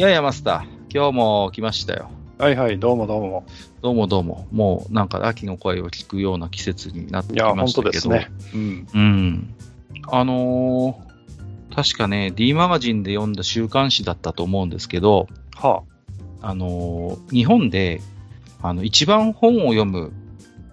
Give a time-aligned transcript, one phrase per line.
[0.00, 2.10] いやいや、マスター、今日も来ましたよ。
[2.38, 3.44] はいはい、どうもどうも。
[3.82, 4.48] どうもどうも。
[4.50, 7.82] もうなんか秋の声を聞くような季節になっていや、きま本したけど。
[7.82, 8.30] 当ですね。
[8.54, 8.88] うん。
[8.94, 9.54] うん。
[10.10, 15.82] あのー確かね、D マガジンで読んだ週刊誌だったと思うんですけど、は
[16.40, 18.00] あのー日本で、
[18.62, 20.14] あの、一番本を読む、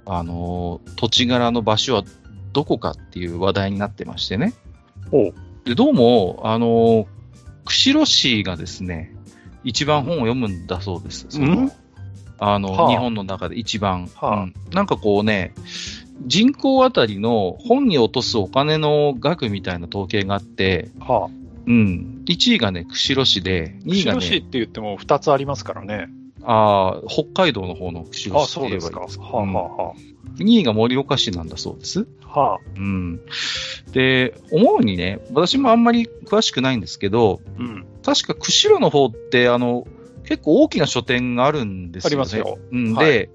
[0.06, 2.06] あのー土地柄の場所は
[2.54, 4.54] どこかっていう話題になってましてね。
[5.08, 5.10] あ。
[5.12, 5.34] おう。
[5.66, 7.06] で、どうも、あのー
[7.66, 9.14] 釧路市がですね、
[9.68, 11.26] 一番本を読むんだそうです。
[11.30, 11.72] そのん？
[12.40, 12.90] あの、はあ。
[12.90, 14.44] 日本の中で一番、はあ。
[14.44, 14.54] うん。
[14.72, 15.54] なんかこうね、
[16.26, 21.30] 人口あたりの本に落とすお金の額みたいな統計があって、は
[21.66, 23.86] うん、1位がね、釧路市で、あ。
[23.86, 26.08] 2位が釧路市ね、って言っても2つありますからね。
[26.44, 29.02] あー北海道の方の釧路あ、市そうですか。
[29.04, 29.66] って言えばいいです。
[29.66, 29.94] はあ、は
[30.44, 32.08] 2位が盛岡市なんだそうです。
[32.24, 32.52] あ、はあ。
[32.52, 32.60] はあ。
[32.76, 33.22] うん。
[33.92, 37.86] で、思うにね、私もあんまり詳しくないんですけど、うん。
[38.04, 39.88] 確か釧路の方って、あの、
[40.26, 42.14] 結構大きな書店があるんですよね。
[42.14, 42.60] ありますよ。
[42.72, 43.30] うん、はいで、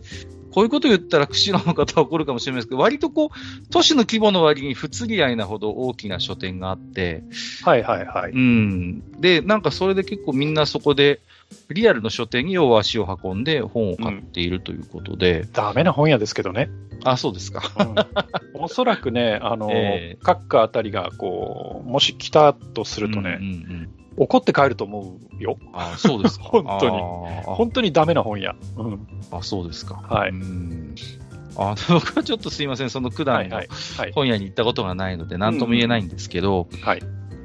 [0.52, 7.24] こういうこと言ったら釧路の方は怒るかもしれないですけど、割とこう、都市の規模の割に不釣り合いなほど大きな書店があって、
[7.64, 8.32] はいはいはい。
[8.32, 9.20] うん。
[9.20, 11.20] で、なんかそれで結構みんなそこで、
[11.70, 16.68] リアルの書店に要足を運んで本を買っているということで、ダメな本屋ですけどね。
[17.04, 17.62] あ、そうですか。
[18.54, 25.56] うん、おそらくね、あの、 え各家あたりが、こう、もし来たとするとね、うんうんうん怒って帰ると思うよ。
[25.72, 26.44] あ、そうですか。
[26.52, 27.00] 本当に
[27.44, 28.54] 本当にダメな本屋。
[28.76, 29.06] うん。
[29.30, 30.02] あ、そうですか。
[30.06, 30.94] はいうん
[31.56, 33.68] あ 僕はちょっとすいません、その九段のはいはい。
[33.98, 34.12] はい。
[34.12, 37.02] 本屋に行ったことがないので、なんとも言えないんですけど、はい。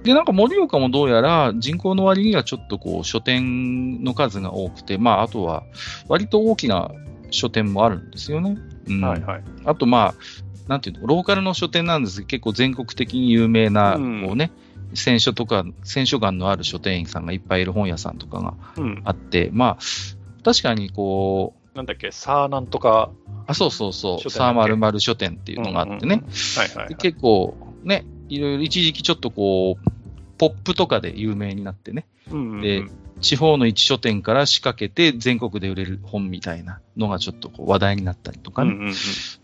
[0.07, 5.63] で、なんか盛岡もどうやら人口の割にはちょっとこう書店の数が多くて、まあ、あとは
[6.07, 6.91] 割と大きな
[7.29, 8.57] 書店もあるんですよね。
[8.88, 9.44] うんはいはい。
[9.66, 14.51] あと、まあ、なんていうの、ローカルの書店なんですけど、結構全国的に有名な、うんこうね、
[14.94, 19.01] 選書とか、選書眼のある書店員さんがいっぱいいる本屋さんとかがうん。
[19.03, 19.78] あって、まあ、
[20.46, 23.12] 確かにこう、なんだっけ、さあなんとか。
[23.46, 26.23] あ、そうそうそう、サーマルマル書店っていうのがあってね。
[26.97, 29.97] 結構ね、いろいろ一時期ちょっとこう、
[30.37, 32.61] ポップとかで有名になってね、うんうんうん。
[32.61, 32.85] で
[33.19, 38.85] 地方の一書店から仕掛けて全国で売れる本みたいなのがちょっとこう話題になったりとかね、うんうん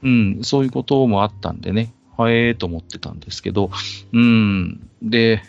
[0.03, 0.37] うん。
[0.37, 3.71] うん、そういうこともあったんでね、はえーと思ってたんですけど、
[4.11, 5.41] うん、で、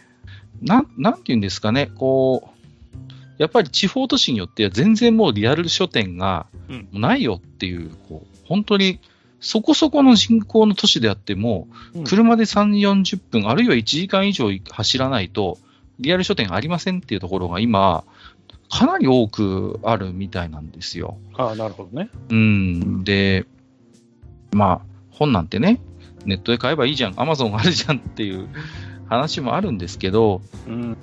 [0.63, 2.55] なん、なんて言うんですかね、こう、
[3.39, 6.47] やっぱり地方都市によっては全然もうリアル書店が
[6.93, 9.01] ないよっていう、こう、本当に
[9.45, 15.59] そこそこの人口の都市であっても、うん車で3、40分、あるいは1時間以上走らないと、
[16.01, 18.05] リアル書店がありませんっていうところが今、
[18.71, 21.19] かなり多くあるみたいなんですよ。
[21.37, 22.09] ああ、なるほどね。
[22.31, 23.05] うん。
[23.05, 23.45] で、
[24.53, 25.79] まあ、本なんてね、
[26.25, 28.49] ネットで買えばいいじゃん、アマゾンあるじゃんっていう
[29.11, 30.97] 話もあるんですけど、うん。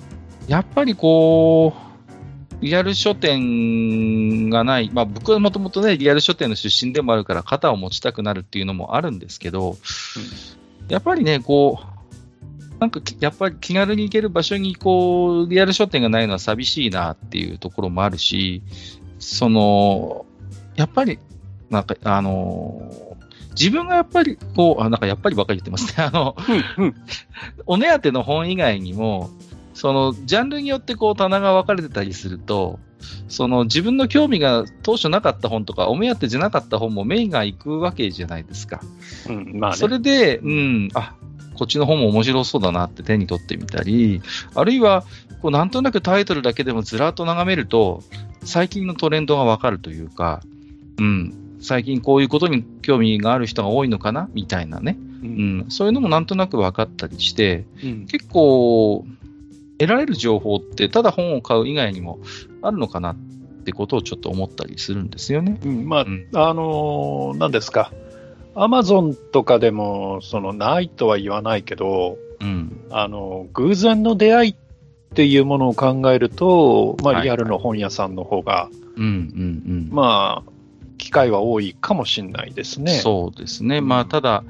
[0.48, 1.91] やっぱりこう、
[2.62, 9.76] リアル書店がない、まあ僕はもともとね、リアル書店の出身でもあるから肩を持ちたくなるっていうのもあるんですけど、
[10.88, 18.62] やっぱりね、こう、なんかきやっぱり気軽に行ける場所にこう、リアル書店がないのは寂しいなっていうところもあるし、
[19.18, 20.24] その、
[20.76, 21.18] やっぱり、
[21.68, 22.90] なんか、あの
[23.58, 26.04] 自分がやっぱり、こう、あ、なんかやっぱりばっかり言ってますね。
[26.04, 26.36] あの、
[26.78, 26.84] うん。
[26.84, 26.94] うん。
[27.66, 29.30] お目当ての本以外にも、
[29.74, 32.78] その、ジャンルによってこう、棚が分かれてたりすると、
[33.28, 38.80] その、自分の興味が当初なかった本とか、お目当てじゃなかった本も目が行くわけじゃないですか。
[39.28, 39.58] うん。
[39.58, 39.76] まあね。
[39.76, 41.14] それで、うん、あ、
[41.54, 44.22] こっちの本も面白そうだなって手に取ってみたり、
[44.54, 45.04] あるいは、
[45.40, 48.02] こう、なんとなくタイトルだけでもずらっと眺めると、
[48.44, 50.40] 最近のトレンドがわかるというか、
[50.98, 55.26] うん、最近こういうことに興味がある人が多いのかなみたいなね、う。
[55.26, 58.06] うんん、そういうのもなんとなく分かったりして、うん。
[58.06, 59.06] 結構、
[59.82, 62.20] 得られる情報って、ただ本を買う以外にも
[62.62, 63.16] あるのかなっ
[63.64, 65.58] てことをちょっと思ったりするんですよね。
[65.64, 67.92] うんまあ、うんあのー何ですか。
[68.54, 72.84] アマゾンとかでも、その、ないとは言わないけど、うん。
[72.90, 74.56] あの、偶然の出会いっ
[75.14, 78.68] ていうものを考えると、まあ、はいリアルの本屋さんの方が。
[79.90, 80.50] まあ、
[80.98, 82.92] 機会は多いかもしれないですね。
[82.92, 83.80] そうですね。
[83.80, 84.44] まあ、ただ、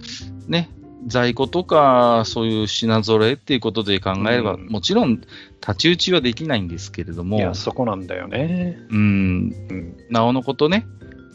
[0.49, 0.69] ね、
[1.07, 8.79] 在庫とか、そういう品揃えっていうことで考えれば、うんもちろん、太刀打ちはできないんですけれども、いや、そこなんだよね。
[8.91, 9.97] うん、うん。
[10.11, 10.87] なおのことね、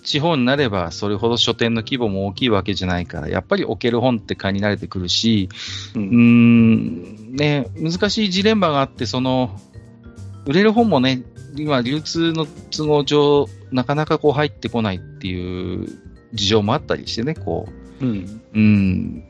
[0.04, 5.50] 地方になれば、それほど書店の規模も大きいわけじゃないから、やっぱり置ける本って買いに慣れてくるし、
[5.96, 6.00] う。
[6.00, 9.60] うんん、ね、難しいジレンマがあって、その、
[10.46, 11.24] 売れる本もね、
[11.58, 15.88] 今、流通の都合上、なかなかこう入ってこないっていう
[16.34, 17.68] 事情もあったりしてね、こ
[18.02, 18.42] う、うん。
[18.54, 19.24] うん、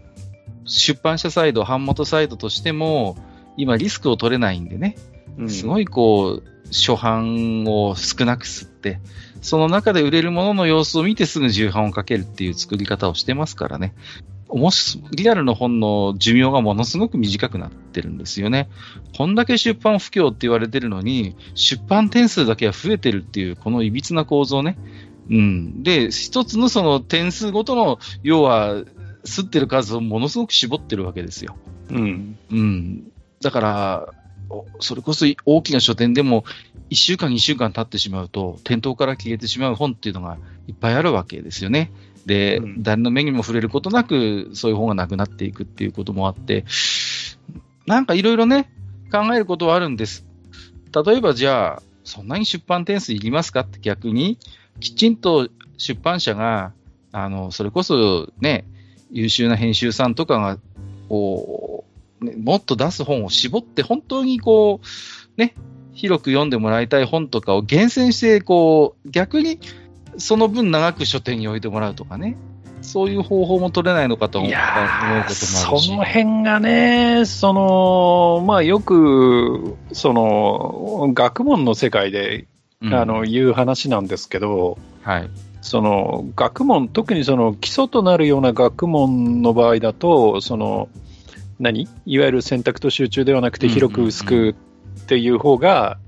[0.67, 3.17] 出版社サイド、版元サイドとしても、
[3.57, 4.95] 今リスクを取れないんでね、
[5.37, 8.99] うんすごいこう、初版を少なく吸って、
[9.41, 13.93] その中で売れるものの様子を見てすぐ重版をかけるっていう作り方をしてますからね。
[14.49, 18.69] もし、リアルの本の寿命がものすごく短くなってるんですよね。
[19.17, 24.77] こんだけ出版不況って言われてるのに、出版点数だけは増えてるっていう、この歪な構造ね。
[25.29, 25.83] うん。
[25.83, 28.83] で、一つのその点数ごとの、要は、
[29.27, 31.55] 吸ってる数をものすごく絞ってるわけですよ。
[31.89, 32.37] うん。
[32.49, 33.11] うん。
[33.41, 34.13] だから、
[34.49, 36.45] おそれこそ大きな書店でも、
[36.89, 40.37] 1週間、2週間経ってしまうと、店頭から消えてしまう本っていうのが
[40.67, 41.91] いっぱいあるわけですよね。
[42.25, 46.65] で、うん誰の目にも触れることなく、そういう本がなくなっていくっていうこともあって、
[47.85, 48.69] なんかいろいろね、
[49.11, 50.25] 考えることはあるんです。
[51.05, 54.37] 例えばじゃあ、そんなに出版点数いりますかって逆に、
[54.79, 56.73] きちんと出版社が、
[57.11, 58.65] あの、それこそね、
[59.11, 60.57] 優秀な編集さんとかが、
[61.09, 61.85] こ
[62.21, 65.53] う、ねもっと出す本を絞って、本当にこう、ね、
[65.93, 69.59] 広く読んでもらいたい本とかを厳選して、こう、逆に
[70.17, 72.37] その分長く書店に置いてもらうとかね。
[72.81, 75.45] そういう方法も取れないのかと思いうこともあるし。
[75.45, 82.47] その辺がね、その、まあよく、その、学問の世界で、
[82.81, 85.29] うんあの、言う話なんですけど、はい。
[85.61, 90.89] その、学問、特にその、基礎となるような学問の場合だと、その、
[91.59, 91.87] 何？
[92.05, 96.07] いわゆる選択と集中ではなくて広く薄くっていう方が、うん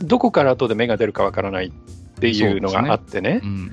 [0.00, 3.40] どこから後で芽が出るかわからないっていうのがあってね。
[3.42, 3.46] う。
[3.46, 3.70] ん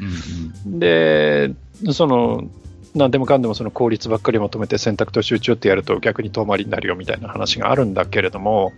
[0.66, 1.54] うんで、
[1.92, 2.50] その、
[2.96, 8.74] 何でもかんでもその効率ばっかり求めて選択と集中ってやると逆に遠回りになるよみたいな話があるんだけれども、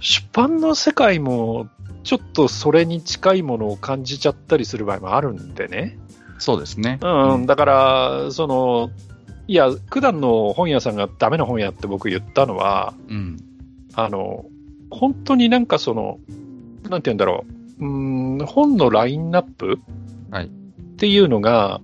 [0.00, 1.68] 出版の世界も
[2.02, 5.98] ちょっとそれに近いものを感じちゃったりする場合もあるんでね。
[6.34, 6.40] うん。
[6.40, 6.98] そうですね。
[7.02, 8.90] うん、だから、その、
[9.46, 13.36] いや、九段の本屋さんがダメな本屋って僕言ったのは、うん。
[13.94, 14.46] あの、
[14.90, 16.18] 本当になんかその、
[16.88, 17.44] なんて言うんだろ
[17.80, 19.80] う、うーん、本のラインナップ
[20.30, 20.50] はいっ
[21.00, 21.80] ていうのが、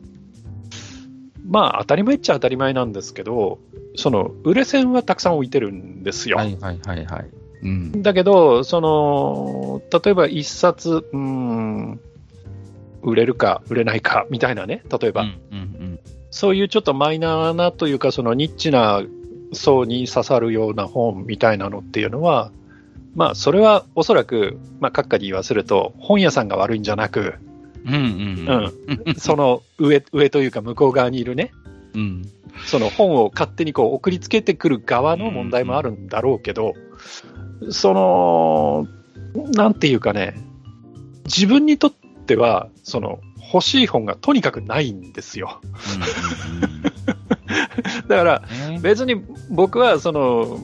[1.49, 3.59] まあ当たり前っちゃ当たり前なんですけど、
[3.97, 6.37] その、売れ線はたくさん置いてるんですよ。
[6.37, 7.31] はいはいはいはい。
[7.63, 8.03] うん。
[8.03, 12.01] だけど、その、例えば一冊、うーん、
[13.03, 15.99] 売れるか売れないかみたいなね、例えば、うんうん
[16.37, 19.03] そういうちょっとマイナーなというか、そのニッチな
[19.55, 22.53] 層に刺さるような本みたいなのっていうのは、
[23.15, 27.37] まあ、それはおそらく、まあ、閣下に言わせると、本屋さんが悪いんじゃなく、
[27.87, 27.95] うん。
[27.95, 31.53] うんうんうん、その上、上というか向こう側にいるね、
[31.95, 32.31] うん。
[32.65, 36.75] その本を勝手にこう送りつけてくる側の問題もあるんだろうけど、
[37.71, 38.87] その、
[39.53, 40.35] なんていうかね、
[41.25, 43.21] 自分にとっては、その、
[43.53, 45.61] 欲しい本がとにかくないんですよ。
[48.09, 48.43] だから。
[48.81, 50.59] 別に僕はその、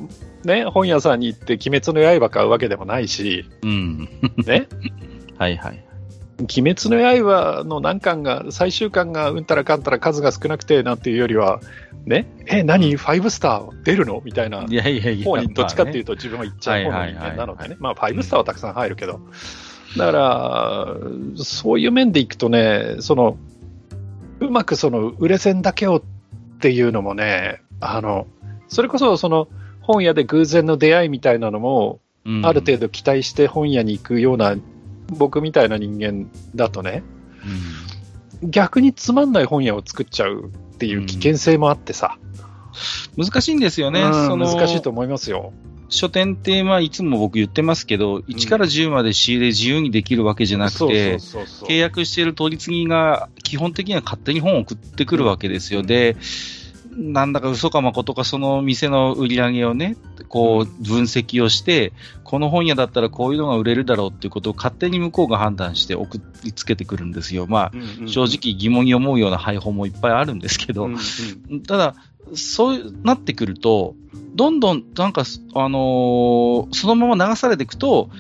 [0.45, 4.09] ね、本屋さんに行って鬼滅の刃買うわけでもないし、うん。
[4.45, 4.67] ね、
[5.39, 5.85] はいはい。
[6.45, 11.61] 鬼滅の刃の何巻が、最終巻がうんたらかんたら数が少なくてなんていうよりは、
[12.07, 14.21] ね、え、何、ファイブスター出るの？
[14.25, 14.67] みたいな。
[15.25, 16.13] 方にどっちかっていうと。
[16.13, 19.21] と自分は行っちゃう方の人間なのでね、まあ、ファイブスターはたくさん入るけど、
[19.97, 20.97] だから、
[21.37, 23.37] そういう面でいくとね、その、
[24.41, 26.03] うまくその売れ線だけをっ
[26.61, 28.27] ていうのもね、あの、
[28.69, 29.49] それこそその
[29.81, 32.47] 本屋で偶然の出会いみたいなのも、うん。
[32.47, 34.55] ある程度期待して本屋に行くような、
[35.13, 37.03] 僕みたいな人間だとね、
[38.43, 42.33] 逆につまんない本屋を作っちゃうっていう危険性もあってさ、うん
[43.17, 44.03] 難しいんですよね。
[44.03, 45.53] うんその難しいと思いますよ。
[45.89, 55.83] 書店って、まあ、いつも僕言ってますけど、1から10まで仕入れ自由にできるわけじゃなくて、契約している取り次ぎが基本的には勝手に本を送ってくるわけですよ。
[55.83, 56.17] で、
[56.95, 59.97] なんだか嘘かまことかその店の売り上げをね、
[60.29, 61.93] こう分析をして、
[62.25, 67.47] この本屋だったらこういうのが売れるだろうっていうことを勝手に向こうが判断して送りつけてくるんですよ。
[67.47, 70.99] まあ、うんうん正直疑問に思うような配本もいっぱいあるんですけど、うん
[71.51, 71.95] うんただ、
[72.35, 73.95] そうなってくると、
[74.35, 75.23] どんどん、なんか、
[75.55, 78.11] あのーそのまま流されていくと、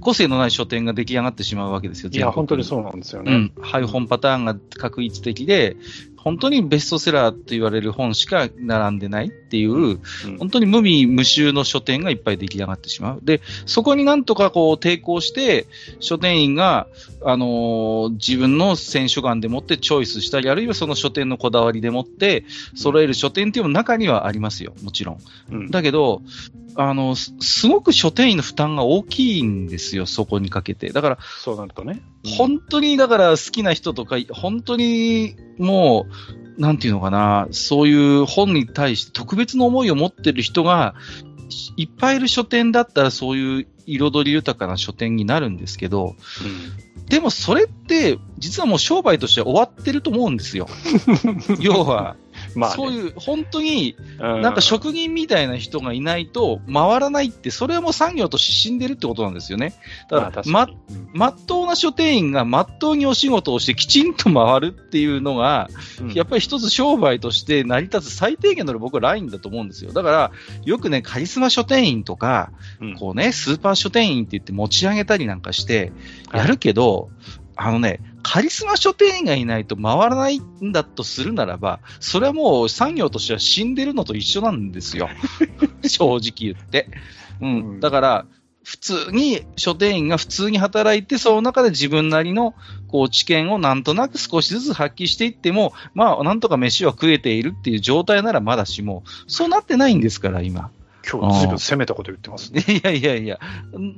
[0.00, 3.32] 個性のない書店が出来上がってしまうわけですよ、いや、本当にそうなんですよね。
[3.32, 3.52] うん。
[3.60, 5.76] 配本パターンが確一的で、
[6.16, 10.00] 本当にベストセラーと言われる本しか並んでないっていう、うん
[10.38, 13.20] 本当に無味無臭の書店がいっぱい出来上がってしまう。
[13.22, 15.66] で、そこになんとかこう抵抗して、
[16.00, 16.86] 書店員が、
[17.24, 22.44] あのー自分の選書眼でもってチョイスしたり、あるいはその書店のこだわりでもって、
[22.74, 25.18] 揃える書店っていうのも中にはありますよ、もちろん。
[25.52, 26.22] うんだけど、
[26.76, 30.90] あの、すすごく書店員の負担が大きいんですよ、そこにかけて。
[30.90, 32.02] だから、そうなるとね。
[32.26, 36.06] 本当にだから好きな人とか、本当にも
[36.58, 40.94] う、なんていうのかな、そういう本に対して特別な思いを持ってる人が
[41.76, 46.16] いっぱいいる書店だったらそういう彩り豊かな書店になるんですけど、
[47.08, 50.66] でもそれって実はもう商売として終わってると思うんですよ。
[51.60, 52.16] 要は、
[52.56, 59.74] まあ、ね、そういう本当にうん、なんか職人みたいな人がいないと回らないって、それはもう産業として死んでるってことなんですよね。
[60.10, 60.68] だから、ままあ、
[61.12, 65.68] まっとうな書店員がまっとうにお仕事をしてきちんと回るっていうのが、
[66.00, 66.12] うん。
[66.12, 69.92] やっぱり一つ商売として成り立つ最低限の僕はラインだと思うんですよ。
[69.92, 70.32] だから、
[70.64, 72.94] よくね、カリスマ書店員とか、うん。
[72.94, 75.92] こうね、スーパー書店員って言って持ち上げたりなんかして、
[76.30, 76.40] はい。
[76.40, 77.10] やるけど、
[77.56, 85.08] あのね、カリスマ書店員がいないと回らないんだとするならば、それはもう産業としては死んでるのと一緒なんですよ。
[85.82, 86.88] 正直言って。
[87.40, 87.70] うん。
[87.72, 88.26] うんだから、
[88.66, 92.56] 普通に書店員が普通に働いて、その中で自分なりの
[92.88, 100.72] こう知見をなんとなく少しずつ発揮していっても、まあ、なんとか飯は食えているっていう状態ならまだしも、そうなってないんですから、今。
[101.10, 102.64] 今日ずいぶん攻めたこと言ってますね。
[102.68, 103.38] いやいやいや、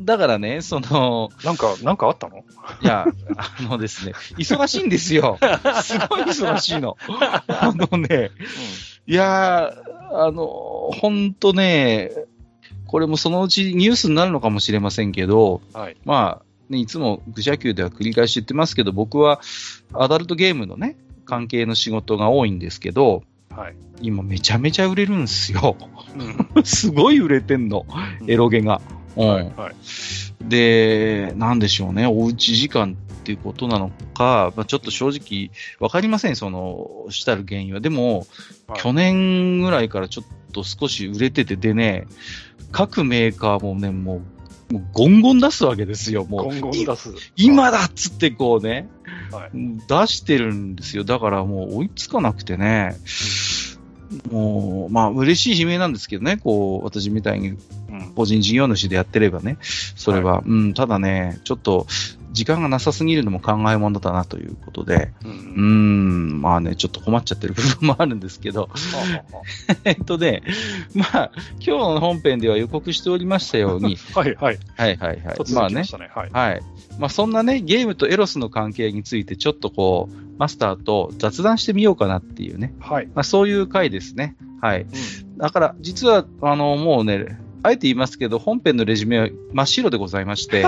[0.01, 2.45] だからね、その、なんか、なんかあったの？
[2.83, 5.39] いや、あのですね、忙しいんですよ。
[5.83, 6.97] すごい忙しいの。
[7.49, 8.31] あのね、
[9.07, 12.11] いやー、あの、ほんとね、
[12.87, 15.97] これもそのうちニュースになるのかもしれませんけど、はい。
[16.05, 19.41] まあ、ね、いつも愚者級では繰り返し言ってますけど、僕は
[19.93, 23.77] アダルトゲームのね、関係の仕事が多いんですけど、はい。
[24.01, 25.77] 今めちゃめちゃ売れるんですよ。
[26.55, 27.87] うん すごい売れてんの、
[28.27, 28.81] エロゲが。
[28.85, 29.53] うんはい。
[29.57, 29.75] はい。
[30.49, 35.51] で、なんでしょうね、おうち時間っていうことなのか、まあ、ちょっと正直
[35.81, 37.81] わかりません、その、したる原因は。
[37.81, 38.21] でも、
[38.67, 42.07] はい去年ぐらいからちょっと少し売れてて、でね、
[42.71, 44.23] 各メーカーもね、も
[44.71, 46.45] う、もうゴンゴン出すわけですよ、もう。
[46.45, 47.15] ゴンゴン出す。
[47.37, 48.89] 今だっつってこうね、
[49.33, 49.51] はい。
[49.55, 51.05] 出してるんですよ。
[51.05, 52.97] だからもう追いつかなくてね、
[54.31, 57.57] もう、まあ嬉しい悲鳴なんですけどね、こう、私みたいに
[57.91, 58.13] うん。
[58.15, 59.59] 個人事業主でやってればね、
[59.97, 61.87] それは、うん、ただね、ちょっと、
[62.31, 65.29] 時間がなさすぎるのも考えものだなということで、う。
[65.29, 68.69] うんん、まあね、ちょっと困っちゃってる部分もあるんですけど、
[69.85, 70.43] えっとね、
[70.95, 74.35] まあ、今日の本編では予告しておりましたように、 はい。
[74.35, 74.59] はい。
[74.77, 75.37] はいはいはい。
[75.37, 75.85] 突まあね。
[76.15, 76.31] はい。
[76.31, 76.61] はい。
[76.99, 83.07] まあそんなね、ゲームとエロスの関係についてちょっとこう、マスターと雑談してみようかなっていうね、はい。
[83.15, 84.37] まあそういう回ですね。
[84.61, 84.87] はい。
[85.37, 90.65] だから、実は、あの、もうね、あえて言いますけど、本編のレジュメは真っ白でございまして、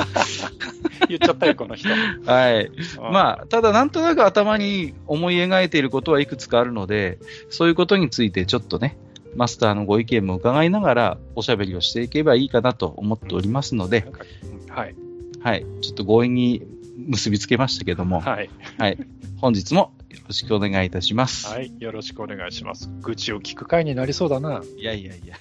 [1.08, 1.88] 言っちゃったよ、この人。
[1.88, 2.70] はい。
[3.12, 8.96] まあ、ただなんとなく頭に思い描いていることはいくつかあるので、そういうことについてちょっとね、
[9.36, 14.06] マスターのご意見も伺いながらおしゃべりをしていけばいいかなと思っておりますので
[14.42, 14.94] うんはい。
[15.40, 15.66] はい。
[15.80, 16.62] ちょっと強引に
[17.09, 18.50] 結びつけましたけども、はい。
[18.78, 18.99] はい。
[19.38, 21.47] 本日もよろしくお願いいたします。
[21.47, 21.73] はい。
[21.78, 22.90] よろしくお願いします。
[23.00, 24.62] 愚痴を聞く回になりそうだな。
[24.76, 25.37] いやいやいや。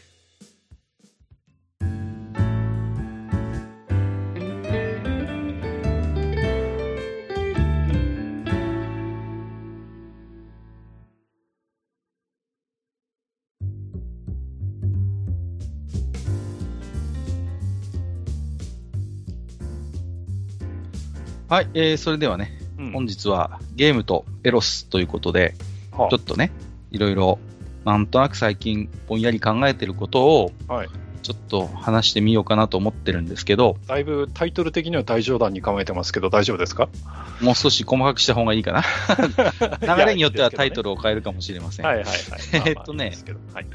[21.49, 25.55] はい、えー、それではね、うん本日はゲームとエロスということで、
[25.91, 26.51] はちょっとね、
[26.91, 27.39] いろいろ、
[27.85, 30.89] なんとなく最近ぼんやり考えてることを、はい。
[31.21, 36.87] ちょっと話してみようかなと思ってるんですけど、だいぶタイトル的には大冗談に構えてますけど、大丈夫ですか？
[37.41, 38.83] もう少し細かくした方がいいかな。
[39.97, 41.85] 流れによってはタイトルを変えるかもしれません。
[41.85, 42.15] はいはいはい。
[42.67, 43.11] えっとね
[43.53, 43.65] はい。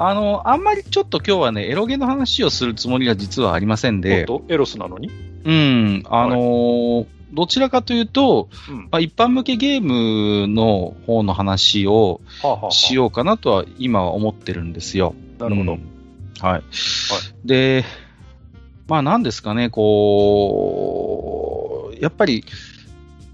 [0.00, 5.10] あの、あんまりちょっと今日はね、エロゲの話をするつもりが実はありませんで、エロスなのに？
[5.44, 8.76] うん、あのーどちらかというと、うん。
[8.84, 12.22] まあ、一般向けゲームの方の話を
[12.70, 15.14] しようかなとは今は思ってるんですよ。
[15.38, 15.74] なるほど。
[15.74, 15.86] うん
[16.40, 16.62] はい。
[17.44, 17.84] で、
[18.86, 21.12] まあなんですかね、こ
[21.92, 22.44] う、やっぱり、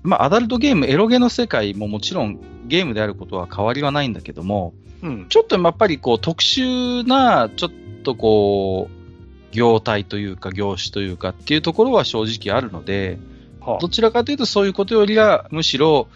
[0.03, 4.73] まあアダルトゲーム、エロゲの世界ももちろんゲームであることは変わりはないんだけども、
[5.05, 5.27] うん。
[5.29, 7.71] ちょっとやっぱりこう特殊な、ちょっ
[8.03, 13.19] とこう、業態というか業種というかっていうところは正直あるので、
[13.61, 16.09] はどちらかというとそういうことよりは、むしろ、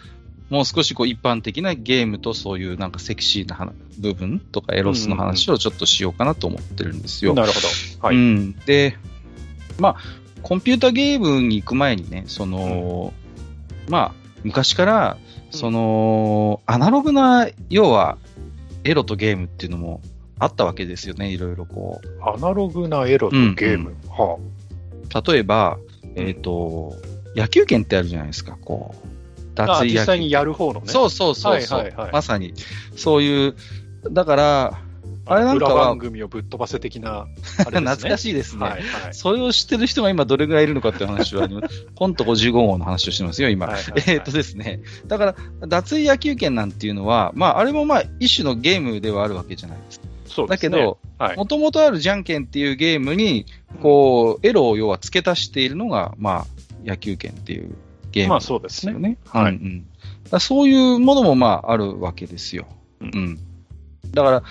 [0.49, 7.35] もう少しこう一般的なゲームとそういうなんかセクシーな話部分とかエロスの話をちょっとしようかなと思ってるんですよ。
[7.35, 7.59] なるほ
[8.01, 8.07] ど。
[8.07, 8.15] はい。
[8.15, 8.55] うん。
[8.65, 8.97] で、
[9.77, 9.95] まあ、
[10.41, 13.13] コンピュータゲームに行く前にね、その、
[13.87, 14.11] まあ、
[14.43, 15.17] 昔から、
[15.51, 18.17] その、アナログな、要は、
[18.83, 20.01] エロとゲームっていうのも
[20.39, 22.23] あったわけですよね、いろいろこう。
[22.23, 23.95] アナログなエロとゲーム。
[24.09, 24.37] は
[25.25, 25.77] 例えば、
[26.15, 26.95] えっ、と、
[27.35, 29.61] 野球拳ってあるじゃないですか、こう。
[29.61, 29.63] あ。
[29.63, 30.87] あ脱衣実際にやる方のね。
[30.87, 32.53] そうそうそうそう、はいはいはいまさに、
[32.95, 33.55] そういう、
[34.11, 34.81] だから、
[35.29, 37.27] あれなんかは裏番組をぶっ飛ばせ的な、
[37.65, 37.87] あれね。
[37.89, 38.63] 懐かしいですね。
[38.63, 39.13] はいはい。
[39.13, 41.47] それを知ってる人が今どれぐらいいるのかっていう話は、
[41.95, 43.67] コント55号の話をしてますよ、今。
[43.67, 44.81] はいはいはいえーっとですね。
[45.07, 45.35] だから、
[45.67, 50.05] 脱衣野球拳なんていうのは、まあ、あれもまあ、一種のゲームではあるわけじゃないですか。
[50.25, 50.69] そうですね。
[50.69, 51.37] だけど、はい。
[51.37, 53.45] もともとあるじゃんけんっていうゲームに、
[53.81, 56.45] こう、エロを要は付け足しているのが、まあ、
[56.85, 57.75] 野球拳っていう
[58.11, 58.93] ゲームまあそうですね。
[58.93, 59.17] よね。
[59.27, 59.85] はいうん
[60.39, 62.67] そういうものもまあ、あるわけですよ。
[63.01, 63.39] ううんん。
[64.13, 64.43] だから、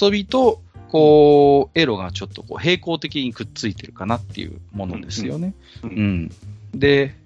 [0.00, 5.54] 遊びと、こう、エロがちょっとこう平行的にくっついてるかなっていうものですよね。
[5.82, 6.30] うんうん。
[6.72, 7.16] で、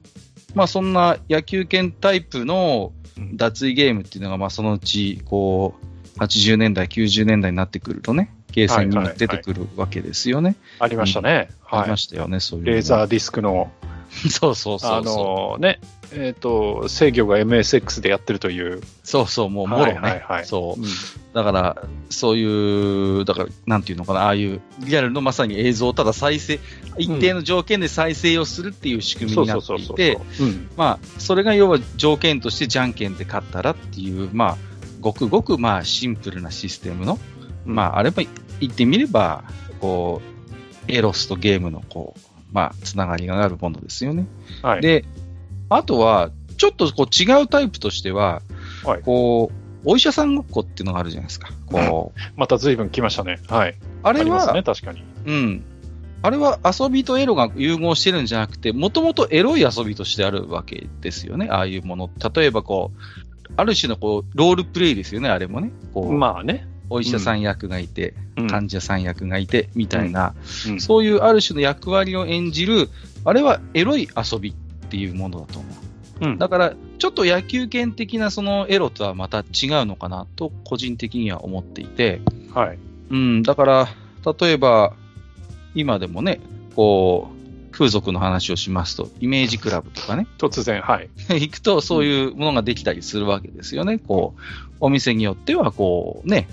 [0.55, 5.75] まあそんな野球拳タイプのうん脱衣ゲームっていうのが、まあそのうち、こ
[6.17, 10.57] う、80年代、90年代になってくるとね、ゲーセンにも出てくるわけですよね。
[10.79, 11.31] ありましたね。
[11.31, 11.97] はいありま。
[11.97, 12.73] したよね、そういうの。
[12.73, 13.71] レーザーディスクの、
[14.31, 15.01] そうそうそうあ。
[15.03, 15.81] のね、
[16.13, 18.81] えっ、と、制御が MSX でやってるという。
[19.05, 19.93] そうそう、もう、もろね。
[19.93, 20.85] はいはいはいそうう。
[20.85, 20.89] ん
[21.35, 21.77] だから、
[22.09, 26.59] そういう、だから、なんていうのかな、ああいうリアルのまさに映像をただ再生、
[26.97, 29.59] 一定の条件で再生をするっていう仕組みにな。
[29.59, 34.57] っていて、うんまあ、それが要は条件としてじゃんけんで勝ったらっていう、まあ、
[35.01, 37.19] ごくごく、まあ、シンプルなシステムの、
[37.67, 38.23] まあ、あれば、
[38.61, 39.45] 言ってみれば、
[39.81, 40.23] こ
[40.89, 42.21] う、エロスとゲームの、こう、
[42.53, 44.27] まあ、つながりがあるものですよね。
[44.63, 44.81] はい。
[44.81, 45.05] で、
[45.69, 48.43] あとは、ちょっとこう違うタイプとしては、
[48.85, 51.51] はいこう、お医者さんごっこっていうのがあるじゃないですか。
[51.67, 53.39] こう、 また随分来ましたね。
[53.49, 53.75] はい。
[54.03, 55.03] あれは、ね、確かに。
[55.27, 55.65] うん。
[56.21, 61.49] あれは遊びとエロが融合してるんじゃなくて、もともとエロい遊びとしてあるわけですよね。
[61.49, 62.11] ああいうもの。
[62.35, 65.71] 例えばこう、ある種のこう、ロールプレイですよね、あれもね。
[65.95, 66.67] こう、まあね。
[66.91, 70.35] お医者さん役がいて、うん患者さん役がいて、みたいな、
[70.69, 72.89] うんそういうある種の役割を演じる、
[73.25, 74.55] あれはエロい遊びっ
[74.89, 75.75] ていうものだと思う。
[76.21, 79.45] うんだから、ちょっと野球拳的なそのエロとはまた違う
[79.87, 82.21] のかなと、個人的には思っていて、
[82.55, 82.79] はい。
[83.11, 83.89] うん、だから、
[84.41, 84.95] 例えば、
[85.75, 86.41] 今でもね、
[86.75, 87.39] こう、
[87.71, 91.09] 風俗の話をしますと、イメージクラブとかね、 突然、はい。
[91.29, 93.99] 行くとそういうものができたりするわけですよね。
[93.99, 94.41] こう、
[94.81, 96.49] お店によっては、こう、ね、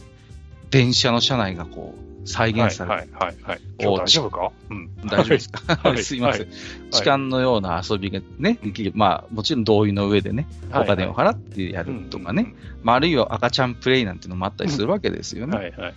[0.75, 3.43] 電車の車内がこう、再はい、現されてはい、はい。
[3.43, 4.51] はい大丈夫か？
[4.69, 4.89] うん。
[5.05, 6.41] 大丈夫ですか、はい すいません。
[6.41, 6.55] はい
[6.91, 8.91] 痴漢のような遊びがね、できる。
[8.93, 12.55] まあ、もちろん同意の上でね、はいお金を払ってやるとかね。
[12.83, 15.55] まあ、あるいは赤ちゃんプレイなんてのもあったりするわけですよね。
[15.55, 15.93] はい、はい、はい。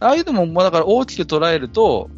[0.00, 2.10] ああいうのも、まあ、だから大きく捉えると、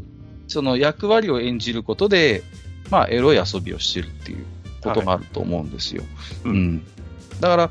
[0.48, 2.42] その役割を演じることで、
[2.90, 4.44] まあ、エロい遊びをしてるっていう
[4.80, 6.02] ことがあると思うんですよ。
[6.44, 6.82] うんうん。
[7.38, 7.70] だから、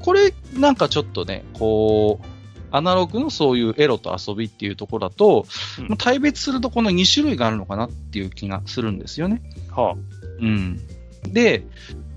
[0.00, 2.37] これ、なんかちょっとね、こう、
[2.70, 5.46] アナログのそういうエロと遊びっていうところだと、
[5.78, 9.42] うんまあ対別するとこの2種類があるのかなっていう気がするんですよね。
[9.70, 9.96] は
[10.40, 10.80] うん。
[11.22, 11.64] で、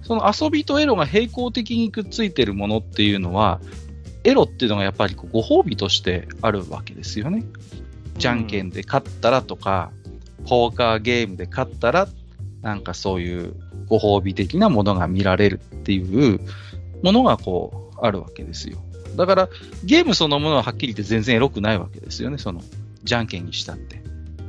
[0.04, 3.60] その遊びとエロが平行的にくっついてるものっていうのは、
[4.24, 7.44] エロっていうのがやっぱりご褒美としてあるわけですよね。
[8.18, 9.92] じゃんけんで勝ったらとか、
[10.46, 12.08] ポーカーゲームで勝ったら、
[12.62, 13.56] なんかそういう
[13.88, 16.40] ご褒美的なものが見られるっていう
[17.04, 18.78] ものがこうあるわけですよ。
[19.16, 19.50] だから
[19.84, 22.38] ゲームそのものははっきり言って全然エロくないわけですよね。
[22.38, 22.62] その、
[23.04, 24.02] じゃんけんにしたって。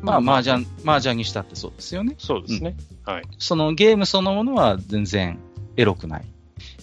[0.03, 2.15] まあ、麻雀、麻雀にしたってそうですよね。
[2.19, 2.77] そうですね。
[3.05, 3.23] はい。
[3.39, 5.39] そのゲームそのものは全然
[5.77, 6.25] エロくない。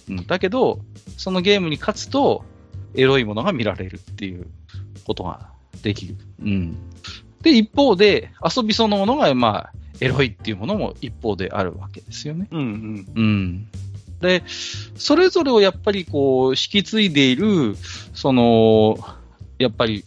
[0.09, 0.79] うん、だけど、
[1.17, 2.43] そのゲームに勝つと、
[2.95, 4.47] エロいものが見られるっていう
[5.05, 5.51] ことが
[5.83, 6.15] できる。
[6.41, 6.77] うん。
[7.41, 12.47] で、一方で、遊びそのものが、まあ、エロいっていうものも一方であるわけですよね。
[12.51, 13.05] うん、うん。
[13.15, 13.67] うん。
[14.21, 14.43] で、
[14.95, 17.75] それぞれをやっぱりこう、引き継いでいる、
[18.13, 18.97] その、
[19.57, 20.03] やっぱり、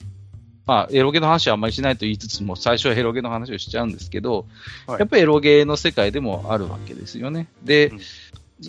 [0.66, 4.46] まあ、エロゲの話はあんまりしないと言いつつも、最初はエロゲの話をしちゃうんですけど、
[4.86, 7.48] はいやっぱりエロゲの世界でもあるわけですよね。
[7.64, 8.00] で、うん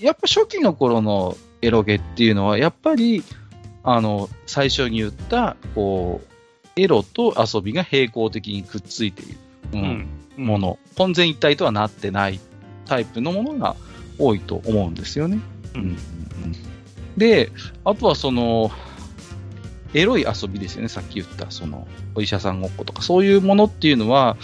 [0.02, 3.24] やっぱ初期の頃のエロゲっていうのは、やっぱり、
[3.84, 6.28] あの、最初に言った、こう、
[6.76, 9.38] エロと遊びが平行的にくっついている。
[9.74, 10.46] ううんん。
[10.46, 12.40] もの、混然一体とはなってない
[12.86, 13.76] タイプのものが
[14.18, 15.40] 多いと思うんですよね。
[15.76, 15.98] うん
[17.18, 17.52] で、
[17.86, 18.72] あとはその、
[19.94, 24.38] エロい遊びですよね、さっき言った、その、お医者さんごっことか、そういうものっていうのは、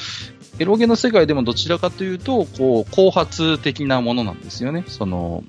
[0.60, 4.84] エロゲの世界でもどちらかというと、こう、後発的なものなんですよね。
[4.88, 5.43] その、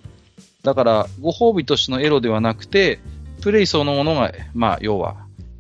[0.63, 3.01] だから、ご褒美としてのエロではなくて、
[3.43, 5.17] プレイそのものが、まあ、要は、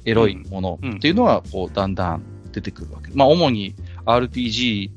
[0.07, 3.11] エロいものっていうのは、こう、だんだん出てくるわけ。
[3.14, 3.75] まあ、主に
[4.07, 4.90] RPG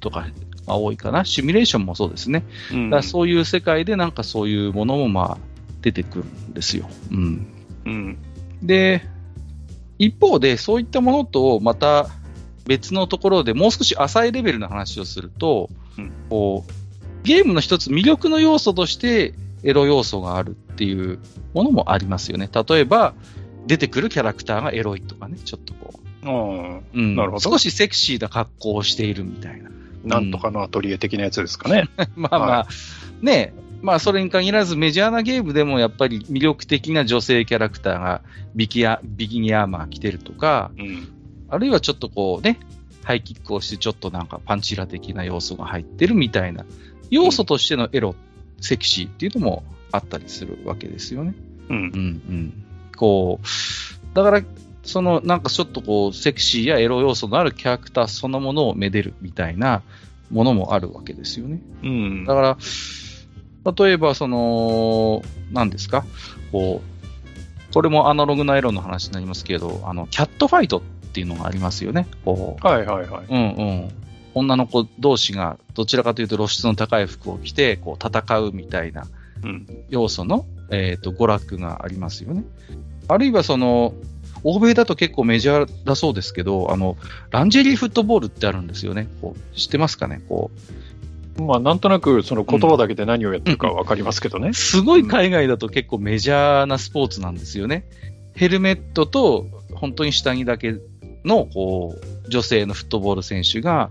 [0.00, 0.26] とか
[0.68, 1.24] が多いかな。
[1.24, 2.44] シミュレーションもそうですね。
[2.72, 5.38] うん、だそういう世界でなんかそういうものも、まあ、
[5.82, 6.88] 出てくるんですよ。
[7.10, 7.46] うん。
[7.84, 8.18] うん、
[8.62, 9.02] で、
[9.98, 12.08] 一方で、そういったものと、また、
[12.66, 16.72] 別のところでもう少し浅いレベルの話をすると、うん、こう
[17.26, 21.18] ゲームの一つ魅力の要素としてエロ要素があるっていう
[21.54, 22.48] ものもありますよね。
[22.52, 23.14] 例えば、
[23.66, 26.98] 出てくるキャラクターがエロいとかね、ちょっとこう。
[26.98, 27.40] うん、なるほど。
[27.40, 29.70] 少しセクシーな格好をしているみたいな。
[30.04, 31.88] なんとかのアトリエ的なやつですかね。
[32.16, 32.66] まあまあ、は
[33.22, 38.22] い、ねまあそれに限らずメジャーなゲームでもやっぱり魅力的な女性キャラクターが
[38.54, 41.08] ビキアビキニアーマー着てるとか、うん、
[41.48, 42.58] あるいはちょっとこうね、
[43.04, 46.64] ハイキックをしてちょっとなんかパンチラ的な要素が入ってるみたいな、
[47.10, 48.14] 要素としてのエロ、
[48.60, 51.34] セクシーっていうのもあったりするわけですよね。
[51.68, 51.76] うん。
[51.76, 51.86] うんう
[52.32, 52.64] ん。
[52.96, 54.42] こう、だから、
[54.82, 59.82] そのなんかちょっとこう、セクシーやエロ要素のあるキャラクターそのものをめでるみたいな
[60.30, 61.60] ものもあるわけですよね。
[61.82, 62.24] うん。
[62.24, 62.58] だから、
[63.84, 66.04] 例えばその、何ですか？
[66.52, 66.82] こ
[67.70, 72.06] う、これもアナログなエロの話になりますけど、あの、キャットファイトっていうのがありますよね。
[72.24, 72.66] こう。
[72.66, 73.26] はいはいはい。
[73.28, 73.90] うんうん。
[74.34, 79.06] 女の子同士がどちらかというと露出の高い服を着てこう戦うみたいな
[79.88, 82.44] 要素の、うん、えーと、娯楽がありますよね。
[83.08, 83.94] あるいはその
[84.50, 86.96] 欧米だと結構メジャーだそうですけど、あの
[87.30, 89.06] ランジェリーフットボールってあるんですよね。
[89.20, 90.22] こう知ってますかね？
[90.28, 90.50] こ
[91.38, 97.84] うまあ、なんとなくその言葉だけで何をやってるか分かりますけどね、うん、すごい海外だと結構メジャーなスポーツなんですよね。
[98.34, 100.76] ヘルメットと本当に下着だけ
[101.24, 103.90] のこう女性のフットボール選手が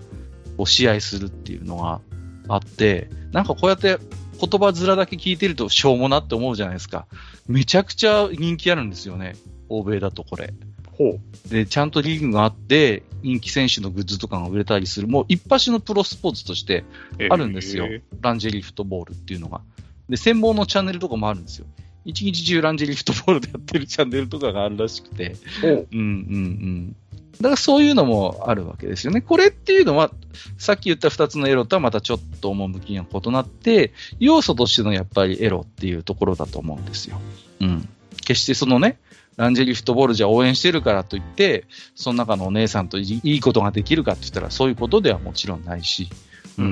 [0.58, 2.02] こう試合するっていうのが
[2.50, 3.98] あって、なんかこうやって
[4.40, 7.08] 言葉面だけ聞いてるとしょうもなって思うじゃないですか。
[7.48, 9.36] めちゃくちゃ人気あるんですよね。
[9.70, 10.54] 欧米だとこれ。
[10.98, 11.50] ほう。
[11.50, 16.84] で、ちゃんとリーグがあって、人気選手のグッズとかが売れたりする、もう一発のプロスポーツとして
[17.30, 17.86] あるんですよ。
[17.86, 19.62] えー、ランジェリーフットボールっていうのが。
[20.10, 21.66] で、専門のチャンネルとかもあるんですよ。
[22.06, 25.36] 一日中ランジェリーフットボールでやってるチャンネルとかがあるらしくて。
[25.64, 26.96] うんうんうん。
[27.42, 29.22] だからそういうのもあるわけですよね。
[29.22, 30.12] これっていうのは、
[30.58, 37.20] さっき言った2つのエロとはまたちょっと趣が異なって、要素としてのやっぱりエロっていうところだと思うんですよ。
[37.60, 37.90] うん。
[38.26, 38.98] 決してそのね、
[39.38, 46.10] ランジェリーフットボールじゃ応援してるからといって、その中のお姉さんといいことができるかって言ったら、そういうことではもちろんないし、
[46.58, 46.72] うんうん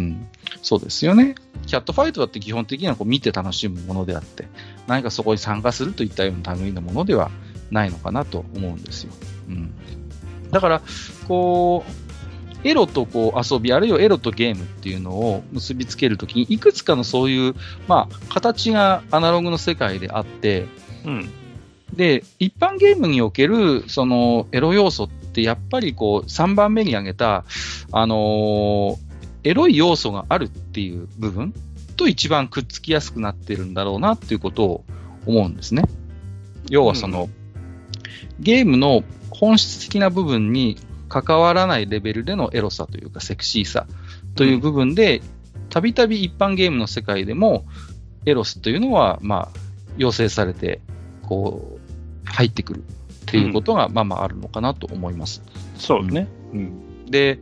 [0.00, 0.28] ん。
[0.62, 1.34] そうですよね。
[1.66, 4.46] キャットファイトだって基本的にはこう見て楽しむものであって、
[4.86, 7.30] 何かそこに参加するといったような類のものでは
[7.72, 9.12] ないのかなと思うんですよ。
[9.48, 9.74] うん。
[10.52, 10.82] だから、
[11.26, 17.54] こう、エロとこう遊び、あるいはエロとゲームっていうのを結びつけるときに、いくつかのそういう、
[17.88, 20.66] まあ、形がアナログの世界であって、
[21.04, 21.30] うん。
[21.94, 27.44] で、一般ゲームにおける、その、エロ要素って、やっぱりこう、3番目に挙げた、
[27.92, 28.96] あのー、
[29.44, 31.52] エロい要素があるっていう部分
[31.96, 34.84] と一番くっつきやすくなってるんだろうなっていうことを
[35.26, 35.84] 思うんですね。
[36.70, 37.30] 要はその、うん、
[38.40, 40.78] ゲームの本質的な部分に
[41.08, 43.86] 関わらないレベルでのエロさというかセクシーさ
[44.34, 45.20] という部分で、
[45.68, 47.64] たびたび一般ゲームの世界でも
[48.26, 49.58] エロスというのは、まあ、
[49.96, 50.80] 要請されて、
[51.22, 51.73] こう、
[52.34, 52.82] 入ってくるっ
[53.26, 55.42] ていうことが、まあまああるのかなと思います。
[55.76, 57.06] そうね、うん。
[57.06, 57.40] で、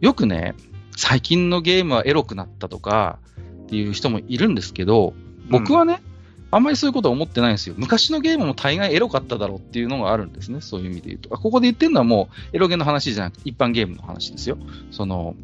[0.00, 0.54] よくね、
[0.96, 3.18] 最近のゲームはエロくなったとか
[3.64, 5.14] っていう人もいるんですけど、
[5.50, 6.02] 僕はね、
[6.50, 7.74] あんまりそういうことは思ってないんですよ。
[7.76, 10.60] 昔のゲームも大概エロかっただろうっていうのがあるんですね。
[10.60, 11.28] そういう意味で言うと。
[11.30, 14.56] ここで言ってるのはもうエロゲの話じゃなくて一般ゲームの話ですよ。
[14.90, 15.34] その、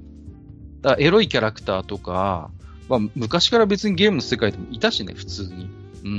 [0.80, 2.50] だエロいキャラクターとか、
[2.88, 5.68] まあ、昔から別にゲームの世界でもいたしね、普通に。
[6.04, 6.14] うんう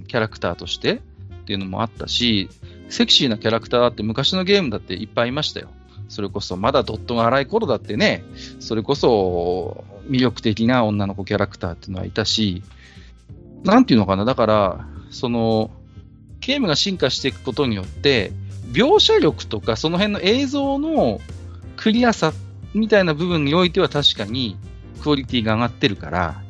[0.00, 1.00] ん、キャラクターとして
[1.48, 2.50] っていうのもあったし、
[2.90, 5.68] セクシーなキャラクターって昔のゲームだっていっぱいいましたよ。
[6.10, 8.22] それこそ、まだドットが荒い頃だってね、
[8.60, 12.62] それこそ魅力的な女の子キャラクターっていうのはいたし、
[13.64, 15.70] なんていうのかな、だから、その、
[16.40, 18.30] ゲームが進化していくことによって、
[18.72, 21.18] 描写力とか、その辺の映像の
[21.76, 22.34] クリアさ
[22.74, 24.58] みたいな部分においては確かに
[25.02, 26.42] クオリティが上がってるから、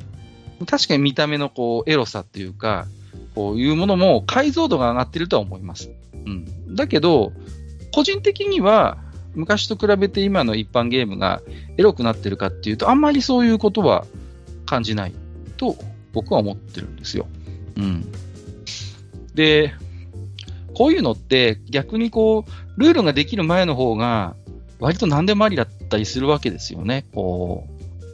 [0.65, 2.85] 確かに見た目のこうエロさっていうか、
[3.35, 5.91] こういうものも解像度が上がってるとは思います。
[6.13, 6.75] うん。
[6.75, 7.31] だけど、
[7.93, 8.97] 個人的には、
[9.35, 11.41] 昔と比べて今の一般ゲームが
[11.77, 14.05] エロくなってるかっていうと、あんまりそういうことは
[14.65, 15.13] 感じない
[15.57, 15.75] と
[16.13, 17.27] 僕は思ってるんですよ。
[17.77, 18.05] うん。
[19.35, 19.73] で、
[20.73, 24.35] こういうのって逆にこう、ルールができる前の方が
[24.79, 27.05] 割と何でもありだったりするわけですよね。
[27.13, 27.67] こ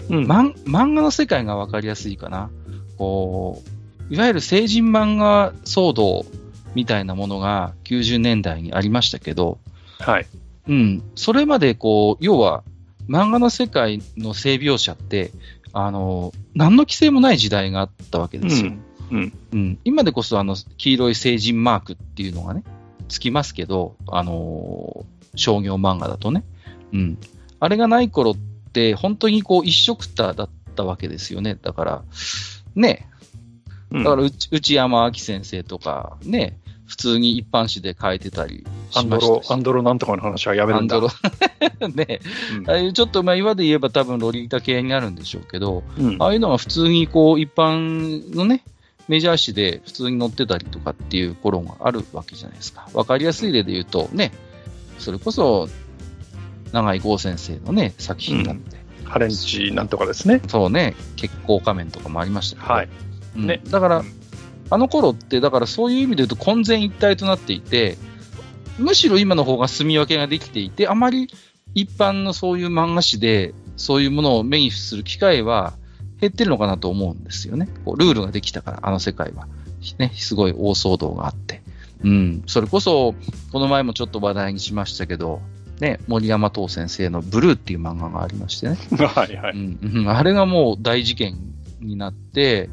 [0.09, 0.25] う、うん。
[0.25, 2.49] 漫画の世界がわかりやすいかな。
[2.97, 3.69] こう、
[4.09, 6.25] いわゆる成人漫画騒動
[6.75, 9.59] みたいなものが90年代にありましたけど、
[9.99, 10.27] はい。
[10.67, 12.63] うん、それまでこう、要は
[13.07, 15.31] 漫画の世界の性描写って、
[15.73, 18.73] あの、何の規制もない時代があったわけですよ。
[19.11, 19.33] うん。
[19.53, 22.63] うん、今でこそあの黄色い成人マークっていうのがね、
[23.07, 26.43] つきますけど、あのー商業漫画だとね。
[26.93, 27.17] うん。
[27.59, 28.35] あれがない頃っ
[28.71, 31.57] て、本当にこう一色ただったわけですよね。
[31.61, 32.03] だから、
[32.75, 33.14] ね、うん
[33.91, 39.51] だから内内山明先生とか、ね、普通に一般紙で書いてたりアンドロ、しましたし。
[39.51, 40.95] アンドロなんとかの話はやめるんだ。
[40.95, 41.89] アンドロ。
[41.89, 42.19] ね、
[42.57, 42.69] うん。
[42.69, 46.17] ああいうちょっと、まあ、今で言えば多分ロリータ系になるんでしょうけど、うん。
[46.19, 48.63] ああいうのが普通にこう一般のね、
[49.07, 52.87] メジャー誌で普通に載ってたりとかっていう頃があるわけじゃないですか。
[52.93, 54.31] わかりやすい例で言うとね、
[54.99, 55.69] それこそ
[56.71, 60.41] 永井豪先生のね、作品だって、ハレンチなんとかですね。
[60.47, 62.89] そうね、血行仮面とかもありましたけど、はい。
[63.35, 64.25] うんねだから、うん
[64.69, 67.97] あの頃って、だからそういう意味で言うと混然一体となっていて、
[68.77, 71.27] むしろ今の方が住み分けができていて、あまり
[71.75, 75.73] 一般のそういう漫画誌でそういうものを目にする機会は
[76.19, 77.69] 減ってるのかなと思うんですよね。
[77.85, 79.47] こうルールができたから、あの世界は。
[79.99, 81.61] ね、すごい大騒動があって。
[82.03, 83.13] うん、それこそ、
[83.51, 85.41] この前もちょっと話題にしましたけど、
[85.79, 88.77] ね、森山東先生のブルーっていう漫画がありましてね。
[88.97, 89.53] はいはい。
[89.53, 91.37] うんうん、あれがもう大事件
[91.81, 92.69] になって、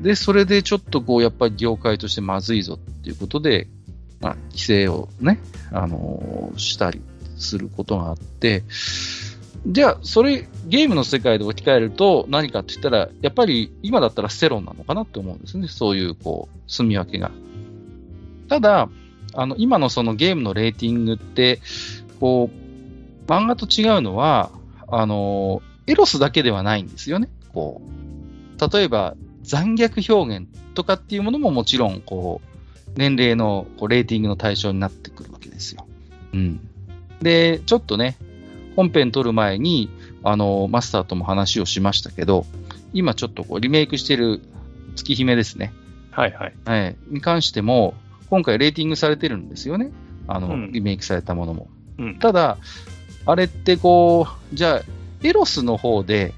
[0.00, 3.68] で、それでちょっとこう、やっぱり業界としてまずいぞっていうことで、
[4.20, 5.40] まあ、規制をね、
[5.72, 7.02] あのーしたり
[7.36, 8.64] することがあって、
[9.66, 15.68] じゃあ、それ、ゲームの世界で置き換えると何かって言ったら、やっぱり今だったらセロンなのかなって思うんですね。
[15.68, 17.30] そういう、こう、住み分けが。
[18.48, 18.88] ただ、
[19.34, 21.60] あの、今のそのゲームのレーティングって、
[22.20, 24.50] こう、漫画と違うのは、
[24.88, 27.28] あの、エロスだけではないんですよね。
[27.52, 35.86] こう、例えば残虐表現とかっていうものももちろん、こう、年齢のこうレーティングの対象になってくるわけですよ。
[36.32, 36.60] うん。
[37.22, 38.16] で、ちょっとね、
[38.74, 39.88] 本編撮る前に、
[40.22, 42.44] あの、マスターとも話をしましたけど、
[42.92, 44.40] 今ちょっとこうリメイクしてる
[44.96, 45.72] 月姫ですね。
[46.10, 46.54] はいはい。
[46.64, 46.96] はい。
[47.08, 47.94] に関しても、
[48.30, 49.92] 今回レーティングされてるんですよね。
[50.26, 51.68] あの、うんリメイクされたものも。
[51.98, 52.18] うん。
[52.18, 52.58] ただ、
[53.26, 54.82] あれってこう、じゃあ、
[55.22, 56.34] エロスの方で、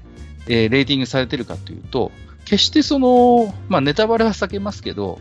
[0.47, 2.11] えーレーティングされてるかというと、
[2.49, 5.19] 決してその、まあネタバレは避けますけど、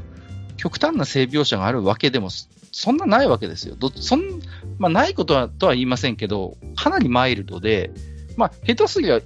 [0.57, 3.77] 極端な性描写があるわけでも、そそんなないわけですよ。
[3.77, 4.41] どそん
[4.79, 7.91] まあ、ないことはとは言いませんけど、かなりマイルドで、
[8.37, 9.21] まあ、下手すりゃ、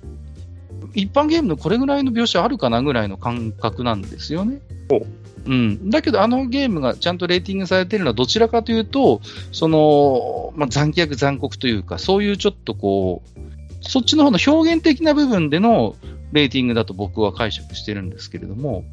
[0.95, 4.61] 一般ゲームのこれぐらいの描写あるかなぐらいの感覚なんですよね。
[4.91, 5.07] ほう
[5.45, 9.21] うん、だけど、あのゲームがちゃんとレーティングされてるのはどちらかというと、
[9.53, 13.41] その、まあ、残虐残酷というか、そういうちょっとこう、
[13.81, 15.97] そっちの方の表現的な部分での
[16.33, 18.85] レーティングだと僕は解釈してるんですけれども、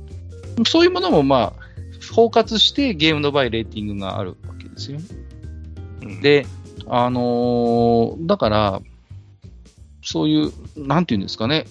[0.68, 1.70] そういうものもまあ、
[2.14, 5.06] 包括してゲームの場合レーティングがあるわけですよね。
[6.04, 6.46] うん、で、
[6.88, 8.82] あのーだから、
[10.02, 11.66] そういう、なんていうんですかね、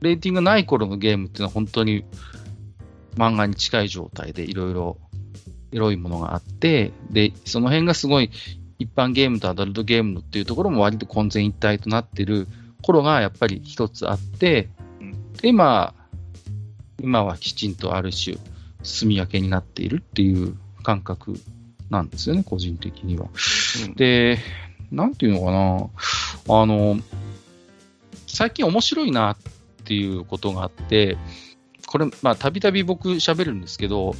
[0.00, 2.04] レーティングない頃のゲームっていうのは本当に
[3.16, 4.96] 漫画に近い状態でいろいろ
[5.72, 8.30] エロいものがあって、で、その辺がすごい
[8.78, 12.46] 一般ゲームとアダルトゲームっていうところも割と混然一体となってる
[12.82, 14.68] 頃がやっぱり一つあって
[15.42, 15.94] 今、
[17.00, 18.36] 今はきちんとある種、
[18.82, 21.34] 住み分けになっているっていう感覚
[21.90, 23.26] なんですよね、個人的には。
[23.86, 24.38] うんで、
[24.90, 25.50] なんていうのか
[26.48, 26.98] な、あの、
[28.26, 29.36] 最近面白いなっ
[29.84, 31.16] ていうことがあって、
[31.86, 34.14] これ、まあ、たびたび僕喋るんですけど、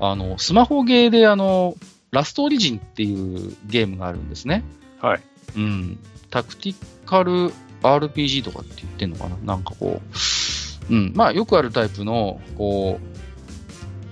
[0.00, 1.74] あの、スマホゲーで、あの、
[2.10, 4.64] ラストオリジンっていうゲームがあるんですね。
[5.00, 5.20] はい。
[5.56, 5.98] うん。
[6.30, 10.18] タクティカル RPG とかって言ってんのかななんかこう、
[10.90, 11.12] うん。
[11.14, 13.00] まあ、よくあるタイプの、こ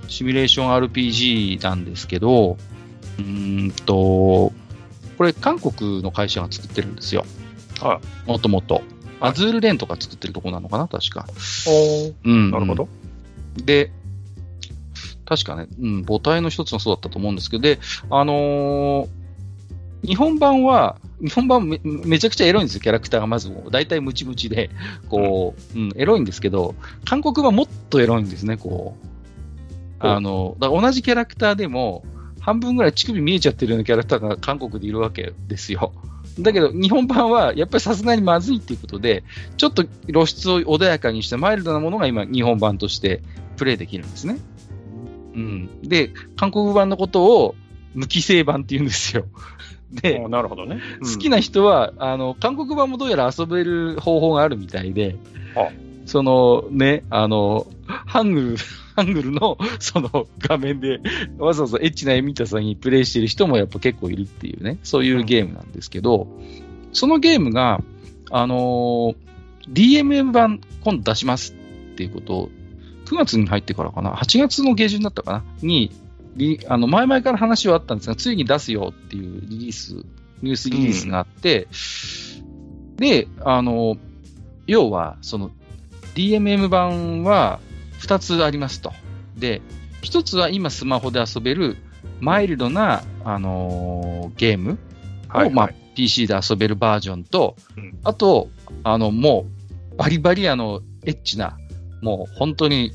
[0.07, 2.57] う、シミュレーション RPG なんですけど、
[3.19, 4.53] うーんと、
[5.19, 7.25] これ韓国の会社が作ってるんですよ。
[7.81, 8.83] はもともと。
[9.21, 10.89] アズールレーンとか作ってるとこなのかな？
[10.89, 11.27] 確か。
[11.69, 12.51] おうん。
[12.51, 12.89] なるほど。
[13.57, 13.93] で、
[15.25, 17.79] 確かね、うん、母体の一つもそうだったと思うんですけど、で、
[18.11, 19.22] あのー
[20.05, 23.71] 日本版は、日本版めめちゃくちゃエロいんですよ、キャラクターがまずもう。
[23.71, 24.71] 大体ムチムチで、
[25.09, 29.07] こう、うん、エロいんですけど、韓国版もっとエロいんですね、こう。
[30.01, 32.05] あの、だから同じキャラクターでも、
[32.41, 35.93] 半分ぐらい乳首見えちゃってるようなキャラクターが韓国でいるわけですよ。
[36.41, 39.23] だけど、日本版はやっぱりさすがにまずいっていうことで、
[39.57, 43.23] ちょっと露出を穏やかにしたマイルドなものが今、日本版として
[43.57, 44.39] プレイできるんですね。
[45.35, 45.83] うん。
[45.83, 47.55] で、韓国版のことを
[47.95, 49.27] 無規制版って言うんですよ。
[49.93, 50.81] で、おなるほどね。
[51.01, 55.17] 好きな人は、あの、韓国版もどうやら遊べる方法があるみたいで
[55.55, 55.69] あ、
[56.07, 58.57] そのね、あの、ハングル、
[58.95, 61.01] ハングルのその画面で
[61.39, 66.27] わざわざエッチなエミタさんにプレイしてる人もやっぱ結構いるっていうね、そういうゲームなんですけど、
[66.93, 67.81] そのゲームが、
[68.31, 69.33] あのー
[69.69, 72.51] DMM 版今度出しますっていうことを、
[73.07, 75.93] 9月に入ってからかな、8月の下旬だったかな、に、リ
[76.69, 79.95] あの前々から話はあったんですが、ついに出すよっていうリリース、
[80.43, 81.69] ニュースリリースがあって、
[82.97, 83.97] で、あの、
[84.67, 85.51] 要は、その、
[86.15, 87.61] DMM 版は
[88.01, 88.93] 2つありますと。
[89.37, 89.61] で、
[90.03, 91.77] 1つは今スマホで遊べる
[92.21, 94.79] マイルドな、あのーゲーム
[95.33, 98.49] を、はい、まあはい、PC で遊べるバージョンと、うんあと、
[98.85, 99.47] あの、も
[99.93, 101.59] う、バリバリあの、エッチな、
[102.01, 102.93] もう本当に、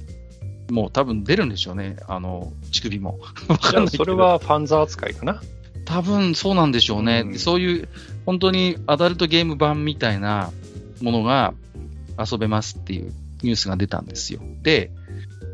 [0.69, 3.19] もう多分出るんでしょうね、あの、乳首も。
[3.89, 5.41] それはファンザ扱いかな。
[5.85, 7.21] 多分そうなんでしょうね。
[7.25, 7.87] うんでそういう、
[8.25, 10.51] 本当にアダルトゲーム版みたいな
[11.01, 11.53] ものが
[12.19, 14.41] 遊べますっていうニュースが出たんですよ。
[14.63, 14.91] で、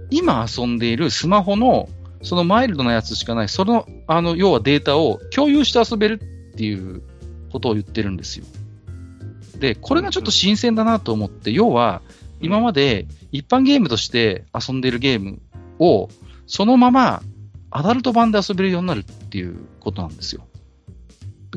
[0.10, 1.88] 今遊んでいるスマホの、
[2.24, 6.22] そのマイルドなやつしかない、その、あの、要はデータを共有して遊べる
[6.54, 7.04] っていう
[7.52, 8.46] ことを言ってるんですよ。
[9.60, 12.02] で、これがちょっと新鮮だなと思って、要は、
[12.42, 15.42] 今まで一般ゲームとして遊んでいるゲーム
[15.80, 16.08] を、
[16.46, 17.22] そのまま
[17.72, 20.48] アダルト版で遊べるようになるっていうことなんですよ。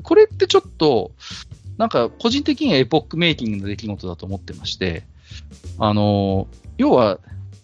[0.02, 1.12] これってちょっと、
[1.76, 5.04] なんか個人的にはエポックメイキングの出来事だと思ってまして、
[5.78, 7.20] あの、要は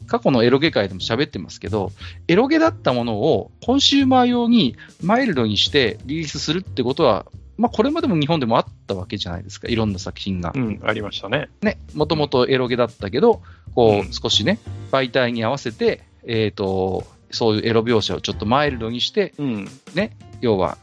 [0.06, 1.90] 過去のエロゲ界でも喋ってますけど、
[2.28, 7.24] エロゲだったものをコンシューマー用にマイルドにしてリリースするってことは、
[7.62, 10.58] まあこれまでも日本でもあったわけじゃないですか、いろんな作品がう。
[10.58, 11.48] ん、ありましたね。
[11.62, 13.40] ね、もともとエロゲだったけど、
[13.76, 14.58] こう少しね、
[14.90, 19.68] 媒体に合わせて、えっ、と、そういうエロ描写をちょっとマイルドにして、うん。
[20.40, 20.76] 要は、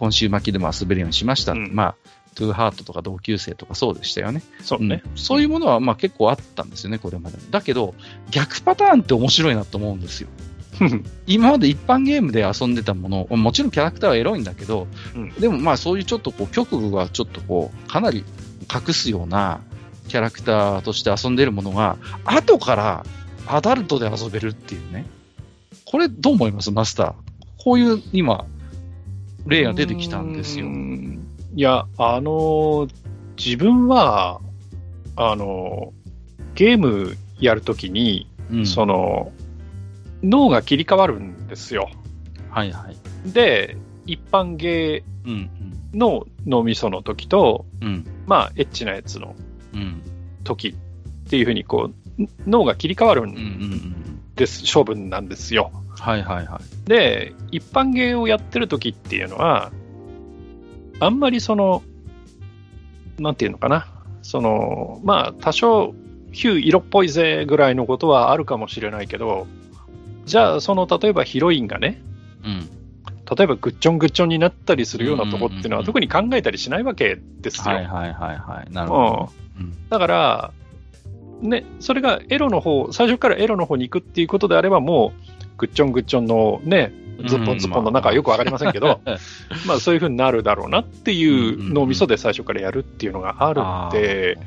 [0.00, 1.52] 今週巻きでも遊べるようにしました。
[1.52, 1.94] うんまあ、
[2.34, 4.42] トゥーハートとか同級生とかそうでしたよね。
[4.60, 5.02] そうね。
[5.04, 7.44] うんそういうものはまあ結構あったんですよね、これまでも。
[7.50, 7.94] だけど、
[8.32, 10.28] 逆パターンって面白いなと思うんですよ。
[11.26, 18.24] 今まで一般ゲームで遊んでたもの、もちろんキャラクターはエロいんだけど、うんでもまあそういうちょっとこう局部はちょっとこう、かなり
[18.72, 19.60] 隠すような
[20.08, 23.06] キャラクターとして遊んでるものが、後から
[23.46, 25.06] アダルトで遊べるっていうね。
[25.84, 26.70] これどう思います？
[26.70, 27.12] マスター。
[27.58, 28.44] こういう今、
[29.46, 30.68] 例が出てきたんですよう。
[30.70, 32.88] んいや、あの、
[33.36, 34.40] 自分は、
[35.16, 35.92] あの、
[36.54, 39.32] ゲームやるときに、うんその、
[40.24, 41.90] 脳が切り替わるんですよ。
[42.50, 43.32] はいはい。
[43.32, 47.88] で、一般ゲうんーの脳みその時と、うん。
[47.88, 49.34] うんまあ、エッチなやつの
[49.74, 50.02] うん。
[50.42, 54.20] 時っていうふうに、こう、脳が切り替わるうん。
[54.34, 55.70] です、勝負なんですよ。
[55.98, 56.88] はいはいはい。
[56.88, 59.70] で、一般芸をやってる時っていうのは、
[61.00, 61.82] あんまりその、
[63.18, 63.86] なんていうのかな、
[64.22, 65.94] その、まあ、多少、
[66.32, 69.46] ヒュー色っぽいぜぐらいのことはあるかもしれないけど、
[70.24, 72.02] じゃあ、その、例えばヒロインがね、
[72.44, 72.68] うん。
[73.36, 77.74] 例えばグッチョングッチョンになったりするようなとこっていうのうんうんうんうんは特に考えたりしないわけですよ。
[77.74, 78.72] はいはいはいはい。
[78.72, 79.32] なるほど。
[79.60, 80.52] うんだから、
[81.40, 86.92] ね、それがエロの方、最初からエロの方に行くっていうことであれば、もう、グッチョングッチョンのね、
[87.26, 89.00] ズッポンズッポンの中はよくわかりませんけど、
[89.66, 94.38] まあそういうふうになるだろうなっていう脳みそで最初からやるっていうのがあるんで、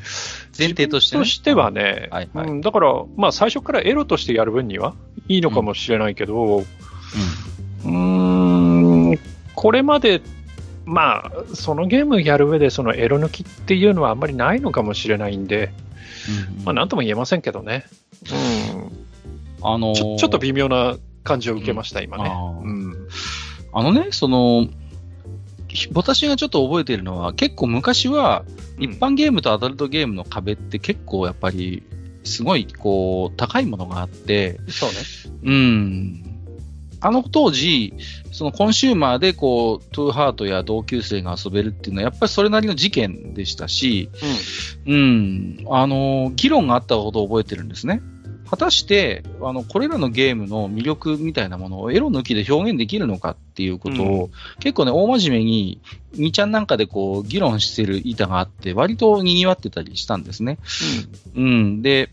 [0.57, 1.23] 前提としてね。
[1.23, 4.95] としてはね、はいはいうんだから、まあ最初からエロとしてやる分には
[5.27, 9.19] いいのかもしれないけど、うーん、
[9.55, 10.21] これまで、
[10.85, 15.71] まあ、そのゲームやる上でそのエロ抜きっていうのはあんまりないのかもしれないんで、
[16.57, 16.63] うん。
[16.63, 17.85] まあなんとも言えませんけどね。
[18.73, 19.07] うん
[19.63, 22.31] あのーちょちょっと微妙な感じを受けました、今ね。
[22.63, 23.07] うん
[23.73, 24.67] あのね、その、
[25.67, 28.43] ひ私がちょっと覚えているのは、結構昔は、
[28.77, 31.83] 一般ゲームとアダルトゲームの壁って結構やっぱり、
[32.23, 34.95] すごい、こう、高いものがあって、そうね。
[35.43, 36.23] うん。
[36.99, 37.93] あの当時、
[38.31, 44.09] そのコンシューマーでこう、トゥーハートや同級生が遊べるっていうのは、やっぱりそれなりの事件でしたし、
[44.85, 48.01] うん、あの、議論があったことを覚えてるんですね。
[48.49, 54.29] 果たして、あの、これらのゲームの魅力みたいなものをエロ抜きで表現できるのかっていうことを、
[54.59, 55.81] 結構ね、大真面目に、
[56.15, 60.57] 2ちゃんなんかでこう、議論してる板があって、割と賑わってたりしたんですね。
[61.35, 61.81] うん。
[61.81, 62.09] で、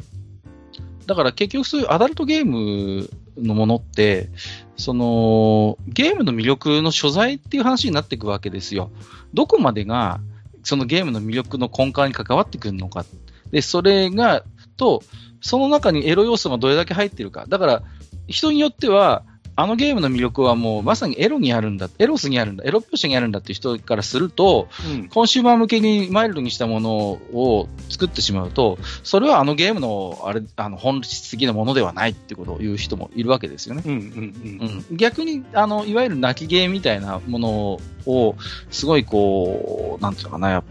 [1.06, 4.28] だから結局そういうアダルトゲームのものって、
[4.76, 8.90] その、ゲームの魅力の所在っていう話になっていくわけですよ。
[9.32, 10.20] どこまでが、
[10.62, 13.04] そのゲームの魅力の根幹に関わってくるのか。
[13.50, 14.44] で、それが、
[14.76, 15.02] と、
[15.44, 17.44] その中にエロ要素がどれだけ入ってるか。
[17.46, 17.82] だから、
[18.28, 19.24] 人によっては、
[19.56, 33.82] あのゲームの魅力はもうまさにエロにあるんだ、エロスにあるんだ、エロ描写にあるんだっていう人からすると、うんコンシューマー向けにマイルドにしたものを作ってしまうと、それはあのゲームのあれあの本質的なものではないってことを言う人もいるわけですよね。
[33.84, 38.36] うんうんうん、逆にあの、いわゆる泣きゲーみたいなものを、
[38.70, 40.68] すごいこう、なんていうのかな、やっぱ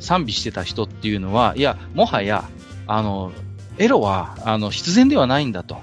[0.00, 2.48] 賛美してた人っていうのは、いや、もはや、
[2.86, 3.32] あの、
[3.78, 5.78] エロは、あの、必然ではないんだと。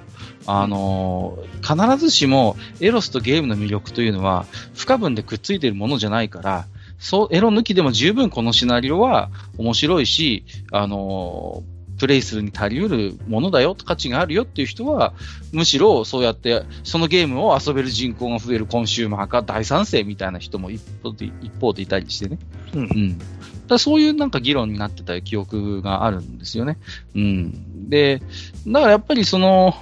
[0.45, 6.65] あの、必ずしもエロスとゲームの魅力というのは不可分でくっついているものじゃないから、
[6.97, 11.63] そう、エロ抜きでも十分このシナリオは面白いし、あの、
[11.99, 15.13] プレイするに足りうるものだよ、価値があるよっていう人は、
[15.51, 22.39] むしろそうやって、そのゲームを遊べる人口が増えるコンシューマーか大賛成みたいな人も一方で一方でいたりしてね。
[22.73, 23.21] うんうん。
[23.69, 26.77] だそういうなんか議論になってた記憶があるんですよね。
[27.15, 27.89] うん。
[27.89, 28.21] で、
[28.67, 29.73] だからやっぱりその、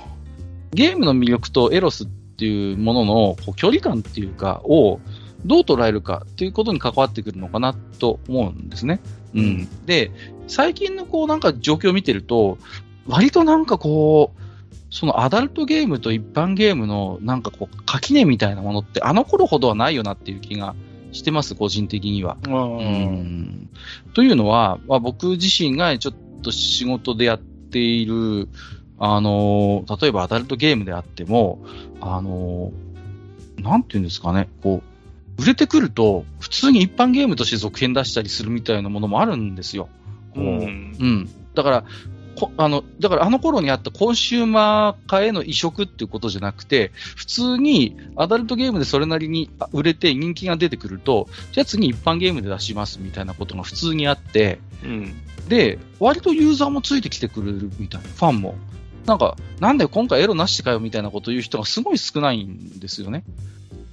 [0.71, 3.13] ゲームの魅力とエロスっていうものの
[3.45, 4.99] こう距離感っていうか、を
[5.45, 8.99] どう捉えるかっていうことに関わってくるのかなと思うんですね。
[9.33, 9.85] うん。
[9.85, 10.11] で、
[10.47, 12.57] 最近のこうなんか状況を見てると、
[13.07, 14.41] 割となんかこう、
[14.89, 20.75] そのアダルトゲームと一般ゲームのなんかこう垣根みたいなものってあの頃ほどはないよなっていう気が
[21.12, 22.38] してます、個人的には。
[22.47, 23.70] うんうん
[24.14, 28.49] というのは、まあ、僕自身がちょっと仕事でやっている、
[28.99, 31.60] あのー例えばアダルトゲームであっても、
[32.01, 34.84] あのーなんていうんですかね、こ
[35.38, 39.89] う、売れてくると、普通に一般ゲームとして続編出したりするみたいなものもあるんですよ。
[40.36, 41.30] うんうん。
[41.55, 41.84] だから、
[42.38, 58.55] こあの、だからあの頃にあったコンシューマー化への移植っていうことじゃなくて、普通にアダルトゲームでそれなりにあ売れて人気が出てくると、じゃあ次一般ゲームで出しますみたいなことが普通にあって、うんで、割とユーザーもついてきてくれるみたいな、ファンも。
[59.05, 63.23] なんか、なんだよ、今回エロなしかよみたいなことを言う人がすごい少ないんですよね。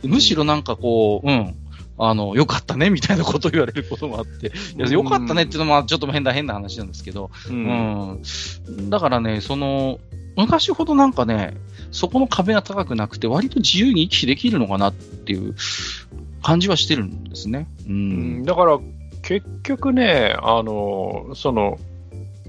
[0.02, 1.54] むしろなんかこう、うん、
[1.98, 8.22] あの、よかったねみたいなことを言われることもあって、いや、よかったねっていうのもまあちょっと変な変な話なんですけど、ううん。
[8.68, 8.90] ん。
[8.90, 10.00] だからね、その、
[10.36, 11.56] 昔ほどなんかね、
[11.92, 15.54] そこの壁が高くなくて、割と自由に行き来できるのかなっていう
[16.42, 17.68] 感じはしてるんですね。
[17.86, 17.90] う。
[17.90, 18.40] うん。
[18.40, 18.78] んだから
[19.22, 21.78] 結局ね、あのその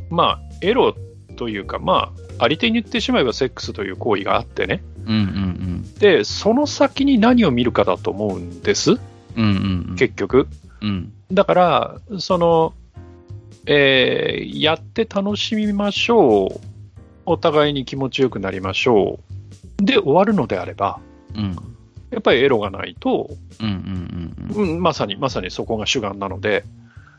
[0.10, 0.96] まあ、エロ
[1.36, 5.94] というか、まあ、あり手に言ってしまえばセックスという行為があってね、うんうん。
[6.00, 9.00] でその先に何を見るかだと思うんです、
[9.36, 9.44] うん。
[9.44, 9.96] うんうんうん。
[9.96, 10.48] 結局。
[10.82, 11.14] うん。
[11.32, 12.74] だから、その、
[13.66, 16.60] えーやって楽しみましょう、
[17.26, 19.20] お互いに気持ちよくなりましょ
[19.80, 21.00] う、で終わるのであれば、
[21.36, 21.56] うん。
[22.12, 23.30] やっぱりエロがないと、
[23.60, 24.74] うんうんうんうん。
[24.76, 26.64] うん、まさにまさにそこが主眼なので、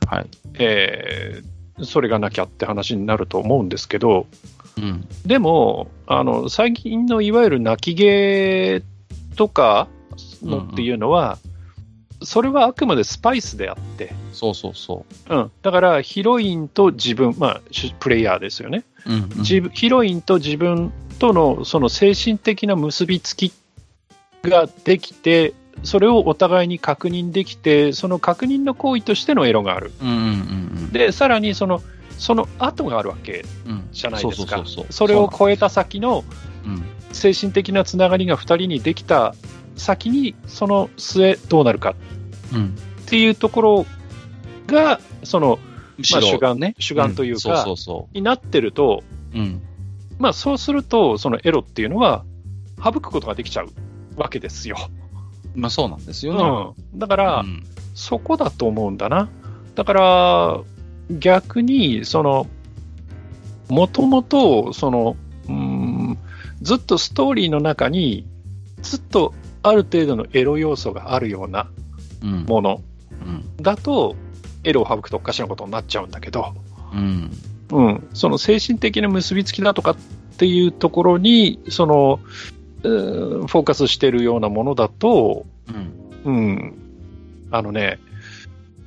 [0.09, 0.27] はい。
[0.55, 4.27] えーそれがなきゃって話になると思うんですけど、
[4.79, 5.07] うん。
[5.27, 8.83] でも、あの最近のいわゆる泣き芸
[9.37, 9.87] とか
[10.43, 11.37] のっていうのは、
[12.23, 19.11] それはあくまでスパイスであって、そうそうそうん、だからヒロインと自分、まあ、主プレイヤーですよね、う。
[19.11, 19.71] うん、うん。
[19.71, 23.53] ヒロインと自分とのその精神的な結びつき
[24.43, 29.93] ができて、それをお互いに確認できて、その確認の行為としてのエロがある。
[30.01, 30.19] うんうんう
[30.89, 31.83] んで、さらにその、
[32.19, 33.45] その後があるわけ。
[33.93, 34.65] じゃないですか。
[34.91, 36.25] それを超えた先の
[36.65, 36.85] うん。
[37.13, 39.35] 精神的なつながりが2人にできた
[39.77, 41.95] 先に、その末どうなるか
[42.53, 42.75] うん。
[43.03, 43.87] っていうところ
[44.67, 45.59] が、その、
[46.13, 46.75] まあ主眼ね。
[46.79, 49.03] 主眼というかそうそうそになってると、
[49.35, 49.39] う。
[49.39, 49.63] うん。
[50.19, 52.25] まあそうすると、そのエロっていうのは
[52.83, 53.71] 省くことができちゃう
[54.17, 54.77] わけですよ。
[55.55, 56.75] まあそうなんですよね。
[56.93, 56.99] うん。
[56.99, 57.65] だから、うん
[57.97, 59.29] そこだと思うんだな。
[59.75, 60.61] だから、
[61.11, 62.47] 逆に、その、
[63.69, 65.17] もともと、その、
[65.49, 66.19] うーん、
[66.61, 68.27] ずっとストーリーの中に、
[68.83, 69.33] ずっと
[69.69, 71.69] ある程度のエロ要素があるような
[72.23, 72.45] うん。
[72.45, 72.83] もの
[73.25, 73.63] うん。
[73.63, 74.17] だと、
[74.65, 76.55] エロを省くとおかしなことになっちゃうんだけど、
[76.93, 77.31] うん。
[77.73, 79.97] うん、その精神的な結びつきだとかっ
[80.39, 82.21] ていうところに、その、
[82.83, 85.47] フォーカスしてるようなものだと、
[86.25, 86.33] うん。
[86.33, 86.75] うん、
[87.51, 87.99] あのね、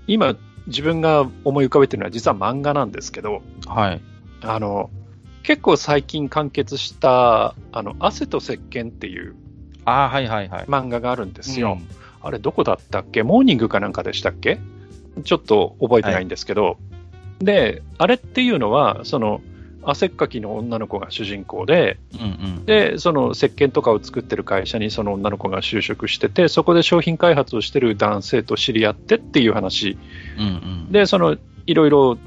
[0.08, 0.36] 今、
[0.68, 4.02] 自分が思い浮かべてるのは実は漫画なんですけど、はい。
[4.42, 4.90] あの、
[5.44, 9.36] 結構最近完結した、あの、汗と石鹸っていう
[9.90, 10.66] ああ、はいはいはい。
[10.66, 11.80] 漫画があるんですよ。
[12.22, 13.24] あれ、どこだったっけ？
[13.24, 14.60] モーニングかなんかでしたっけ？
[15.24, 16.78] ちょっと覚えてないんですけど、
[17.40, 19.42] で、あれっていうのは、その、
[19.82, 22.22] 汗っかきの女の子が主人公で、うん。
[22.22, 22.26] う
[22.62, 29.98] んで、その石鹸とかを作ってる会社にその女の子が就職してて、そこで商品開発をしてる男性と知り合ってっていう話。
[30.38, 30.46] うん。
[30.46, 30.50] う
[30.90, 30.92] ん。
[30.92, 32.18] で、その、いろいろ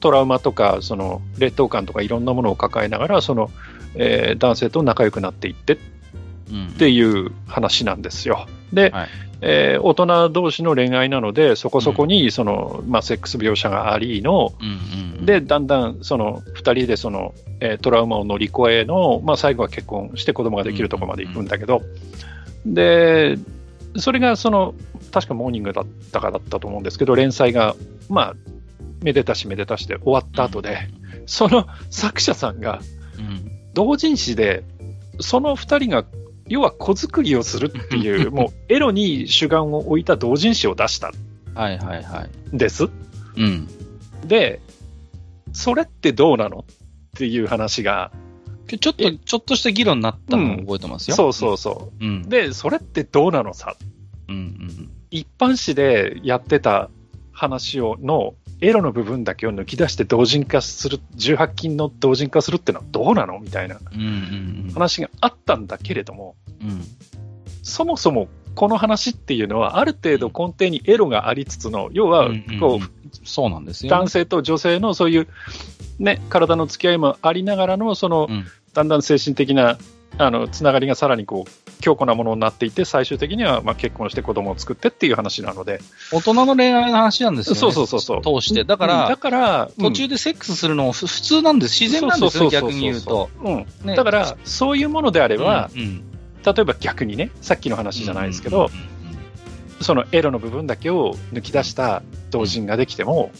[0.00, 3.50] トラウマとか、その、劣等感とかいろんなものを抱えながら、その、
[3.96, 6.01] えー男性と仲良くなっていってっうん
[6.48, 8.46] っていう話なんですよ。
[8.72, 9.08] で、はい。
[9.44, 21.82] えー大人同士の恋愛なので、そこそこにその、まあ、セックス描写がありの、うんうん、で、だんだんその2人でその、えートラウマを乗り越えの、まあ、最後は結婚して子供ができるところまで行くんだけど、
[22.64, 23.36] で、
[23.96, 24.74] それがその、
[25.10, 27.74] 確かモーニングだったかだったと思うんですけど、連載が、
[28.08, 28.34] まあ、
[29.02, 30.88] めでたしめでたしで終わった後で、
[31.26, 32.80] その作者さんが
[33.18, 33.50] うん。
[33.74, 34.64] 同人誌で、
[35.20, 36.04] その2人が、
[36.52, 41.12] 要は子作りをするっていう、 もうエロに主眼を置いた同人誌を出したん
[41.54, 42.56] はいはいはい。
[42.56, 42.90] です。
[43.36, 43.66] うん。
[44.26, 44.60] で、
[45.52, 46.74] それってどうなのっ
[47.16, 48.10] ていう話が、
[48.66, 51.16] ちょっと、ちょっとした議論になったのを覚えてますよ。
[51.16, 52.22] そうそうそうん。
[52.26, 52.28] う。
[52.28, 53.74] で、それってどうなのさ？
[54.28, 54.90] うんうん。
[55.10, 56.90] 一般誌でやってた
[57.32, 63.40] 話をのエロの部分だけを抜き出して同人化する、18禁の同人化するってのはどうなの？
[63.40, 64.70] みたいなうんうんうん。
[64.72, 66.82] 話があったんだけれども、うん。
[67.62, 72.80] そもそもこの話っていうのは、ある程度根底にエロがありつつの、要はこ
[73.24, 73.96] そうなんですう、よ。
[73.96, 75.28] 男性と女性のそういう、
[75.98, 78.46] ね、体の付き合いもありながらの、そのうん。
[78.74, 79.76] だんだん精神的な
[80.16, 85.80] あのつながりがさらにこう強固なものになっていって、最終的にはまあ結婚して子供を作ってっていう話なので、
[86.12, 87.60] 大人の恋愛の話なんですよね。
[87.60, 88.40] そうそうそうそう。
[88.40, 88.64] 通して。
[88.64, 88.90] だかうん。
[88.90, 91.78] だら、から、途中でセックスするのもふ普通なんです。
[91.82, 93.30] 自然なんですよ、そうそうそうそう逆に言うと。
[93.84, 96.11] だから、そういうものであれば、うんうん
[96.44, 98.70] 例えば逆にね、さっきの話じゃないですけど、
[99.80, 103.30] そのエロの部分だけを抜き出した同人ができても、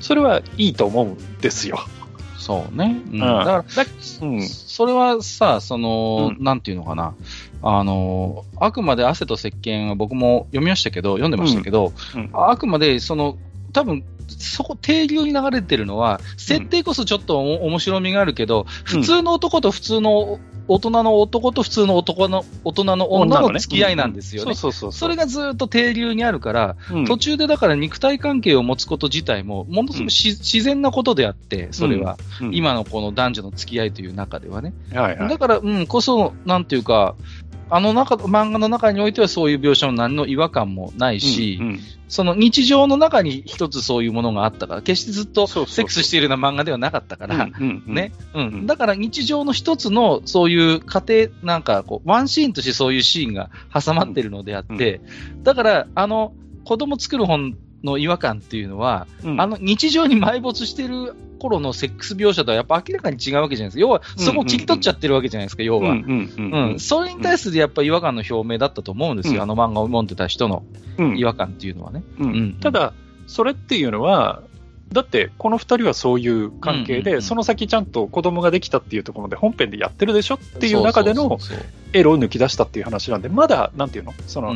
[0.00, 1.78] それはいいと思うんですよ。
[2.38, 3.02] そうね。
[3.08, 3.12] うん。
[3.14, 3.20] うん。
[3.20, 3.64] だから、
[4.22, 4.42] うん。
[4.42, 7.14] それはさ、その、うなんていうのかな。
[7.62, 12.30] あの、あくまで汗と石鹸は僕も読みましたけど、読んでましたけど、うん。
[12.32, 13.36] あくまで、その、
[13.72, 20.38] 多分、そこ、定流に流れてるのは、設定こそちょっとお面白みがあるけど、普通の男と普通の、
[20.68, 24.54] 大人の男と普通の男の、大人の女の付き合いなんですよね。
[24.54, 24.92] そうそうそう。
[24.92, 34.74] それがずっと定流にあるから、うん途中でだから肉体関係を持つこと自体も、ものすごくし、自然なことであって、それは、うん今のこの男女の付き合いという中ではね。
[34.92, 37.14] はいはいだから、うん、こそ、なんていうか、
[37.70, 41.80] あの中、漫画の中においてはそういう描写も何の違和感もないし、うんうん。
[42.08, 48.12] その日常の中に一つそういうものがあったから、決してずっとセックスしているような漫画ではなかったから、うんうんね。
[48.34, 48.46] うん。
[48.46, 55.00] うんだから日常の一つのそういう家庭、なんかこう、ワンシーンとしてそういうシーンが挟まってるのであって、
[55.42, 56.32] だから、あの、
[56.64, 59.40] 子供作る本の違和感っていうのは、うん。
[59.40, 63.80] あの日常に埋没してる頃のセックス描写とはやっぱ明らかに違うわけじゃないですか。
[63.80, 65.90] 要は、そこを切り取っちゃってるわけじゃないですか、要は。
[65.90, 69.42] うんそれに対するやっぱ違和感の表明だったと思うんですよ、うん。
[69.42, 70.64] あの漫画を読んでた人の
[70.98, 71.18] うん。
[71.18, 72.02] 違和感っていうのはね。
[72.60, 72.92] ただ、
[73.26, 74.42] それっていうのは、
[74.90, 81.38] だって、この二人はそういう関係で、その先ちゃんと子供ができたっていうところで本編でやってるでしょっていう中での
[81.92, 84.14] エロを抜き出したっていう話なんで、まだ、なんていうの？
[84.26, 84.54] その、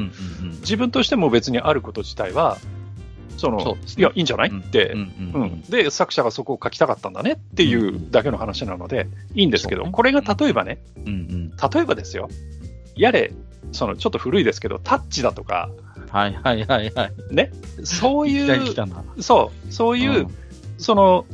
[0.61, 2.57] 自分としても別にあること自体は、
[3.37, 3.75] その、ね。
[3.97, 5.45] いや、いいんじゃないって、うんううん。
[5.45, 5.61] ん。
[5.63, 9.91] で、作者がそこを書きたかったんだねっていうだけの話なので、いいんですけど、ね。
[9.93, 11.51] これが例えばね、うんうん。
[11.51, 12.29] 例えばですよ、
[12.95, 13.33] やれ、
[13.73, 15.71] そのちょっと古いですけど、タッチだとか、
[16.11, 17.13] はいはいはいはい。
[17.31, 17.51] ね、
[17.85, 18.75] そういう。
[19.23, 20.29] そう、そういう、ん。
[20.79, 21.25] その、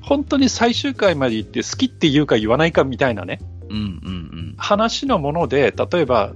[0.00, 6.32] 本当に最終回まで行って好きって言うか言わないかみたいなね、うんうん話のもので、例えば、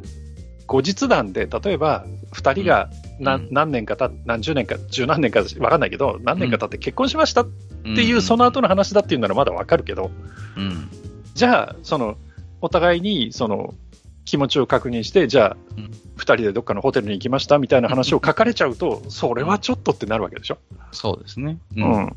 [0.66, 7.48] 後日談で、例えば、二人が何,、年かた何十年か、十何年かわかんないけど、何年か経って結婚しましたっ
[7.84, 7.94] うん。
[7.94, 10.10] ていう、その後の話だっていうならまだわかるけど、
[10.56, 10.88] うん。
[11.34, 12.16] じゃあ、その、
[12.60, 13.74] お互いに、その、
[14.24, 20.58] 気持ちを確認して、じゃあうん、二人でどっかのホテルに行きましたみたいな話を書かれちゃうと、それはちょっとってなるわけでしょ？
[20.90, 21.58] そうですね。
[21.76, 22.16] ううんん。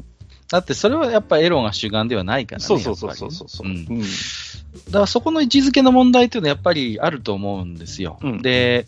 [0.50, 2.66] だってそれはやっぱエロが主眼ではないからね。
[2.66, 3.68] そうそうそうそうそう。
[3.68, 4.02] うんうん
[4.86, 8.18] だからそこの位置づけの問題っていうのはやっぱりあると思うんですよ。
[8.24, 8.88] うんで、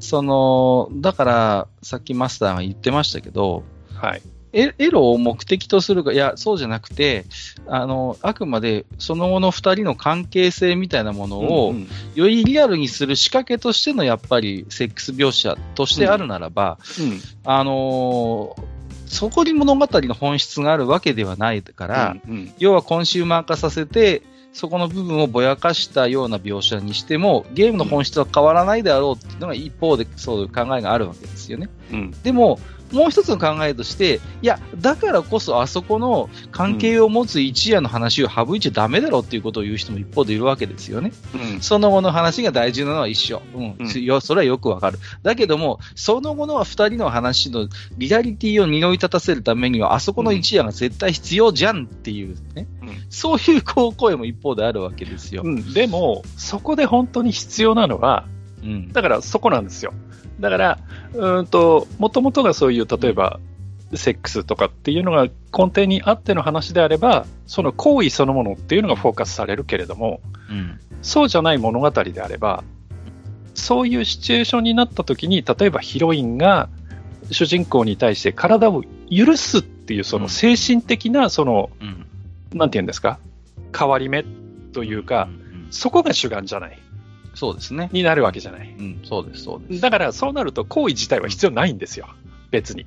[0.00, 3.62] その、だから、さっきマスターが言ってましたけど、
[3.94, 4.22] はい。
[4.52, 7.26] エエロを目的とするか、いや、そうじゃなくて、
[7.66, 11.88] あの、あくまでその後の二人の関係性みたいなものを、うんうん。
[12.14, 17.20] よりリアルにする仕掛けとしてのやっぱりセックス描写としてあるならば、うん。
[17.44, 18.76] あのー
[19.08, 22.52] そこに物語の本質があるわけではないから、うんうん。
[22.58, 24.22] 要はコンシューマー化させて、
[24.56, 31.68] そこの部分をぼやかしたような描写にしても、ゲームの本質は変わらないであろうっていうのが一方でそういう考えがあるわけですよね。
[31.92, 32.58] うんでも、
[32.90, 41.12] もう一つの考えとして、いや、だからこそあそこの関係を持つ一夜の話を省いちゃダメだろうっていうことを言う人も一方でいるわけですよね。
[41.34, 43.42] うんその後の話が大事なのは一緒。
[43.54, 43.76] うん。
[43.78, 44.98] うんよそれはよくわかる。
[45.22, 52.68] だけども、その後のは二人の話のリアリティを匂い立たせるためには、あそこの一夜が絶対必要じゃんっていうね。
[52.86, 55.42] うんそういうこう声も一方であるわけですよ。
[55.44, 58.26] うん、でも、そこで本当に必要なのは、
[58.62, 58.92] うん。
[58.92, 59.92] だからそこなんですよ。
[60.40, 60.78] だから、
[61.14, 63.40] うーんと、もともとがそういう、例えば、
[63.94, 70.20] セックスとかっていうのが根底にあっての話であれば、その行為そのものっていうのがフォーカスされるけれども、
[70.50, 70.80] うん。
[71.02, 72.64] そうじゃない物語であれば、
[73.54, 76.68] そういうシチュエーションになった時に、例えばヒロインが
[77.30, 82.06] 主人公に対して体を許すっていう、その精神的な、その、うん。
[82.56, 83.18] なんていうんですか、
[83.76, 84.24] 変わり目
[84.72, 86.78] というかう、ん、そこが主眼じゃない、
[87.34, 87.90] そうですね。
[87.92, 88.74] になるわけじゃない。
[88.78, 89.80] うん、そうです、そうです。
[89.80, 92.08] だからそうなると行為自体は必要ないんですよ、
[92.50, 92.86] 別に。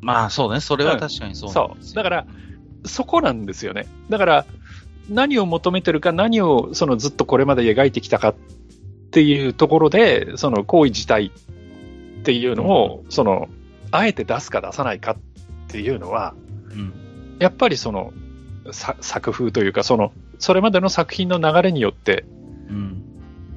[0.00, 1.94] まあそうね、それは確かにそうなんそですよう。
[1.96, 2.26] だから、
[2.84, 3.86] そこなんですよね。
[4.10, 4.46] だから、
[5.08, 8.34] 何を求めてるか、何をそのずっとこれまで描いてきたかっ
[9.10, 11.30] ていうところで、その行為自体
[12.20, 13.48] っていうのを、その、
[13.90, 15.16] あえて出すか出さないかっ
[15.68, 16.34] ていうのは、
[16.70, 16.92] うん。
[17.38, 18.23] やっぱりその、さ
[18.72, 22.24] 作風というか、その、それまでの作品の流れによって、
[22.68, 23.02] うん。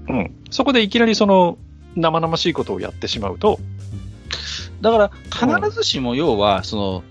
[0.09, 1.57] うん、そこでいきなりその、
[1.95, 3.59] 生々しいことをやってしまうと、
[4.81, 5.11] だから、
[5.59, 7.03] 必ずしも要は、その、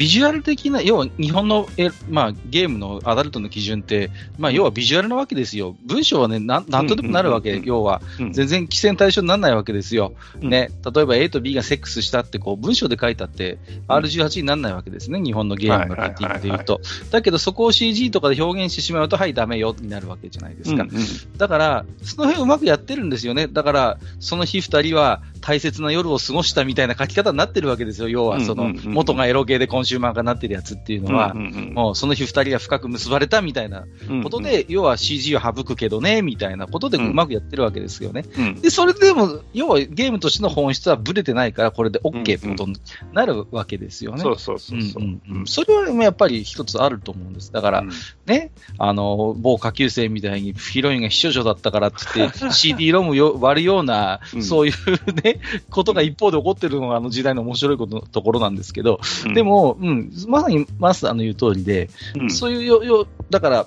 [0.00, 5.76] ビジュアル的な、要は日本のえ、まあ、ゲームのアダルトの基準って、まあ、要はビジュアルなわけですよ。
[5.84, 8.00] 文章はね、なんなんとでもなるわけ、うんうんうん要は。
[8.18, 10.14] うん全然規制の対象にならないわけですよ。
[10.40, 10.70] うんね。
[10.94, 15.20] 例えば A と B がセックスしたって、こう、文章で書いたって、R18 にならないわけですね。
[15.20, 16.80] 日本のゲームのライティングで言うと。
[17.10, 20.84] だけど、そこを CG とかで表現してしまうと、はい、ダメよ、になるわけじゃないですか。
[20.84, 23.48] うんうんだから、その辺うまくやってるんですよね。
[23.48, 28.08] だから、その日二人は大切な夜を過ごしたみたいな書き方になってるわけですよ。
[28.08, 31.74] 要は、その、元がエロゲーでコンシューマーがなってるやつっていうのは、うんうんうん。
[31.74, 33.86] もうその日二人が深く結ばれたみたいな
[34.22, 38.24] ことで、要は CG を省くけどね、みたいなことでうまくやってるわけですよね。
[38.38, 38.60] うん。
[38.60, 42.76] で、それでも、要はゲームとしての本質はブレてないから、これで OK ってことに
[43.12, 44.22] なるわけですよね。
[44.22, 45.02] そうそうそうそう。
[45.02, 45.46] うんうんうん。
[45.46, 47.52] それはやっぱり一つあると思うんです。
[47.52, 47.90] だから、うん。
[48.26, 54.42] ね、あの、某下級生みたいにヒロインが秘書女だったからって言って CD ロムよ割るような、うん。
[54.42, 59.34] そういうね、ことが一方で起こってるのがあの時代の面白いことのところなんですけど、うん。
[59.34, 62.30] でも、うん、まさにマスターの言う通りで、うん。
[62.30, 63.66] そういうよ、よ、だから、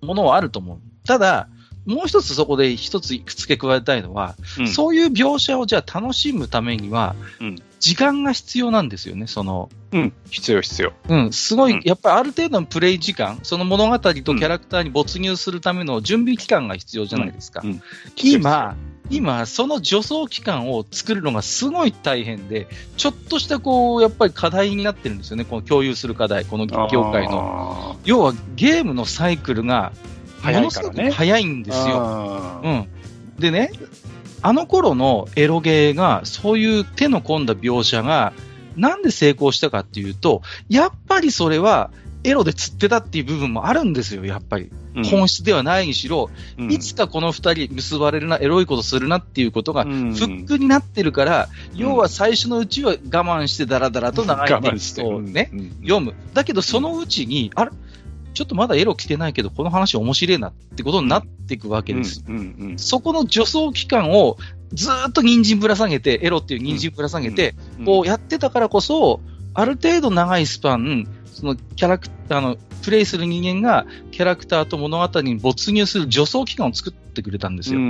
[0.00, 0.78] ものはあると思う。
[1.06, 1.48] ただ、
[1.86, 4.68] もう一つそこで一つ付け加えたいのは、うん。
[4.68, 10.92] そういう描写をじゃあ楽しむためには、うん時間が必要なんですよね、その、うん、必要必要。
[11.08, 11.80] うん、すごい、うん。
[11.84, 17.62] やっぱりある程度のプレイ時間、その物語とキャラクターに没入するための準備期間が必要じゃないですか。
[17.64, 17.70] うん。
[17.70, 17.82] うん。
[18.22, 18.76] 今、
[19.08, 22.68] 今、その助走期間を作るのがすごい大変で、
[22.98, 27.32] ちょっとしたこう、やっぱり課題になってるんですよね、この共有する課題、この業界の。
[27.32, 29.92] の要はゲームのサイクルが、
[30.44, 32.60] ものすごく早いんでですよ。
[32.62, 32.88] うん。
[33.38, 33.72] でね、
[34.42, 38.32] あの頃のエロゲーが、そういう手の込んだ描写が、
[38.76, 41.90] なんで成功したかっていうと、やっぱりそれは、
[42.22, 44.70] エロで釣ってたっていう部分もあるんですよ、やっぱり。
[45.10, 46.28] 本質ではないにしろ、
[46.68, 55.50] いつかこの二人結ばれるな、エロいことするなっていうことが、フックになってるから、要は最初のうちは我慢してダラダラと長いテキストをね、
[55.82, 56.14] 読む。
[56.34, 57.70] だけどそのうちに、あれ？
[58.34, 62.24] ちょっとまだエロ来てないけど、この話面白いなってことになっていくわけです。
[62.76, 64.38] そこの助走期間を
[64.72, 67.54] ずーっと人参ぶら下げて、エロっていう人参ぶら下げて、
[67.84, 69.20] こうやってたからこそ、
[69.54, 77.80] ある程度長いスパン、そのキャラクターの、プレイする人間がキャラクターと物語に没入する助走期間を作ってくれたんですよ。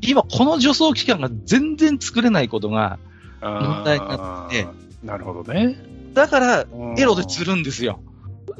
[0.00, 2.98] 今、この助走期間が全然作れないことが
[3.42, 4.66] 問題になって
[5.04, 5.76] なるほどね。
[6.14, 6.66] だから、
[6.96, 8.00] エロで釣るんですよ。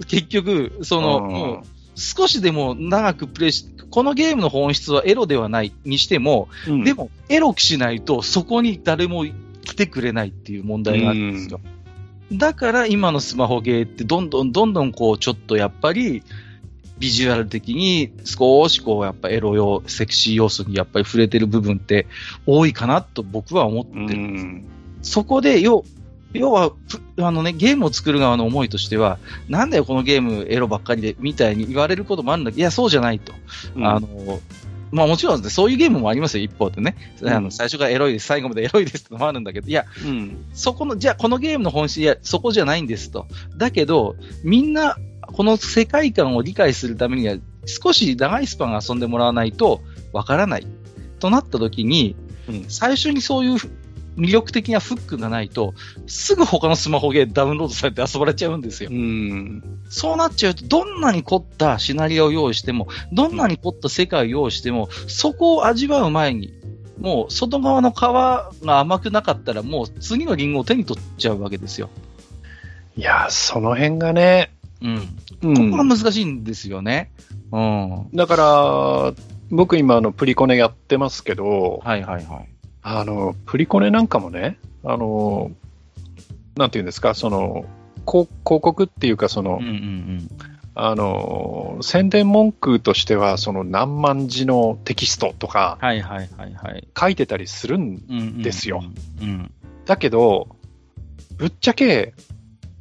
[0.08, 1.64] 結局、その、
[1.94, 9.26] 少しでも長くプレイし、このゲームの本質はエロではないにしても、うんでも、エロしないとそこに誰も
[9.64, 11.60] 来てくれないっていう問題があるんですよ。
[12.32, 16.22] だから今のスマホゲーってどんどんどんどんこうちょっとやっぱり
[16.98, 22.06] ビジュアル的に少しこうやっぱエロ用、セクシー要素にやっぱり触れてる部分って
[22.46, 24.62] 多いかなと僕は思ってるん
[25.00, 25.12] です。
[25.12, 25.84] そこで、要、
[26.34, 29.18] 要は、ぷあのね、ゲームを作る側の思いとしては、
[29.48, 33.32] なんだよこのゲームエロばっかりで、みたいに言われることもあるんだけど、いや、そうじゃないと。
[33.76, 34.40] あの、
[34.92, 36.96] まあもちろん、ね、そういうゲームもありますよ、一方でね。
[37.24, 39.86] あの最初からエロいです、最後までエロいですってのもあるんだけど、いや、
[40.52, 43.26] そこの、じゃあこのゲームの本質、いや、そこじゃないんですと。
[43.56, 49.80] だけど、みんな、この世界観を理解するためには、少し長いスパン遊んでもらわないと
[50.12, 50.66] わからない。
[51.20, 52.16] となった時に、
[52.68, 53.58] 最初にそういう
[54.16, 55.74] 魅力的なフックがないと、
[56.06, 58.90] すぐ他のスマホゲーダウンロードされて遊ばれちゃうんですよ。
[59.88, 66.52] そうなっちゃうと、どんなに凝ったシナリオを用意しても、どんなに凝った世界を用意しても、そこを味わう前に、
[66.98, 71.88] もう外側の皮が甘くなかったら、もう次のリンゴを手に取っちゃうわけですよ。
[72.96, 74.52] いや、その辺がね、
[74.82, 74.98] うん。
[74.98, 77.10] ここが難しいんですよね。
[77.52, 78.08] うん。
[78.14, 79.14] だから、
[79.50, 82.51] 僕今、あの、プリコネやってますけど、はいはいはい。
[82.82, 85.50] あの、プリコネなんかもね、あの、
[86.56, 87.64] なんていうんですか、その、
[88.06, 90.28] 広告っていうか、その、うんうんうん
[90.74, 98.82] あの宣伝文句としては、その何万字のテキストとか、はいはいはいはい、書いてたりするんですよ。
[99.84, 100.56] だけど、
[101.36, 102.14] ぶっちゃけ、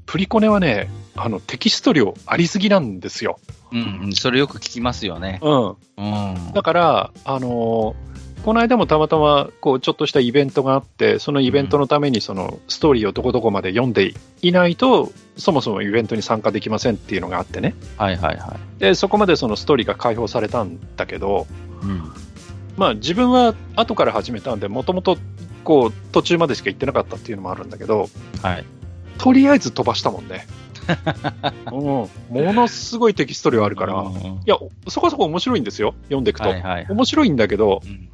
[0.05, 3.39] プリコネはね、あのテキスト量ありすぎなんですよ。
[3.73, 5.39] うん、うん、それよく聞きますよね。
[5.41, 5.69] うん。
[5.97, 6.01] う
[6.49, 7.95] ん、だから、あの
[8.43, 17.75] この間もたまたまこうちょっとしたイベントがあって、そのイベントのためにそのストーリーをどこどこまで読んでいないと、そもそもイベントに参加できませんっていうのがあってね。
[17.97, 18.79] はいはいはい。
[18.79, 21.45] で、そこまでそのストーリーが解放されたんだけど、
[21.83, 22.11] うん、
[22.77, 25.17] まあ自分は後から始めたんで、もともと
[26.11, 28.09] 途中までしか行ってなかったっていうのもあるんだけど、
[28.41, 28.65] はい、
[29.19, 30.47] とりあえず飛ばしたもんね。
[31.71, 36.49] うん、ものすごいテキスト量あるから、いや、そこそこ面白いんですよ、読んでいくと。
[36.49, 38.09] はいはいはい、面白いんだけど、うん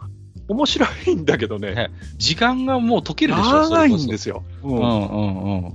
[0.48, 1.89] 面白いんだけどね。
[2.18, 4.43] 時間がもう解けるでしょ長いんですよ。
[4.64, 5.74] うん、うんうんうん。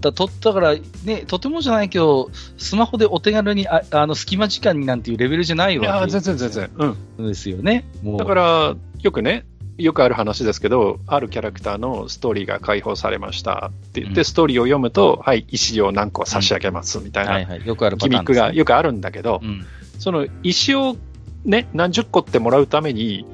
[0.00, 6.10] だとだから、ね、とてもじゃないけど、スマホでお手軽にああの隙間時間になんていうレベルじゃないわけ。
[6.10, 6.70] 全然全然。
[7.18, 7.28] うん。
[7.28, 7.84] ですよね。
[8.18, 9.44] だから、よくね、
[9.78, 13.70] よくある話ですけど、あるキャラクターのストーリーが解放されました。
[13.72, 19.66] って言って、うん、ストーリーを読むと、はい、石を何個差し上げますみたいな、よくあるギミックがよくあるんだけど、うん、
[19.98, 20.96] その石を
[21.44, 23.26] ね、何十個ってもらうために、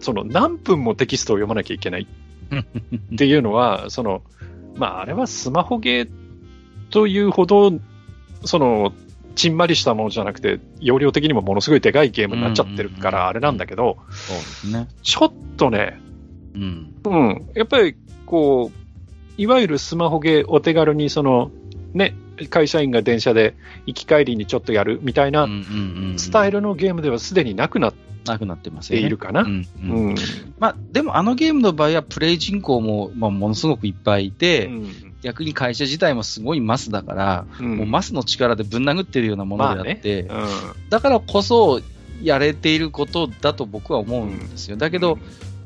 [0.00, 2.06] その何分もテキストを読まなきゃいけない
[3.14, 4.22] っていうのは、その、
[4.76, 6.10] まあ、あれはスマホゲー
[6.90, 7.72] というほど、
[8.44, 8.92] その、
[9.36, 13.98] ちんまりしたものじゃなくて、容量的にもものすごいでかいゲームになっちゃってるからあれなんだけど。
[15.02, 16.00] ちょっとね、
[16.54, 16.94] うん。
[17.04, 17.50] うん。
[17.54, 17.96] やっぱり、
[18.26, 18.80] こう、
[19.40, 21.50] いわゆるスマホゲーお手軽にその、
[21.94, 22.14] ね、
[22.48, 23.54] 会社員が電車で
[23.86, 25.48] 行き帰りにちょっとやるみたいな
[26.16, 29.00] スタイルのゲームではすでになくなってなくなってますね。
[29.00, 29.42] いるかな？
[29.42, 30.14] うんうん
[30.58, 40.44] まあ、でもあのゲームの場合はプレイ人口も、まあ、ものすごくいっぱいいて、うん、逆に会社自体もすごいマスだから、うん、もうマスの力でぶん殴ってるようなものであって、まあね
[40.82, 41.80] うん、だからこそ
[42.22, 44.76] やれていることだと僕は思うんですよ。
[44.76, 45.18] だけど、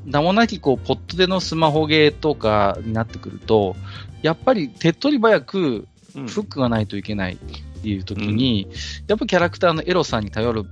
[0.05, 3.75] 名もなきこうポットでのスマホゲーとかになってくると、
[4.23, 7.39] やっぱり手っ取り早くフックがないといけない。
[7.85, 8.75] っていう時に、うん、
[9.09, 10.65] やっぱキャラクターのエロさに頼る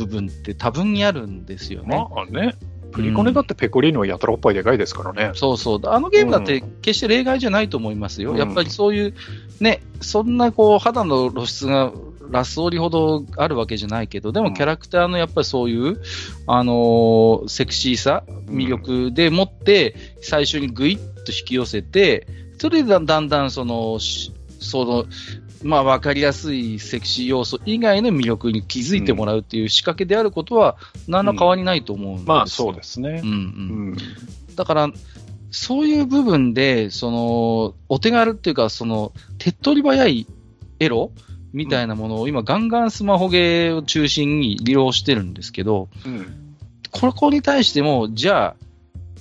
[0.00, 1.96] 部分って多分にあるんですよね。
[1.96, 2.54] まあね。
[2.92, 5.80] プリコネだってペコリーノはやたらおっぱいでかいですからね、うん、そうそう。
[5.84, 8.32] あのゲームだって決して例外じゃないと思いますよ。
[8.32, 9.14] うん、やっぱりそういう、
[9.60, 11.92] ね、そんなこう肌の露出が
[12.30, 16.00] ラスオリほどあるわけじゃないけど、でもキャラクターのやっぱりそういう、
[16.46, 22.26] あのー、セクシーさ、魅力でもって、最初にぐいっと引き寄せて、
[22.58, 25.04] それでだんだんその、その、
[25.62, 33.20] まあ、わかりやすいセクシー要素以外の魅力に気づいてもらうっていう仕掛けであることは、何ら変わりないと思うんです、うん、まあ、そうですね。
[33.22, 33.32] うんう
[33.92, 33.96] ん。
[34.56, 34.90] だから、
[35.50, 40.26] そういう部分で、その、お手軽っていうか、その、手っ取り早い
[40.78, 41.12] エロ
[41.52, 46.56] みたいなものを今、ガンガンスマホゲーを中心に利用してるんですけど、うん、
[46.90, 48.69] ここに対しても、じゃあ、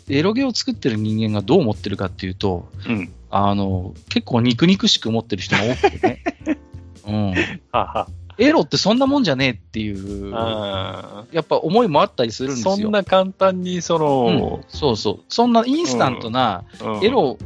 [0.10, 6.24] エロゲを作ってる人間がどう思ってるかっていうと、うん、あの、結構肉肉しく思ってる人が多くてね。
[7.08, 7.34] うん。
[7.72, 8.08] はは
[8.40, 12.78] エロってそんなもんじゃねえっていう、やっぱ思いもあったりするんですよ。
[12.78, 15.20] そんな簡単に、その、うん、そうそう。
[15.28, 16.64] そんなインスタントな
[17.04, 17.38] エロ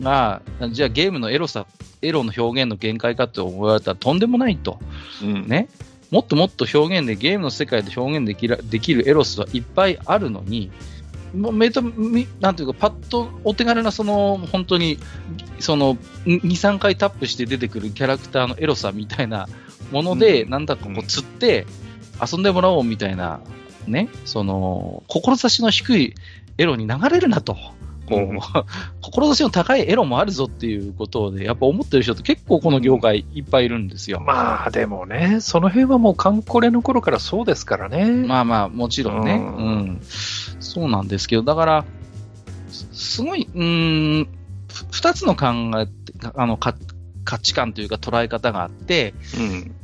[0.00, 1.66] が、うん、じゃあゲームのエロさ、
[2.00, 4.78] エロの表現の限界かって思われたらとんでもないと。
[5.20, 5.68] うん、ね。
[6.12, 10.70] もっともっと表現で、ゲームの世界で表現できるできるエロスはいっぱいあるのに、
[11.36, 14.98] もうめとなんていうか、パッとお手軽な、その、本当に、
[15.60, 19.48] その、2、3回タップして出てくるキャラクターのエロさみたいな
[19.92, 21.66] もので、うん、なんだかこう、釣って、
[22.20, 23.40] 遊んでもらおうみたいな、
[23.86, 26.14] ね、その、志の低い
[26.58, 27.56] エロに流れるなと。
[28.06, 28.38] こう、うん、
[29.02, 34.20] 志の高いエロもあるぞっていうことで、やっぱ思ってる人って結構この業界いっぱいいるんですよ。
[34.20, 38.06] まあでもね、その辺はもうカンコレの頃からそうですからね。
[38.10, 39.34] まあまあ、もちろんね。
[39.34, 40.00] うん、うん、
[40.60, 41.84] そうなんですけど、だから、
[42.92, 44.28] すごい、うん、
[44.90, 45.46] 二つの考
[45.80, 45.88] え、
[46.34, 46.74] あの、価
[47.38, 49.74] 値観というか捉え方があって、うん、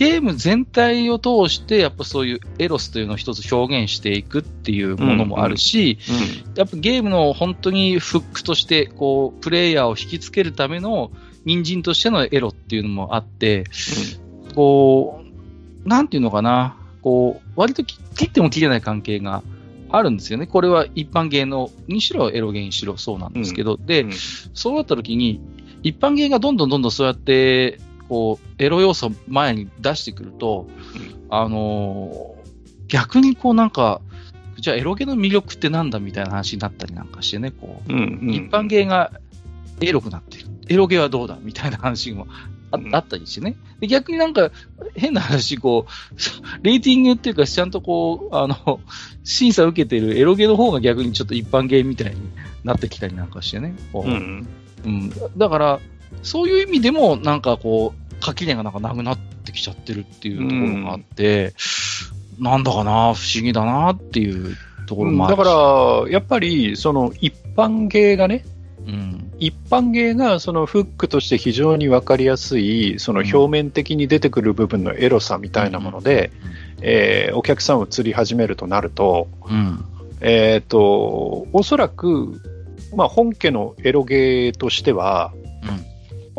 [0.00, 11.10] ゲーム全体を通して、やっぱそういうエロスというのを一つ表現していくっていうものもあるし、うんうんうん、やっぱゲームの本当にフックとして、こう、プレイヤーを引きつけるための
[11.44, 13.64] 人参としてのエロっていうのもあって、
[14.48, 15.22] うん、こ
[15.84, 19.42] う、なんていうのかな、こう、割と切っても切れない関係が
[19.90, 20.46] あるんですよね。
[20.46, 24.06] これは一般芸能にしろエロゲにしろそうなんですけど、で、
[24.54, 25.42] そうなった時に、
[25.82, 27.78] 一般芸がどんどんどんどんそうやって
[28.10, 30.66] こう、エロ要素前に出してくると、
[31.30, 32.40] あのー
[32.88, 34.00] 逆にこうなんか、
[34.58, 39.12] じゃあエロゲの魅力ってなんだみたいな話になったりなんかしてね、こう、うんうん一般芸が
[39.80, 40.46] エロくなってる。
[40.68, 42.26] エロゲはどうだみたいな話も
[42.72, 43.56] あ,、うんあったりしてね。
[43.78, 44.50] で逆になんか
[44.96, 48.80] 変な話、こう、レーティングっていうか、ちゃんとこう、あの、
[49.22, 52.20] 審査を受けてるエロゲの方が逆にちょっと一般芸みたいに
[52.64, 53.76] なってきたりなんかしてね。
[53.92, 54.48] こううん
[54.84, 55.80] うん、だから、
[56.22, 61.54] そういう意味でも、なんかこう、垣根がなんかなくなってきちゃってるっていうところがあって、
[62.38, 64.56] なんだかな、不思議だなっていう
[64.86, 65.38] ところもあるし。
[65.38, 68.44] だから、やっぱり、その一般芸がね、
[68.86, 76.30] うん、一般芸がそのフックとして非常に分かりやすい、その表面的に出てくる部分のエロさみたいなもので、
[76.82, 79.84] えーお客さんを釣り始めるとなると、うん、
[80.20, 82.40] えっ、と、おそらく、
[82.96, 85.32] まあ本家のエロゲーとしては、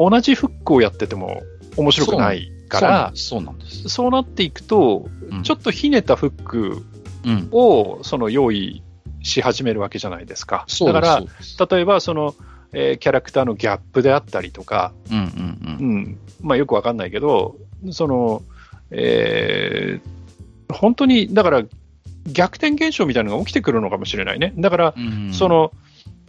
[0.09, 1.41] 同じフックをやってても
[1.77, 3.89] 面白くないから、そうなんです。
[3.89, 6.85] そうなっていくと、うんちょっとひねったフック
[7.23, 8.81] うん、をその用意
[9.21, 10.65] し始めるわけじゃないですか。
[10.67, 11.23] そうだか
[11.59, 12.35] ら、例えばその、
[12.73, 14.93] えーキャラクターのギャップであったりとか、
[16.55, 17.57] よくわかんないけど、
[17.91, 18.41] その、
[18.89, 20.21] えー
[20.73, 21.63] 本当に、だから、
[22.25, 24.53] 逆転現象みたいなのが起きてくるのかもしれないね。
[24.57, 25.73] だから、うんうん、その、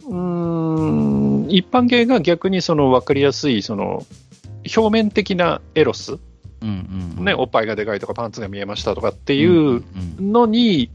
[0.07, 4.05] うーん、一般芸が逆にその分かりやすい、その、
[4.75, 6.13] 表面的なエロス、
[6.61, 9.83] うんうん、ね、おっぱいがでかいとかパンツが見えましたとかってていう
[10.19, 10.89] のに、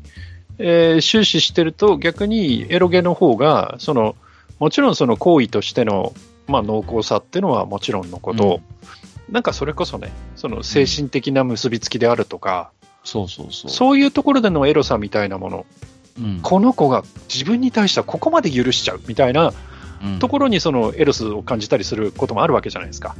[0.58, 4.16] えー終始してると、逆にエロゲの方が、その、
[4.58, 6.12] もちろんその行為としての、
[6.46, 8.60] まあ、濃厚さっていうのはもちろんのこと、
[9.30, 12.70] なんかそれこそね、その精神的な結びつきであるとか、
[13.04, 13.70] そうそうそう。
[13.70, 15.66] そういうところでのエロさみたいなもの、
[16.20, 19.52] うんこの子が自分に対してはここまで許しちゃうみたいな
[20.02, 23.16] うんところにそのエロスを感じたりすることもあるわけじゃないですか。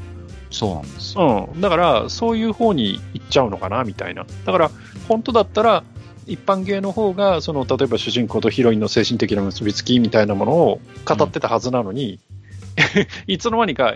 [0.51, 1.51] そうなんですよ。
[1.55, 1.61] うん。
[1.61, 4.27] だから、そういう方に行っちゃうのかな、みたいな。
[4.45, 4.71] だから、
[5.07, 5.85] 本当だったら、
[6.27, 12.21] 一般芸の方が、その、例えば主人公とヒロインの精神的な結びつきみたいなものを語ってたはずなのに、
[13.27, 13.95] いつの間にか、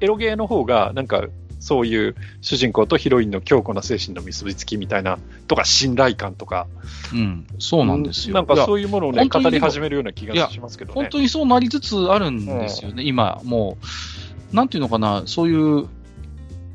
[0.00, 1.24] エロ芸の方が、なんか、
[1.62, 6.66] そういう主人公とヒロインの強固な精神の結びつきみたいな、とか信頼感とか、
[7.14, 8.34] うん、そうなんですよ。
[8.34, 10.94] なんかそういうものをね、語り始めるような気がしますけどね。
[11.00, 13.78] 本当にそうなりつつあるんですよね、今、も
[14.52, 15.86] う、なんていうのかな、そういう、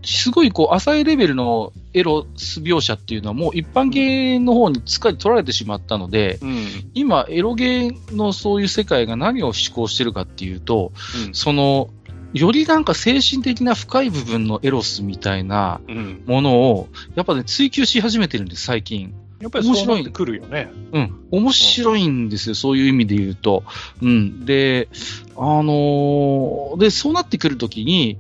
[0.06, 6.66] すごいこう浅いレベルのエロス描写っていうのは、もう一般芸の方につかり取られてしまったので、うん。
[6.94, 10.94] 今、エロゲーのそういう世界が何を思考してるかっていうと、
[11.28, 11.90] うんその、
[12.34, 16.24] よりなんか精神的な深い部分のエロスみたいなうん。
[16.26, 19.14] ものを、やっぱね、追求し始めてるんです、最近。
[19.40, 20.70] やっぱりそうなってくるよね。
[20.92, 21.26] うん。
[21.32, 23.64] 面白いんですよ、そういう意味で言うと。
[24.02, 24.46] うん。
[24.46, 24.90] で、
[25.36, 28.18] あのーで、そうなってくるときに、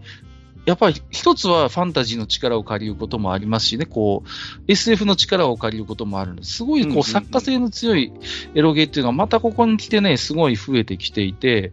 [0.66, 4.30] やっぱり一つはファンタジーの力を借りることもありますしね、こう、
[4.68, 6.55] SF の力を借りることもあるんです。
[6.55, 8.12] すごいうんうんうんこう、作家性の強い
[8.53, 11.72] エロゲーっていうのはまたここに来てね、すごい増えてきていて、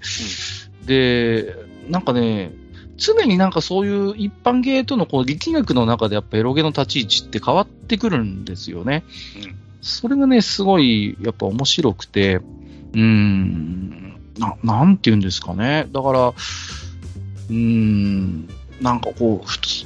[0.87, 2.53] で、なんかね、
[2.97, 9.05] 常になんかそういう一般ゲーとのこう力学の中でやっぱエロゲの立ち位置って変わってくるんですよね。
[9.47, 15.89] うんそれがね、すごいやっぱ面白くて、うーん、ななんて言うんですかね。
[15.93, 18.49] だから、うーん、
[18.81, 19.85] なんかこう、普通、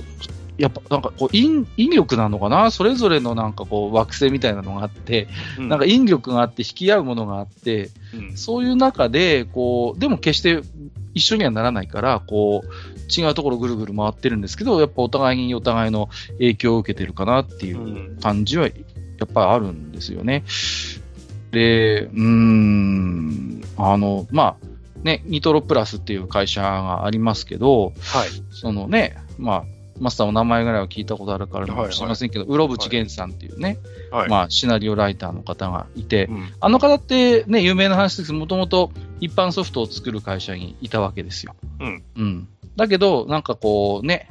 [0.57, 2.71] やっぱなんかこう引、引力なのかな？
[2.71, 5.27] それぞれのなんかこう惑星みたいなのがあって、
[5.59, 10.63] うんなんか引力があって引き合うものがあって、うんそういう中で、こう、でも決して
[11.19, 16.09] 一緒にはならないから、こう、違うところぐるぐる回ってるんですけど、やっぱお互いにお互いの
[16.39, 18.73] 影響を受けてるかなっていううん感じは、や
[19.25, 20.45] っぱりあるんですよね。
[21.51, 24.69] で、うーん、あの、まあ、
[25.03, 28.29] ね、ニトロプラスっていう会社がありますけど、はい。
[28.51, 29.65] そのね、まあ、
[30.01, 33.79] マスターお名前ぐらいは聞いたことあるからかもしれませんけど、うろぶちげんさんっていうね、
[34.11, 34.29] はい。
[34.29, 38.91] まあ、シナリオライターの方がいて、うんあの方ってね、有名な話ですけど、もともと
[39.21, 41.55] 一般ソフトを作る会社にいたわけですよ。
[41.81, 42.03] うん。
[42.17, 42.49] うん。
[42.77, 44.29] だけど、なんかこうね、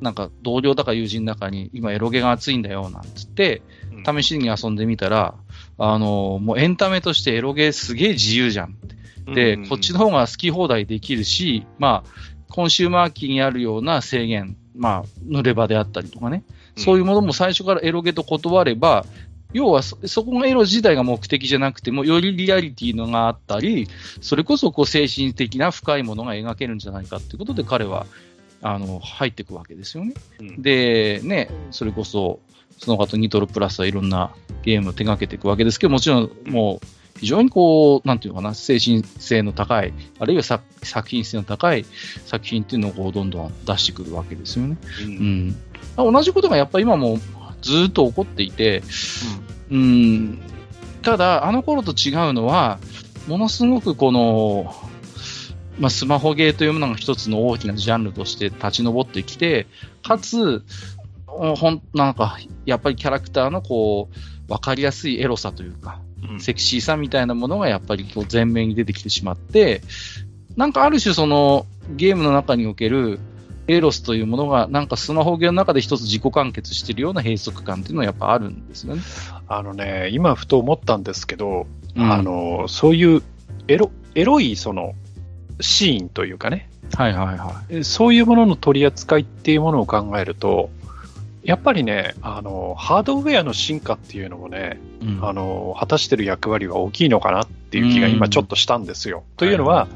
[0.00, 3.62] なんか同僚だか友人だかに今エロゲが熱いんだよなんつって、
[4.06, 5.34] 試しに遊んでみたら、
[5.78, 8.76] あの、もうエンタメとしてエロゲすげえ自由じゃん。
[9.34, 12.10] で、うんこっちの方が好き放題できるし、まあ、
[12.50, 16.44] コンシューマー機にあるような制限、まあ、濡れ場であったりとかね、
[16.76, 19.04] そういうものも最初からエロゲと断れば、
[19.52, 23.88] 要はそそこがエロ自体が目的じゃなくても、よりリアリティのがあったり、
[24.20, 28.06] それこそこう精神的な深いものが描けるんじゃないかっていうことで彼は、
[28.62, 30.14] あの、入っていくわけですよね。
[30.40, 30.62] うん。
[30.62, 32.40] で、ね、それこそ、
[32.78, 36.86] その後ニトロプラスはいろんなゲームを手掛けていくわけですけど、もちろんもう
[37.18, 41.84] 非常にこう、なんていうのかな、精神性の高い、あるいは作作品性の高い
[42.26, 44.76] 作品っていうのをこうどんどん出してくるわけですよね。
[45.00, 45.56] うん。
[45.96, 47.18] 同じことがやっぱり今も
[47.60, 48.82] ずっと起こっていて、
[49.70, 50.40] うん、
[51.02, 52.78] ただ、あの頃と違うのは、
[53.26, 54.72] ものすごくこの、
[55.78, 59.66] まあ、スマホゲーというものが一つの大きなジャンルとして立ち上ってきて、
[60.02, 60.64] かつ、
[61.26, 64.08] ほんなんか、やっぱりキャラクターのこ
[64.48, 66.07] う、わかりやすいエロさというか、うん
[66.38, 69.82] セクシーさみたいなものがやっぱりこう前面に出てきてしまって、
[70.56, 73.20] なんかある種そのゲームの中における
[73.68, 79.02] エロスというものがなんかスマホゲーの中で一つ自己完結しているような閉塞感っていうのはやっぱあるんですよね。
[79.46, 82.12] あのね、今ふと思ったんですけど、うん。
[82.12, 83.22] あの、そういう
[83.68, 84.94] エロ、エロいその
[85.60, 90.70] シーンというかね、はいはいはえそういうものの取り扱いっていうものを考えると、
[91.42, 95.06] やっぱりね、あの、ハードウェアの進化っていうのもね、い。
[95.06, 99.24] うんあの、果たしてる役割は大きいのかなっていう気が今ちょっとしたんですよ。
[99.36, 99.88] というのは、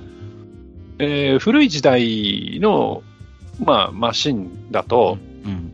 [0.98, 3.02] えー古い時代の、
[3.64, 5.72] まあ、マシンだと、うん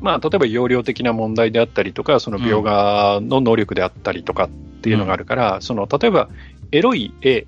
[0.00, 6.28] まあ、例えば容量的な問題であったりとか、その描画の能力であったりとかっていうのがあるから、その、例えば、
[6.70, 7.46] エロい絵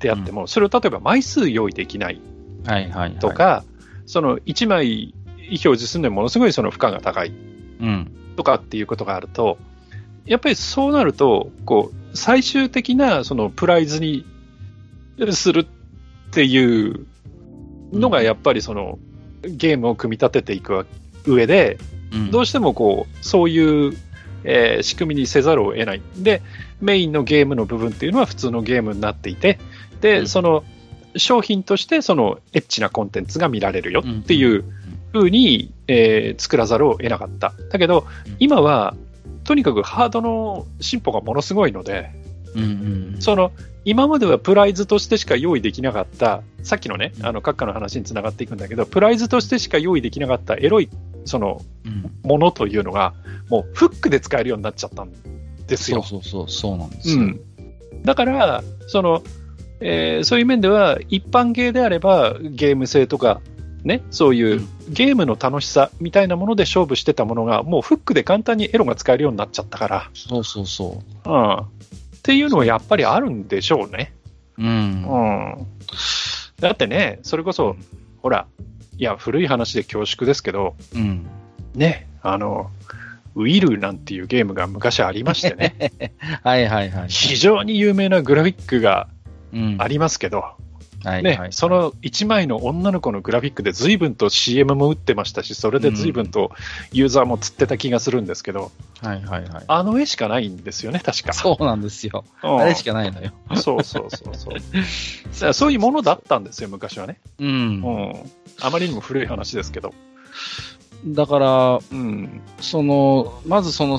[0.00, 2.20] であっても、それを例えば枚数用意できない
[2.66, 3.18] はいはいはい。
[3.18, 3.64] と、か、
[4.06, 5.14] その1枚
[5.48, 7.32] 表示するのにものすごいその負荷が高い。
[7.80, 8.10] うん。
[8.36, 9.58] とかっていうことがあると、
[10.26, 14.24] やっぱりそうなると、こう、最終的なそのプライズに
[15.32, 15.66] するっ
[16.30, 17.06] ていう
[17.92, 18.98] のがやっぱりその
[19.42, 20.86] ゲームを組み立てていく
[21.26, 21.78] 上で、
[22.12, 22.30] うん。
[22.30, 23.96] どうしてもこう、そういう、
[24.44, 26.02] えー仕組みにせざるを得ない。
[26.18, 26.42] で、
[26.80, 29.58] メインのゲームの部分っていうのは普通のゲームになっていて、
[30.00, 30.28] で、うん。
[30.28, 30.64] その
[31.16, 34.64] 商品としてそのエッチなコンテンツが見られるよっていう
[35.14, 37.54] 風に、えー作らざるを得なかった。
[37.70, 38.94] だけどうん、今は、
[39.44, 42.10] とにかくハードの進歩がものすごいので、
[42.54, 43.52] うんうんその、
[43.84, 50.88] 今まではプライズとしてしか用意できなかった、さっきのね、うんあの、閣下の話につながっていくんだけど、プライズとしてしか用意できなかったエロい、
[51.24, 53.12] その、うんものというのが、
[53.50, 55.12] もうフックで使えるようになっちゃったん
[55.66, 56.02] ですそうよ。
[56.02, 57.16] そうそう、そうなんですよ。
[57.16, 57.40] うん。
[58.02, 59.22] だから、その、
[59.80, 63.42] えーそういう面では、一般ゲーであれば、ゲーム性とか、
[63.84, 71.54] ね、そういううんゲームの楽しさみたいなもので勝負してたものが、もうフックで簡単にエロが使えるようになっちゃったから、そうそうそうん。
[71.56, 71.64] っ
[72.22, 74.12] ていうのはやっぱりあるんでしょうね。
[74.58, 74.62] う。
[74.62, 74.68] うん。
[74.68, 75.66] うん。
[76.60, 77.76] だってね、それこそ、
[78.22, 78.46] ほら、
[78.96, 81.26] いや、古い話で恐縮ですけど、うん。
[81.74, 82.70] ね、あの、
[83.34, 85.74] ウィルなんていうゲームが昔ありましてね、
[86.44, 87.08] はいはいはい。
[87.08, 89.08] 非常に有名なグラフィックが
[89.52, 90.44] うんありますけど、
[91.04, 96.50] はいね、はいその1枚の女の子のグラフィックで随分と CM も打ってましたし、それで随分と
[96.92, 99.64] ユーザーも釣ってた気がするんですけど、はいはいはい。
[99.66, 101.32] あの絵しかないんですよね、確か。
[101.32, 102.24] そうなんですよ。
[102.42, 103.32] うんあれしかないのよ。
[103.56, 104.34] そうそうそう
[105.32, 105.54] そう。
[105.54, 107.20] そういうものだったんですよ、昔はね。
[107.38, 107.50] うんう。
[107.50, 108.14] ん。
[108.60, 109.92] あまりにも古い話ですけど。
[111.06, 112.40] だから、うん。
[112.60, 113.98] その、まずその、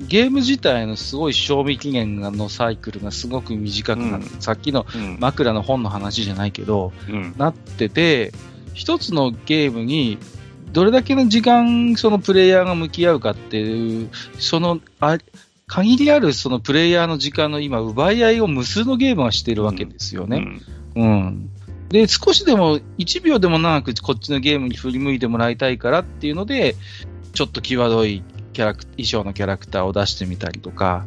[0.00, 4.24] ゲーム自体のすごい賞味期限のサイクルがすごく短くなる。
[4.24, 5.16] うんさっきのうん。
[5.20, 7.34] 枕の本の話じゃないけど、うん。
[7.38, 8.32] なってて、
[8.74, 10.18] 一つのゲームに
[10.72, 15.18] どれだけの時間そのプレイヤーが向き合うかっていう、その、あ
[15.66, 20.60] 限りあるそのプレイヤーの時間の今奪い合いを無数のゲームがしているわけですよね。
[20.94, 21.50] うん。
[21.88, 26.76] で、少しでも1秒でも長くこっちのゲームに振り向いてもらいたいからっていうので、
[27.32, 28.22] ちょっと際どい
[28.56, 31.04] キャラク衣装のキャラクターを出してみたりとか、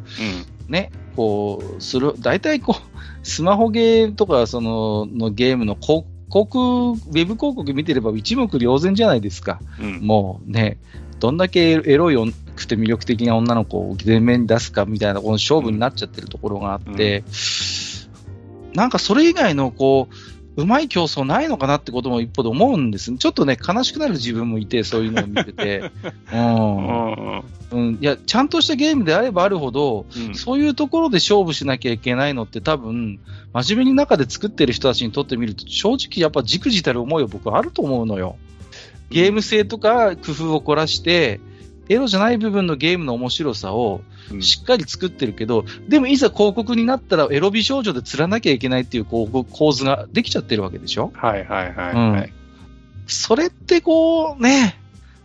[0.68, 9.60] ね、こう、する、大体こう、スマホゲーとか、その、のゲームの広告、ウェブ広告見てれば一目瞭然じゃないですか。
[9.80, 9.86] うん。
[9.86, 10.02] うん。
[10.02, 10.78] もうね、
[11.20, 17.24] どんだけエロいくて魅力的な女の子を前面に出すかみたいな、この勝負になっちゃってるところがあって、
[18.76, 20.14] なんかそれ以外のこう、
[20.60, 23.16] うまい競争ないのかなってことも一方で思うんです。
[23.16, 25.92] ちょっとね、悲しくなる自分もいて、そういうのを見てて。
[27.72, 27.98] うん。
[28.02, 33.20] いや、ちゃんとしたゲームであればあるほど、うんそういうところで勝負しなきゃいけないのって多分、
[33.54, 38.38] 真面目に中で作ってる人たちにとってみると、正直やっぱじくじたる思いは僕はあると思うのよ。
[39.10, 41.40] ゲーム性とか工夫を凝らして、
[41.90, 44.42] エロじゃない部分のゲームの面白さをうん。
[44.42, 51.12] しっかり作ってるけど、でもいざ広告になったらエロ美少女で釣らなきゃいけないっていうこう構図ができちゃってるわけでしょ？
[51.16, 52.12] はいはいはいうん。
[52.14, 52.34] はい。
[53.08, 54.79] それってこうね、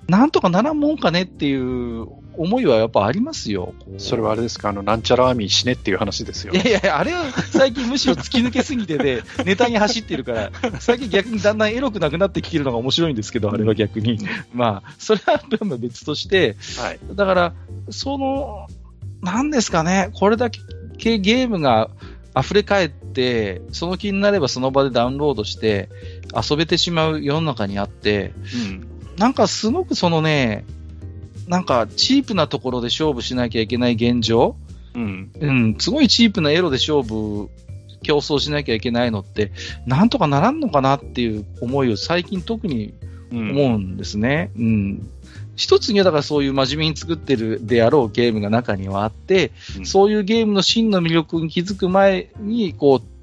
[0.09, 3.75] なんとかならんもんかねっていう思いはやっぱありますよ。
[3.99, 6.57] それはあれですか、あの、なんちゃらアーミー死ねっていう話ですよい。
[6.57, 10.51] やいやあれは最近むしろ突き抜けすぎてで、 ネタに走ってるから、
[10.81, 14.19] 最近逆にだんだんエロくなくなってきてるのが面白いんですけど、あれは逆に。
[14.53, 15.41] まあ、それは
[15.79, 16.99] 別として、はい。
[17.15, 17.55] だから、
[17.91, 18.67] その、
[19.23, 20.61] なんですかね、これだけ
[20.99, 21.91] 系ゲームが
[22.37, 25.89] 溢れ返って、その気になればその場でダウンロードして
[26.35, 28.35] 遊べてしまう世の中にあって、
[28.69, 28.94] うん。
[29.17, 30.65] なんかすごくそのね、
[31.47, 34.57] なんかチープなところで勝負しなきゃいけない現状、
[34.95, 35.31] うん。
[35.41, 37.51] うん、すごいチープなエロで勝負、
[38.03, 39.53] 競争しなきゃいけないのって、
[39.87, 42.95] なんとかならんのかなっていう思いを最近特に
[43.33, 43.51] うん。
[43.51, 44.51] 思うんですね。
[44.57, 45.11] うん。
[45.57, 53.14] 一つにはだからそういう真面目に作ってるであろうゲームが中にはあって、うんそういうゲームの真の魅力に気づく前に、こう、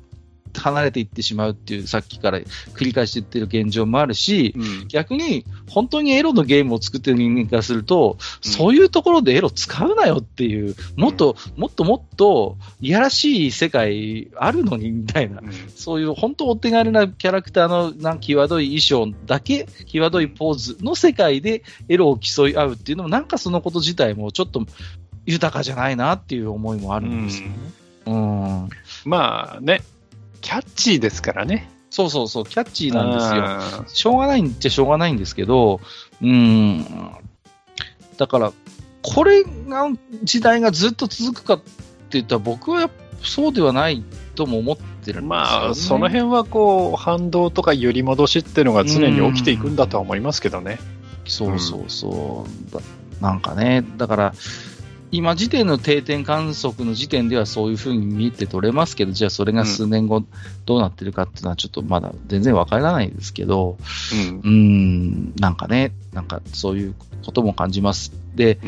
[0.60, 4.88] 離れていってしまうっていう、さっきから繰り返し言ってる現状もあるし、うん。
[4.88, 15.42] 逆に、本当にエロのゲームを作ってる人間からすると、うんそういうところでエロ使うなよっていう、もっと、もっともっと、いやらしい世界あるのに、みたいな。
[15.42, 24.66] うんそういう本当お手軽なキャラクターのなんか際どい衣装だけ、際どいポーズの世界でエロを競い合うっていうのも、なんかそのこと自体もちょっと
[25.26, 27.56] 豊かじゃないなっていう思いもあるんですよね。
[28.06, 28.70] うん。
[29.06, 29.82] まあね、
[30.42, 31.70] キャッチーですからね。
[31.90, 33.82] そうそうそう、キャッチーなんですよ。
[33.82, 33.86] よ。
[33.88, 35.82] しょうがないんっちゃしょうがないんですけど、
[36.22, 36.86] うん。
[38.18, 38.54] だから、
[39.02, 39.90] これが
[40.24, 41.64] 時代がずっと続くかって
[42.12, 42.90] 言ったら、僕は
[43.24, 44.04] そうではない
[44.36, 45.28] とも思ってるんですよ、ね。
[45.28, 50.80] まあ、その辺はこう、反動とか揺り戻しっていうのが常に起きていくんだとは思いますけどね。
[51.26, 52.74] そうそうそう。
[52.74, 52.80] だ
[53.20, 54.34] なんかね、だから、
[55.12, 60.24] 今時点の定点観測の時点ではそういうふうに見えて取れますけど、じゃあそれが数年後
[60.66, 63.78] どうなってるかっていうのはちょっとまだ全然わからないですけど、
[64.14, 66.96] うんうーん、なんかね、なんかそういう
[67.26, 68.14] ことも感じます。
[68.36, 68.60] で、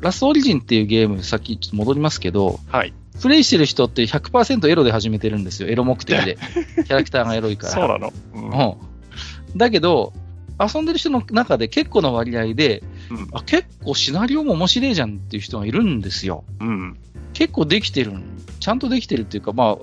[0.00, 2.92] ラストオリジンっていうゲーム、さっきちょっと戻りますけど、はい。
[3.20, 5.68] プレイしてる人って100%エロで始めてるんですよ。
[5.68, 6.38] エロ目的で。
[6.86, 7.72] キャラクターがエロいから。
[7.72, 8.12] そうなの。
[8.34, 9.58] うんうん。
[9.58, 10.12] だけど、
[10.58, 16.44] 遊んでる人の中で結構な割合で、うんあ結構シナリオも面白いじゃんっていう人がいるんですよ。
[16.60, 16.98] うん。
[17.32, 18.24] 結構できてるん、
[18.60, 19.78] ちゃんとできてるっていうか、ま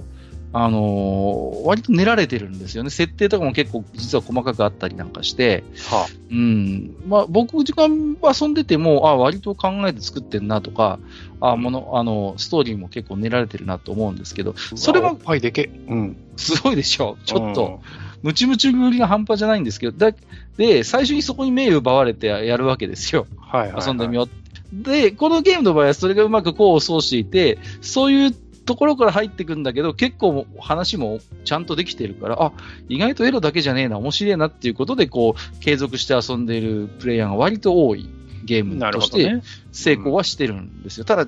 [0.53, 2.89] あ、あのー割と練られてるんですよね。
[2.89, 6.95] 設定とかも結構実は細かくあったりなんかして、はうん。
[7.05, 10.99] まあ、僕、時間遊んでても、あ割と考えて作ってんなとか、
[11.41, 15.69] あもの、あの、ストーリーも結構練られてるなと思うんですけど、それはおっぱいでけ。
[15.87, 16.17] うん。
[16.37, 17.81] すごいでしょちょっと。
[18.23, 20.15] ムチムチぶりが半端じゃないんですけど、だ
[20.57, 23.27] で、最初にそこに目を奪われてやるわけですよ。
[23.37, 23.87] はいはい、はい。
[23.87, 24.29] 遊んでみよう。
[24.73, 32.51] で、このゲームの場合はそれがうまく功を奏していて、そういうところから入ってくんだけど、結構話もちゃんとできてるから、あ、
[32.89, 38.09] 意外とエロだけじゃねえな、面白いなっていうことで、こう、継続して遊んでいるプレイヤーが割と多い
[38.43, 39.41] ゲームとして。
[39.71, 41.05] 成功はしてるんですよ。
[41.05, 41.27] ただ、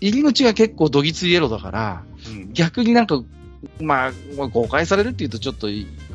[0.00, 3.22] 入り口が結構どぎついエロだから、うん逆になんか、
[3.80, 5.68] まあ、まあ誤解されるっていうとちょっと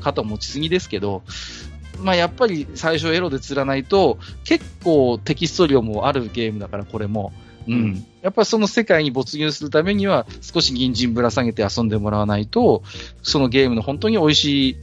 [0.03, 1.23] 肩を持ちすぎですけど、
[1.99, 7.33] まあやっぱり最初エロで釣らないと、結構テキスト量もあるゲームだから、これも。
[7.67, 7.73] うん。
[7.73, 12.83] うんやっぱりその世界に没入するためには、少し銀人ぶら下げて遊んでもらわないと、
[13.21, 14.77] そのゲームの本当に美味しい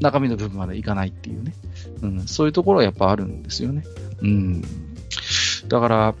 [0.00, 1.54] 中身の部分までいかないっていうね。
[2.02, 2.26] うん。
[2.26, 3.82] そういうところはやっぱあるんですよね。
[4.20, 4.62] うん。
[5.68, 6.14] だから、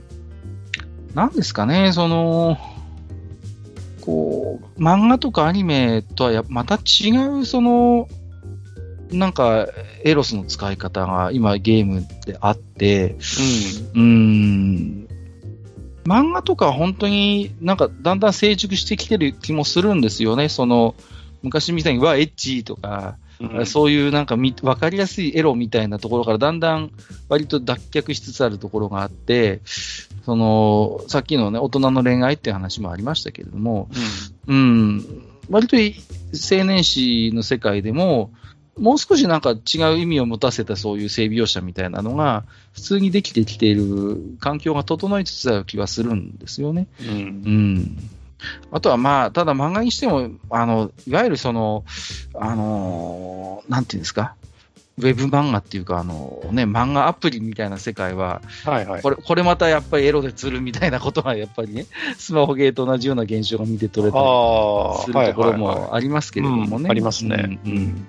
[1.14, 2.56] なんですかね、その、
[4.00, 8.08] こう、漫画とかアニメとはやまた違う、その、
[9.12, 9.68] なんか、
[10.04, 15.08] エロスの使い方が今ゲームであって、うーん、
[16.04, 20.48] 漫画とかは本当になんかだんだん成熟してきてる気もするんですよね。
[20.48, 20.94] その、
[21.42, 23.66] 昔みたいに、わ、エッチとか、うん。
[23.66, 26.92] そういうなんかみ分かりやすいエロみたいなところからだんだん
[27.28, 29.60] 割と脱却しつつあるところがあって、
[30.24, 33.88] その、さっきのね、大人の恋愛っていう話もありましたけれども、
[34.46, 35.04] うん、
[35.50, 35.96] 割とい
[36.32, 38.30] 青年誌の世界でも、
[38.78, 46.86] もう少しなんか違う意味を持たせたそういう性描写みたいなのが、普通にできてきている環境が整いつつある気はするんですよね。
[47.00, 47.08] うん。
[47.08, 48.10] うんうん。
[48.70, 51.84] あとはまあ、ただ漫画にしても、あの、いわゆるその、
[52.34, 54.34] あのーなんていうんですか、
[54.98, 59.02] ウェブ漫画っていうか、あのね、漫画アプリみたいな世界は、はいはい。
[59.02, 61.86] これ、これまたやっぱりエロで釣るみたいなことがやっぱりね、
[62.18, 64.24] スマホゲーと同じような現象が見て取れたり
[65.02, 66.84] するところはいはいはもありますけれどもね。
[66.84, 68.06] うんありますねうんうん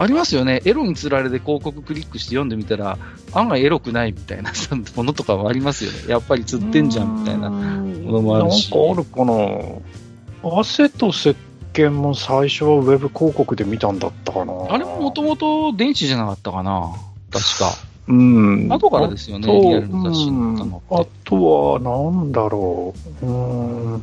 [0.00, 0.62] ありますよね。
[0.64, 2.96] エロに釣られて広告クリックして読んでみたら、
[3.34, 4.50] 案外エロくないみたいな
[4.96, 5.98] ものとかはありますよね。
[6.08, 7.50] やっぱり釣ってんじゃんみたいな。
[7.50, 10.58] ものもあるしなんかあるかな。
[10.58, 11.36] 汗と石
[11.74, 14.54] 鹸も最初はウェブ広告で見たんだったかな。
[14.70, 16.92] あれももともと電子じゃなかったかな
[17.30, 17.74] 確か。
[18.08, 18.68] うん。
[18.72, 21.06] 後からですよね、リアルの雑誌に載ったのうんあ。
[21.24, 21.44] と
[21.74, 23.26] は、なんだろう。
[23.26, 24.02] うん。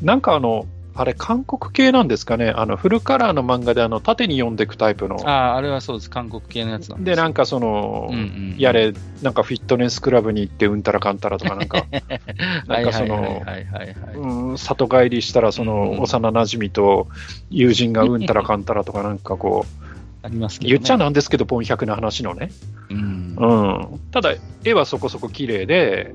[0.00, 5.16] なんかあの、あれ、韓国系なんですかね、あのフルカラーの漫画であの縦に読んでいくタイプの。
[5.28, 11.84] ああ、あれはそうです、韓国系のやつなんで、なんかその、うんうんやれ、なんかフィットネスクラブに行ってうんたらかんたらとか、なんか、
[12.68, 17.08] なんかその里帰りしたら、そうんの幼馴染と
[17.50, 19.84] 友人がうんたらかんたらとか、なんかこう、
[20.24, 20.74] ありますけど、ね。
[20.76, 22.50] 言っちゃなんですけど、ポン100な話のね。
[22.88, 23.36] うん。
[23.36, 24.00] うん。
[24.12, 24.34] ただ、
[24.64, 26.14] 絵はそこそこ綺麗で、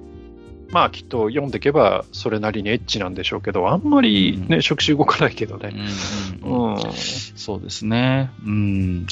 [0.72, 5.74] まあきっと読んでいけばそれなりにエッチなんでしょうけど、あんまりね、うん触手動かないけどね。
[6.44, 6.78] うんうん。
[7.36, 8.32] そうですね。
[8.46, 9.08] うん。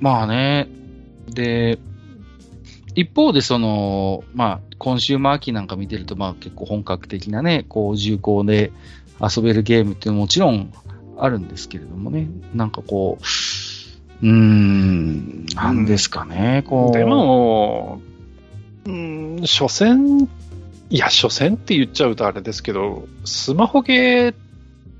[0.00, 0.68] まあね。
[1.28, 1.78] で、
[2.94, 8.72] 一方でその、まあ、コンシューマー機なんか見てると、まあ結構本格的なね、こう重厚で
[9.20, 10.72] 遊べるゲームっていうのももちろん
[11.18, 16.98] あるんですけれどもね、なんかこう、うーん、なんですかね、こう。
[16.98, 18.00] でも、
[18.86, 20.28] うん、所詮、
[20.94, 24.34] いや、所詮って言っちゃうとあれですけど、スマホゲー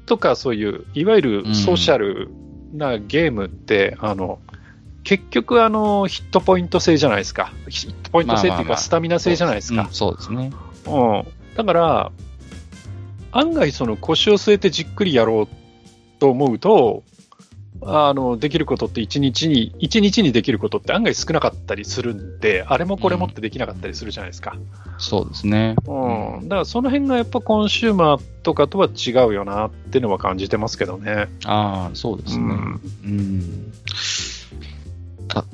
[0.07, 2.31] とかそういう、いわゆるソーシャル
[2.73, 4.41] なゲームって、あの、
[5.05, 7.53] 結局あの、ヒットポイント制じゃないですか。
[7.69, 9.89] ヒットポイント制っていうか、スタミナ制じゃないですかうん。
[9.93, 10.51] そうですね。
[10.85, 11.25] うん。
[11.57, 12.11] だから、
[13.31, 15.49] 案外その腰を据えてじっくりやろう
[16.19, 17.05] と思うと、
[17.83, 24.57] あの、できることって一日に、一日にできることって案外少なかったりするんで、あれもこれもってできなかったりするじゃないですか。
[24.99, 25.77] そうですね。
[25.87, 26.49] うん。
[26.49, 31.29] だからその辺がやっぱコンシューマーとかとは違うよなっていうのは感じてますけどね。
[31.45, 32.45] ああ、そうですね。
[32.45, 33.73] うんうん
[35.29, 35.45] た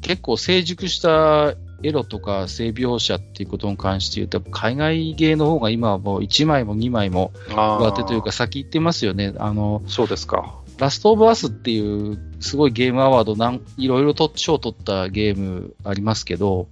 [0.00, 9.34] 結構成熟したエロとか性描写っていうことに関して言うと、海外芸の方が今はもう1枚も2枚もあ上手というか、先行ってますよね。
[9.38, 10.57] あの、そうですか。
[10.78, 16.68] ラストオブアスっていうすごいゲームアワードなん、いろいろと賞を取ったゲームありますけど、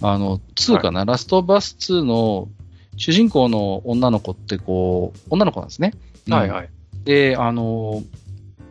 [0.00, 2.48] あの、2かな、ラストオブアス2の
[2.96, 5.92] 主人公の女の子ってこう、女の子なんですね。
[6.28, 6.70] はいはい。
[7.04, 8.02] で、あの、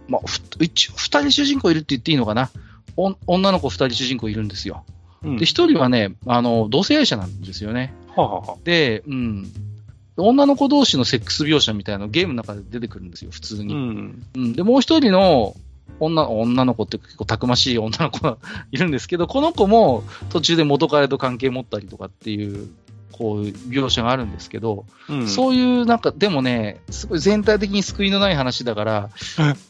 [0.08, 2.50] まあ、ふ一応二人主人公いるって言っていいのかな？
[2.96, 4.86] お女の子二人主人公いるんですよ。
[5.24, 7.94] うんで、一人はね、あの、同性愛者なんですよね。
[8.16, 9.52] はあはあはあで、うん。
[10.18, 13.74] 女の子同士のセックス描写みたいなのゲームの中で出てくるんですよ、普通うに。
[13.74, 14.24] ん。
[14.36, 14.54] うん。
[14.54, 15.56] で、もう一人の
[16.00, 18.38] 女、女の子って結構たくましい女の子が
[18.72, 22.70] いるんですけど、この子も途中で元彼と関係持ったりとかっていう、
[23.12, 29.10] こう、描写があるんですけど、うんそういう、なんか、でもね、すごい全体的に救いのない話だから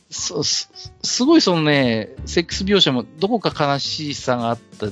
[0.10, 0.70] す
[1.04, 4.88] すごいそのね、セックス描写もどこか悲しさがあった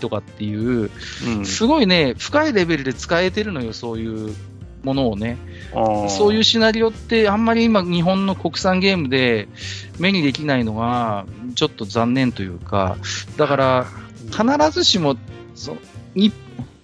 [0.00, 0.90] とかっていう、
[1.26, 4.34] うんすごいね、深いレベルで使えてるのよ、そういう
[4.82, 5.38] ものをね。
[6.08, 9.48] そういうシナリオって、あんまり今、日本の国産ゲームで
[9.98, 12.96] 目にできないのが、ちょっと残念というか、
[13.36, 13.86] だから、
[14.30, 15.16] 必ずしも、
[15.54, 15.76] そ
[16.14, 16.32] に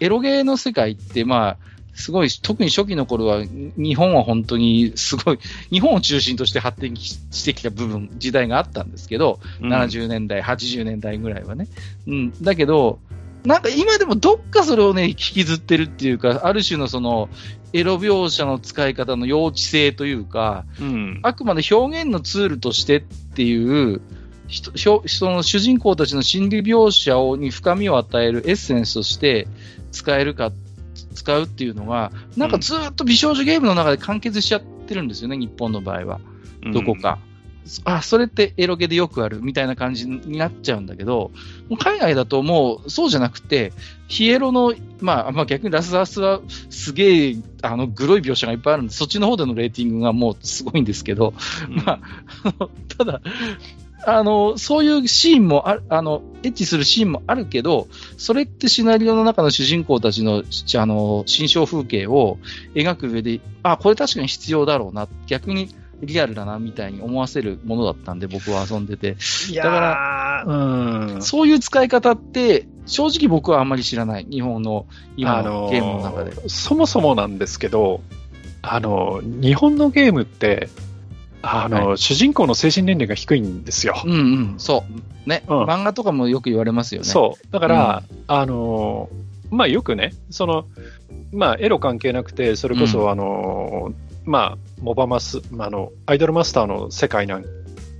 [0.00, 1.56] エロゲーの世界って、まあ、
[1.94, 5.38] すごい、特に初期の頃は、に日本は本当にすごい、
[5.70, 11.68] 日本を中心として発展ししてきた部分、時代があったんですけど、うん70年代、80年代ぐらいはね。
[12.06, 12.42] うん。
[12.42, 12.98] だけど、
[13.46, 17.30] なんか今でもどっかそれをね、引きずってるっていうか、ある種のその、
[17.76, 21.20] エロ描写の使い方の幼稚性というか、うん。
[21.22, 24.00] あくまで表現のツールとしてっていう、
[24.48, 29.48] 人その主人公たちの心理描写をに深みを与えるエッセンスとして
[29.90, 30.52] 使えるか、
[31.14, 36.20] 使うっていうのが、なんかずーっと美少女ゲームの中で完結しちゃってるんですよね、日本の場合は。
[36.72, 37.18] どこか。
[37.84, 41.30] あ、それってエロゲでよくあるみたいな感じになっちゃうんだけど、
[41.68, 43.72] もう海外だともうそうじゃなくて、
[44.08, 46.40] ヒエロの、まあ、まあ逆にラスアスは
[46.70, 51.34] すげえ、あの、グロい描写がいっぱいあるんで、そっちの方でのレーティングがもうすごいんですけど、
[51.68, 52.00] うん、ま
[52.44, 53.20] あ、ただ、
[54.08, 62.38] あの、そういうシーンもある、あの、エッチするシーンもあるけど、それってシナリオの中の主人公たちの、しあの、心象風景を
[62.74, 69.16] 描く上で、あ、これ確かに必要だろうな、逆にリアルだな、みたいに思わせるものだったんで、僕は遊んでて。
[69.54, 71.22] だから、うん。
[71.22, 74.26] そういう使い方って、正直僕はあんまり知らない。
[74.30, 74.86] 日本の
[75.16, 76.48] 今あののゲームの中で。
[76.48, 78.00] そもそもなんですけど、
[78.62, 80.68] あの、日本のゲームって、
[81.42, 84.00] あの、は主人公の精神年齢が低いんですよ。
[84.04, 84.84] うんうん、そ
[85.26, 85.28] う。
[85.28, 87.06] ね、うん漫画とかもよく言われますよね。
[87.06, 87.52] そう。
[87.52, 89.08] だから、あの、
[89.50, 90.66] まあよくね、その、
[91.32, 93.92] まあエロ関係なくて、それこそ、うんあの、
[94.26, 97.44] まあ、モバマス、まああの、アイドルマスターの世界なん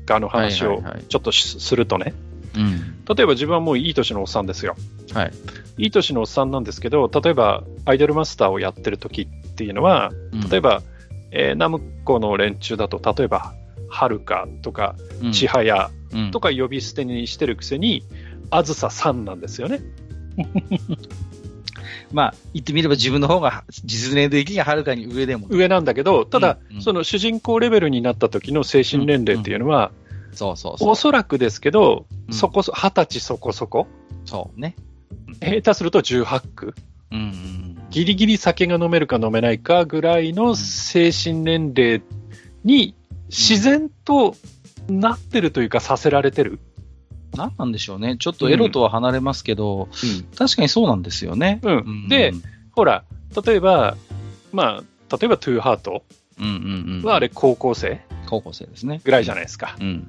[0.05, 2.15] かの話をちょっとしするとね、
[2.57, 3.05] うん。
[3.05, 4.77] 例えば自分はもういい年のおっさんですよ。
[5.15, 5.33] はい。
[5.79, 10.83] いい年のおっさんなんですけど、例えばアイドルマスターをやってる時っていうのは、うん例えば、
[11.31, 13.55] えーナムコの連中だと、例えば、
[13.89, 18.03] はるかとか、うんちはやうんとか呼び捨てにしてるくせに、
[18.51, 19.81] あずささんなんですよね。
[22.17, 25.49] まあ、言ってみれば自分の方が実年齢的にははるかに上でも。
[25.51, 29.93] 上なんだけど、ただ、うんうんその主人公レベルになった時の精神年齢っていうのは、
[30.33, 30.89] そうそうそう。
[30.89, 33.87] おそらくですけど、うんそこそ、二十歳そこそこ、
[34.25, 34.77] そうね。
[35.43, 36.75] 下手すると18区、
[37.13, 37.79] うんうん。
[37.91, 42.01] ギリギリ酒が飲めるか飲めないかぐらいの精神年齢
[42.65, 42.95] に
[43.29, 44.35] 自然と
[44.89, 46.61] なってるというか、させられてる。
[47.37, 48.17] なんなんでしょうね。
[48.19, 49.89] ちょっとエロとは離れますけど、
[50.37, 51.61] 確かにそうなんですよね。
[51.63, 52.33] うんうんで、
[52.73, 53.05] ほら、
[53.45, 53.97] 例えば、
[54.53, 56.03] まあ、例えばトゥーハート
[56.39, 57.07] うんうんうん。
[57.07, 59.01] はあれ高校生高校生ですね。
[59.05, 59.77] ぐらいじゃないですか。
[59.81, 60.09] うん。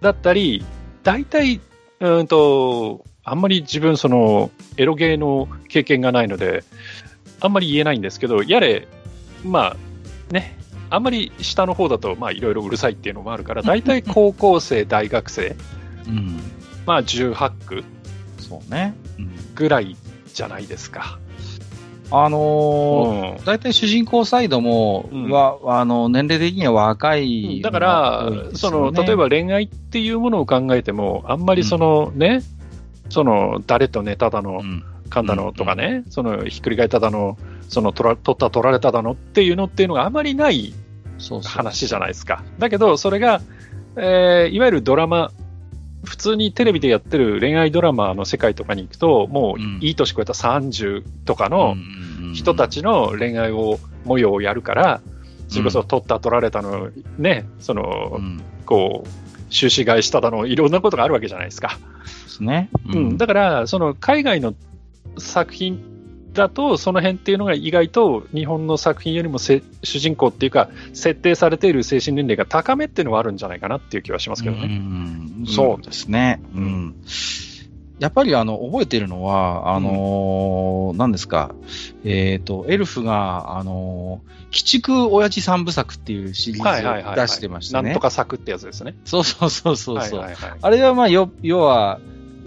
[0.00, 0.64] だったり、
[1.02, 1.60] 大体、
[2.00, 6.64] うーんと、あんまり自分、その、エロゲーの経験がないので、
[7.40, 8.86] あんまり言えないんですけど、やれ、
[9.44, 9.76] ま
[10.30, 10.58] あ、ね、
[10.90, 15.56] あんまり下の方だと、まあ、いろいろうるさいっていうのもあるから、 大体高校生、大学生、
[16.06, 16.40] うん。
[16.86, 17.84] まあ、18区
[18.38, 18.94] そうね。
[19.18, 19.30] うん。
[19.54, 19.96] ぐらい
[20.32, 21.18] じゃないですか。
[22.10, 32.42] あのーうん大体主人公サイドも、うんは、あの、年齢的には若い、だから、その、例えば、恋愛っていうものを考えても、あんまりそのね、
[33.08, 37.36] その、誰と寝ただのう、ん、噛んだのとかね、その、ひっくり返っただの、
[37.68, 40.72] その、取ら取った取られただのっていうのっていうのがあまりない
[41.18, 42.44] そうそう話じゃないですか。
[42.58, 43.40] だけど、それが、
[43.96, 45.32] えーいわゆるドラマ、
[46.04, 49.78] 普通にテレビでやってる恋愛ドラマの世界とかに行くと、もううん。
[49.80, 51.76] いい年越えた30とかの
[52.34, 55.00] 人たちの恋愛を模様をやるから、
[55.48, 59.08] それこそ取った取られたの、ね、そのう、ん、こう、
[59.50, 61.78] 収支買いしただの、いろんなことがあるわけじゃないですか。
[62.24, 62.70] ですね。
[62.86, 64.54] うん、だから、その海外の
[65.18, 65.93] 作品
[66.34, 74.64] だと、その辺っていうのが意外と日本の作品よりもせ主人公っていうか、設定されている精神年齢が高めっていうのはあるんじゃないかなっていう気はしますけどね。
[74.64, 76.40] うんそうですね。
[76.54, 76.94] ううんん。
[77.98, 81.54] やっぱりあの、覚えてるのは、あのー何ですか、
[82.04, 88.00] えっ、と、エルフが、あのー鬼畜親父三部作っていうシリーズを出してましたねなんと。
[88.00, 88.94] か作ってやつですね。
[89.04, 90.20] そうそうそうそうそう。
[90.20, 91.98] はいはいはいあれはまあ、よ、要は、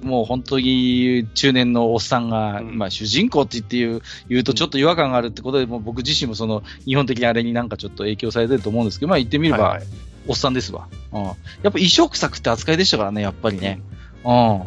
[0.02, 9.88] もう本当に中年のおっさんが、うんまあ主人公って言って言う、言うとちょっと違和感があるってことで、もう僕自身もその日本的にあれになんかちょっと影響されてると思うんですけど、まあ言ってみれば、はいはい
[10.28, 10.88] おっさんですわ。
[11.14, 11.24] うん。
[11.24, 11.34] や
[11.70, 13.82] っぱ異色作って扱いでしたからね、やっぱりね。
[14.24, 14.62] うん。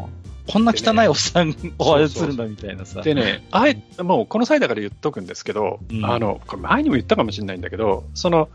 [0.51, 3.02] こんな汚いおっさんを操るんだみたいなさ。
[3.02, 8.48] でね、あえもうこの際だから言っとくんですけど、うんあの、これ前にも言ったかもしれないんだけど、その、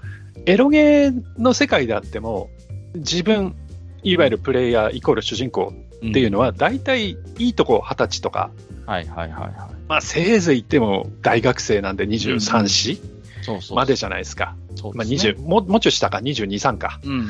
[0.45, 2.49] エロゲーの世界であっても、
[2.95, 3.55] 自分、
[4.03, 8.51] いわゆるプレイヤーイコール主人公っていうのは、大体いいとこ二十歳とか、
[8.85, 9.53] はいはいはいはい。
[9.87, 13.77] まあせいぜい言っても大学生なんで23、4そうそう。
[13.77, 14.55] までじゃないですか。
[14.55, 17.21] まあそうですね20、もうもうちょい下か、22、3か、うんうんう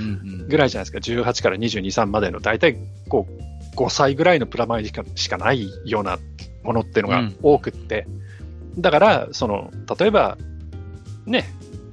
[0.44, 0.48] ん。
[0.48, 1.22] ぐらいじゃないですか。
[1.22, 2.78] 18から22、3までの大体、
[3.10, 6.18] こう、5歳ぐらいのプラマイしかしかないような
[6.64, 8.08] ものっていうのが多くって、
[8.78, 10.38] だから、その、例えば、
[11.26, 11.46] ね、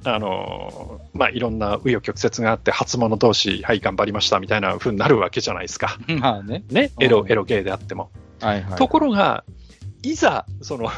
[0.03, 5.97] あの、まあ、いろんな紆余曲折があって、初物同士、はい、頑張りましたみたいな風になるわけじゃないですか。
[6.19, 6.63] まあね。
[6.69, 8.11] ね、エロう、んエロゲーであっても。
[8.41, 8.77] はいはい。
[8.77, 9.43] ところが、
[10.01, 10.89] いざ、その、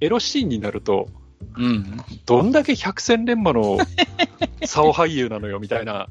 [0.00, 1.08] エロシーンになると、
[1.56, 1.96] うん。
[2.26, 3.78] どんだけ百戦錬磨の
[4.64, 6.08] 竿俳優なのよみたいな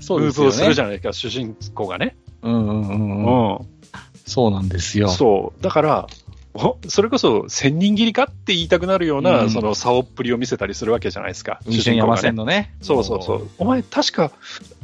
[0.00, 2.16] そうムーブをするじゃないですか、主人公がね。
[2.42, 3.56] うんうんうんうん。
[3.56, 3.76] うん
[4.26, 5.08] そうなんですよ。
[5.08, 5.62] そう。
[5.62, 6.25] だから、お
[6.88, 11.60] それこそ千人切りかって言いたくなるような、うんその竿っぷりを見せたりするわけじゃないですか。
[11.66, 12.20] 運転山がね。
[12.22, 12.74] 線のね。
[12.80, 13.50] そうそうそう。
[13.58, 14.30] お前確か、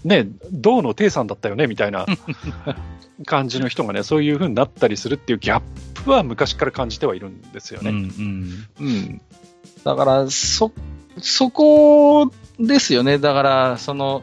[0.05, 2.07] ね、銅の帝さんだったよねみたいな
[3.27, 5.63] 感じの人がね、そういう風になったりするっていうギャッ
[6.05, 7.99] プは昔から感じてはいるんですようんうね。
[7.99, 8.69] ん。
[8.81, 9.21] うん。
[9.85, 10.73] だから、そ、
[11.19, 13.19] そこですよね。
[13.19, 14.23] だから、その、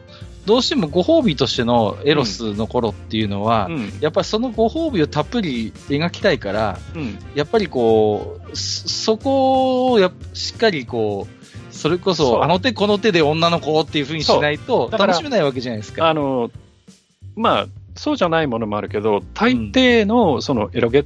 [0.50, 3.92] どうしてもご褒美としてのエロスの頃っていうのは、うん。
[4.00, 7.16] やっぱりそのご褒美をたっぷり描きたいから、うん。
[7.36, 16.08] やっぱりこう、そそこをやっしっかりこう、それこそあの手この手で女の子っていうふうにしないと楽しめないわけじゃないですか。
[16.08, 16.50] あの、
[17.36, 21.04] まあ、そうじゃないものもあるけど、大抵のそのエロゲ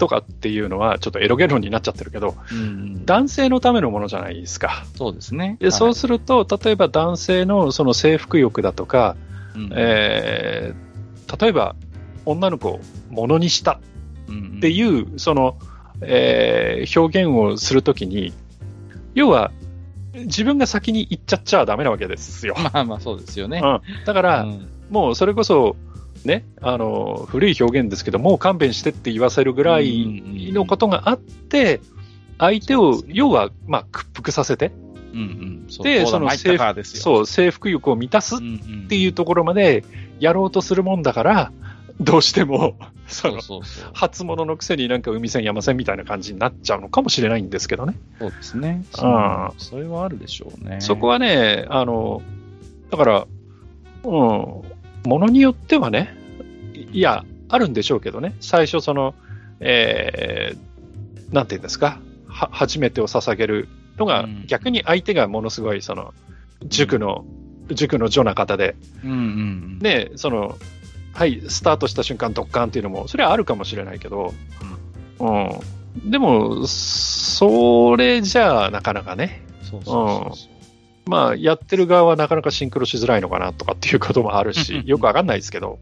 [0.00, 4.84] とかっていうのは、ちょっとエロゲ論になっちゃってるけど、うん、男性のためのものじゃないですか。
[4.96, 5.58] そうですね。
[5.60, 9.16] でそうすると、例えば男性のその征服欲だとか、
[9.54, 10.90] うんえー
[11.40, 11.76] 例えば
[12.24, 15.58] 女の子をものにしたってういう、その、
[16.00, 18.32] えー表現をするときに、
[19.14, 19.52] 要は、
[20.14, 22.56] 自分が先に行っちゃっちゃダメなわけですよ。
[22.58, 22.62] ん。
[22.64, 23.60] まあまあそうですよね。
[23.62, 25.76] うん、だから、うんもうそれこそ、
[26.24, 30.22] ね、あの、古い表現ですけど、もう勘弁してって言わせるぐらい
[30.52, 31.80] のことがあって、
[32.38, 34.72] 相手を、要は、まあ、屈服させて、
[35.12, 35.66] うんうん。
[35.68, 37.02] そうでそのそうだ参ったからですよ。
[37.02, 38.38] そう、征服欲を満たすっ
[38.88, 39.84] ていうところまで
[40.18, 41.52] やろうとするもんだから、
[42.00, 42.76] どうしても、
[43.06, 43.40] その。
[43.92, 47.94] 初物のくせになんか海線山線みたいな感じになっちゃうのかもしれないんですけどね。
[48.18, 48.84] そうですね。
[48.98, 50.80] あそれはあるでしょうね。
[50.80, 52.22] そこはね、あの、
[52.90, 53.26] だから、
[54.04, 54.62] うん、
[55.04, 56.16] ものによってはね、
[56.74, 59.14] いいや、あるんでしょうけどね、最初その、
[59.60, 63.68] えー、なんていうんですか、は初めてを捧げる
[63.98, 64.44] のが、うん。
[64.46, 66.14] 逆に相手がものすごい、その、
[66.64, 67.24] 塾の、
[67.70, 69.78] 塾の女な方で、うんうんうん。
[69.80, 70.58] ね、その、
[71.12, 74.32] はい、スタートした瞬間、ドッカンっていうのも、それはあるかもしれないけど、
[75.18, 75.30] う
[76.06, 76.10] ん。
[76.10, 80.59] でも、それじゃあ、なかなかね、そうそうそうそう。
[81.06, 85.78] まあ、やってる側はなかなかシンクロしづらいのかなとかっていうこともあるし、よくわかんないですけど、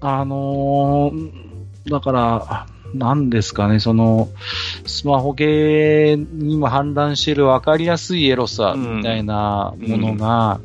[0.00, 1.44] あのー
[1.90, 4.28] だから、なんですかね、その、
[4.86, 10.60] スマホゲーにも氾濫している分かりやすいエロさみたいなものが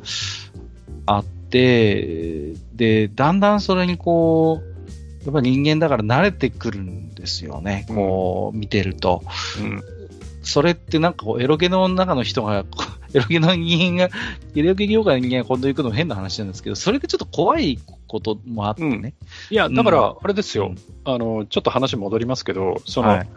[1.06, 9.22] あって、で、だんだんそれにこう、やっぱ人間だから慣れてくるんですよね、こう、見てると。
[9.60, 9.99] うん
[10.42, 12.64] それってなんかこう、エロゲの中の人が、
[13.12, 14.10] エロゲの人間が、
[14.54, 19.14] エロゲ業界の人間が今度行くのも変な話なんですけど、それでちょっと怖いこともあってね。
[19.50, 20.78] いや、だかうら、あれですよ、うん。
[21.04, 23.28] あの、ちょっと話戻りますけど、その、はい。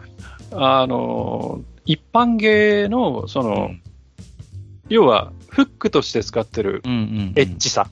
[0.52, 3.70] あの、一般芸の、その、
[4.88, 7.32] 要は、フックとして使ってるうんうんうん。
[7.36, 7.88] エッジさ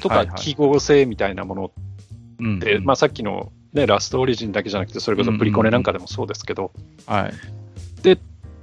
[0.00, 1.70] とか記号性みたいなもの
[2.38, 6.72] うんって、まあさっきのね、ラストオリジンだけじゃなくて、それこそプリコネなんかでもそうですけど、
[7.06, 7.32] はい。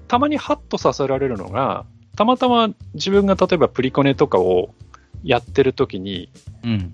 [0.09, 1.85] たまにハッとさせられるのが、
[2.17, 4.73] たまたま自分が例えばプリコネとかを
[5.23, 6.29] やってる時に、
[6.63, 6.93] うん。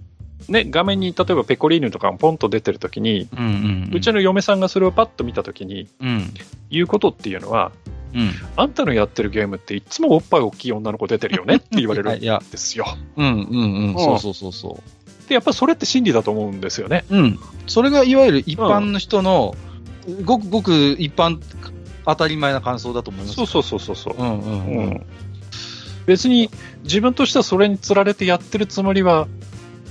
[0.49, 3.91] ね、画面に例えばペコリーヌとかがポンと出てる時に、うんうん。
[3.95, 6.33] うちの嫁さんがそれをパッと見た時にうん。
[6.69, 7.71] 言うことっていうのは、
[8.13, 8.31] うん。
[8.57, 12.85] あんたのやってるゲームっていつもおっぱい大きい女の子出てるよねって 言われるんですよ。
[13.15, 13.89] うんうんうん。
[13.91, 14.83] んそうそうそうそ
[15.29, 17.05] で、やっぱりそれって真理だと思うんですよね。
[17.09, 17.17] う。
[17.17, 17.39] うん。
[17.65, 19.55] それがいわゆる一般の人の、
[20.23, 21.39] ごくごく一般、
[22.05, 23.35] 当たり前な感想だと思います。
[23.35, 24.15] そうそうそうそうそう。
[24.17, 24.89] うんうんううん。
[24.91, 25.05] ん
[26.05, 26.49] 別に
[26.83, 29.27] 自分としてはそれにつられてやってるつもりは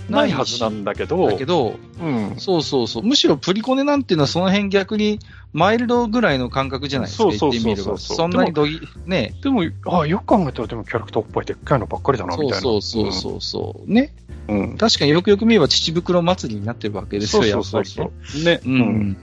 [0.08, 3.02] ないはずなんだけど、だけど、うん、そうそうそう。
[3.02, 5.18] むしろプリコネなんていうのはその辺逆に
[5.52, 7.22] マイルドぐらいの感覚じゃないですか。
[7.24, 7.98] そうそうそうそう。
[7.98, 9.34] そんなにどぎ、ね。
[9.42, 12.60] でも、あよく考えたらでもキャラクターおっぱいでっかいのばっかりだなみたいな。
[12.60, 13.92] そうそうそうそうそう。
[13.92, 14.12] ね。
[14.48, 14.58] うん。
[14.58, 18.10] うん確かによくよく見れば父袋祭りになってるわけですよ、やっぱりね。
[18.44, 18.60] ね。
[18.64, 19.16] うん。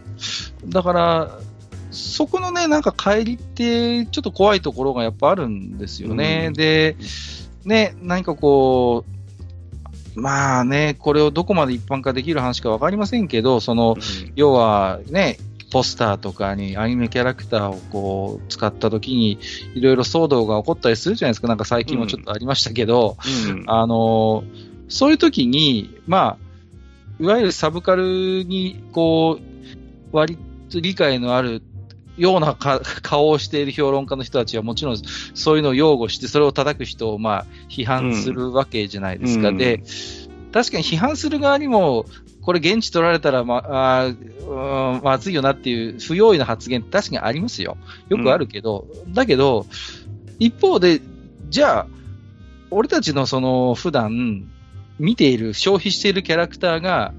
[0.66, 1.40] だから、
[1.92, 6.46] そこのね、なんか帰りって、ちょっと怖いところがやっぱあるんですよね。
[6.48, 6.96] うんで、
[7.66, 9.06] ね、何かこ
[10.16, 13.96] う、まあね、これをどこまで一般化できる話かわかりませんけど、その、
[14.36, 15.38] 要はね、
[15.72, 19.40] ポスターとかにアニメキャラクターをこう使った時に
[19.74, 21.48] いろいろ騒動が起こったりするじゃないですか。
[21.48, 23.16] なんか最近もちょっとありましたけど、
[23.50, 24.44] うんあの、
[24.90, 26.38] そういう時に、まあ、
[27.22, 30.38] いわゆるサブカルに、こう、割
[30.70, 31.62] と理解のある
[32.22, 34.98] ような顔をしている評論家の人たちはもちろん
[35.34, 39.50] そういうのを擁護して、それを叩く人をまあ批判するわけじゃないですか。
[39.50, 39.82] うんで、
[40.54, 42.06] 確かに批判する側にも、
[42.44, 47.76] これ現地取られたらまあうんまずいよなっていう不用意な発言確かにありますよ。
[48.10, 49.66] よくあるけど、だけど、
[50.38, 51.02] 一方で、
[51.50, 51.88] じゃあ、
[52.70, 54.48] 俺たちのその普段
[55.00, 57.14] 見ている、消費しているキャラクターが、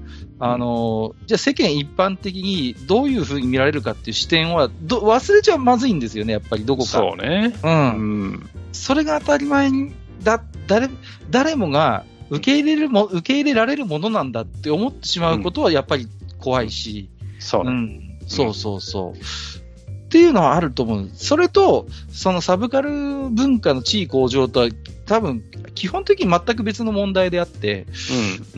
[0.45, 6.89] あの、じゃあ世間一般的にどういう風に見られるかっていう視点はど忘れちゃまずいんですよね、やっぱりどこか。
[6.89, 7.55] そうね。
[7.63, 7.65] う。
[7.65, 8.49] うんん。
[8.73, 10.89] それが当たり前に、だ、誰、
[11.29, 16.09] 誰もが受け入れるも、受け入れられるものなんだって思ってしまうことはやっぱり
[16.39, 17.07] 怖いし、
[17.39, 17.69] そうね。
[17.69, 19.17] うん、そうそうそう。
[19.17, 21.09] っていうのはあると思う。
[21.13, 22.91] それと、そのサブカル
[23.29, 24.69] 文化の地位向上とは
[25.05, 25.41] 多分、
[25.73, 27.87] 基本的に全く別の問題であって、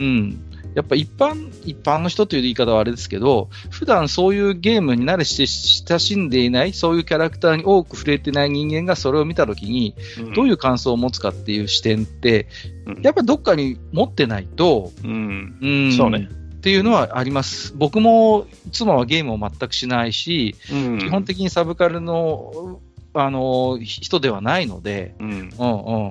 [0.00, 0.42] うん。
[0.76, 10.32] やっぱ一般、一般の人という言い方はあれですけど、普段そういうゲームに慣れして親しんでいない、そういうキャラクターに多く触れてない人間がそれを見たときに、うん。
[10.34, 12.48] どういうう感想を持つかっていう視点って、
[12.84, 15.58] うんやっぱどっかに持ってないと、うん。
[15.62, 16.28] うん、そうね。
[16.30, 17.72] っていうのはあります。
[17.74, 22.80] 僕も妻はゲームを全くしないし、うん基本的にサブカルの
[23.14, 25.30] あの人ではないので、うん。
[25.30, 25.42] うんう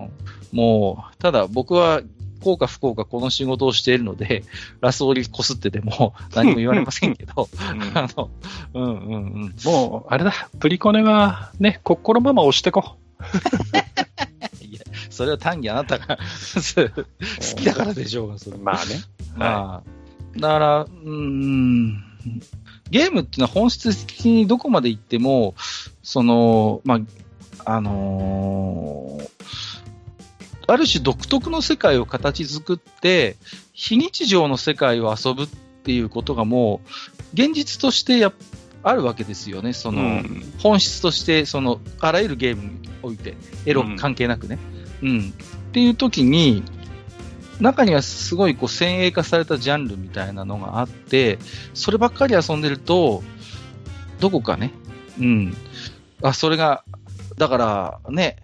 [0.07, 0.09] ん、
[0.51, 2.01] もう、ただ僕は、
[2.45, 4.43] 幸か不幸かこの仕事をしているので、
[4.81, 7.49] ラスオリこすってても 何も言われませんけど、
[7.95, 8.29] あの、
[8.73, 9.17] うんうんう
[9.47, 9.55] ん。
[9.63, 12.97] もう、あれだ、プリコネはね、心まま押してこ。
[14.61, 18.57] いや、それは単にあなたが好きだからでしょうが、それ。
[18.57, 19.01] まあね。
[19.35, 22.03] まあ、だから、うーん、
[22.91, 25.55] ゲームっていうのは本質的にどこまで行っても、
[26.03, 26.99] その、まあ、
[27.65, 29.64] あのー
[30.67, 33.37] ある種独特の世界を形作って、
[33.73, 36.89] 非日常の世界を遊ぶっていうことがもう、
[37.33, 38.31] 現実としてや
[38.83, 39.73] あるわけですよね。
[39.73, 43.35] その、うん本質として、その、あらゆるゲームにおいて、
[43.65, 44.57] エロ関係なくね。
[45.01, 45.33] うん。
[45.69, 46.63] っていう時に、
[47.59, 51.39] 中にはすごいこう先鋭化されたジャンルみたいなのがあって、
[51.73, 53.23] そればっかり遊んでると、
[54.19, 54.71] どこかね、
[55.19, 55.57] うん。
[56.21, 56.83] あ、それが、
[57.37, 58.37] だからね、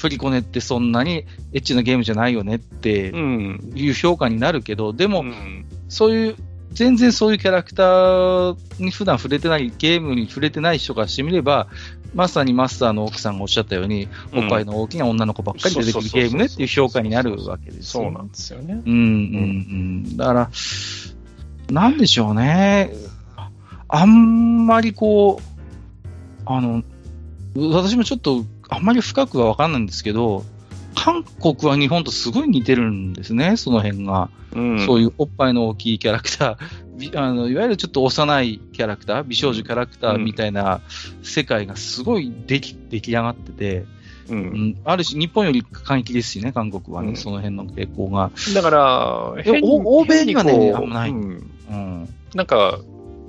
[0.00, 3.72] プリコネってそんなにエッチなゲームじゃないよねってうん。
[3.74, 6.36] いう評価になるけど、でも、うんそういう、
[6.72, 11.66] 全然そういうキャラクターに普段触れてない、ゲームに触れてない人からしてみれば、
[12.14, 18.04] まさにマスターの奥さんがおっしゃったように、おっぱいの大きな女の子ばっかり出てくるゲームねっていう評価になるわけですよ。
[18.04, 18.82] そうなんですよね。
[18.86, 18.98] うんうんう
[20.12, 20.16] ん。
[20.16, 20.50] だから、
[21.70, 22.92] なんでしょうね。
[23.88, 26.84] あんまりこう、あの、
[27.56, 30.44] 私もちょっと、あんまり深くはわかんないんですけど、
[30.94, 34.30] 韓国は日本とすごい似てるんですね、その辺が。
[34.52, 34.86] うん。
[34.86, 40.80] そういうおっぱいの大きいキャラクター、び あのいわゆるちょっと幼いキャラクター、美少女キャラクターみたいな
[41.22, 43.84] 世界がすごい出来出来上がってて、
[44.28, 44.34] う。
[44.34, 44.42] うん。
[44.70, 47.16] ん、あるし、日本より過激ですしね、韓国はね、うん。
[47.16, 48.30] その辺の傾向が。
[48.54, 51.10] だから、欧欧米にはねあんまない。
[51.10, 51.50] うん。
[51.70, 52.08] うん。
[52.34, 52.78] なんか、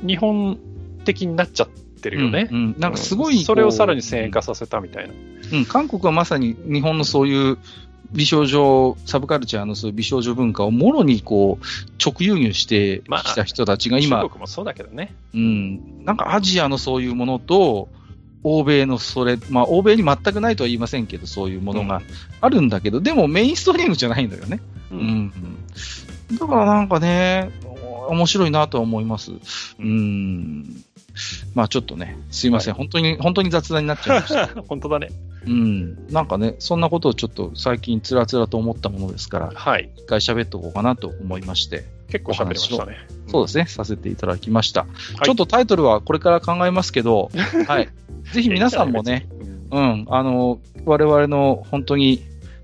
[0.06, 0.58] 日本
[1.06, 2.58] 的になっちゃってるよねうん。
[2.58, 5.14] うんなんかすごいそれをさらに先鋭化させたみたいな。
[5.54, 7.58] うん、韓国はまさに日本のそういう
[8.12, 11.66] 美少女、サブカルチャーのそういう美少女文化をもろにこう
[12.04, 15.14] 直輸入してまあきた人たちが今、中国もそうだけどね。
[15.34, 17.90] うん、なんかアジアのそういうものと、
[18.44, 22.02] 欧米のそれ、まあ欧米に全くないとは言いませんけど、そういうものが
[22.42, 24.60] あるんだけど、でもメインストリームじゃないのよね。
[24.92, 25.02] ううん。
[25.02, 25.34] うん
[26.38, 27.52] だからなんかね、
[28.10, 29.32] 面白いなとは思います。
[29.80, 30.84] うん。
[31.56, 34.48] まあちょっとね、すいません、本当に、本当に雑談になっちゃいました。
[34.68, 35.10] 本当だね。
[35.46, 36.08] うん。
[36.08, 39.90] なんかね、そんなことをちょっと最近つらつらと思ったものですから、はい。
[39.98, 42.98] 一回喋っとこうかなと思いまして、結構喋りましたね。
[43.28, 44.82] そうですね、させていただきました。
[44.82, 44.90] はい
[45.24, 47.30] ちょっとタイトルはこれから考えますけど、
[47.68, 47.90] はい。
[48.34, 49.28] ぜひ皆さんもね、
[49.72, 49.84] うん。
[49.84, 52.22] うん、あの、我々の本当に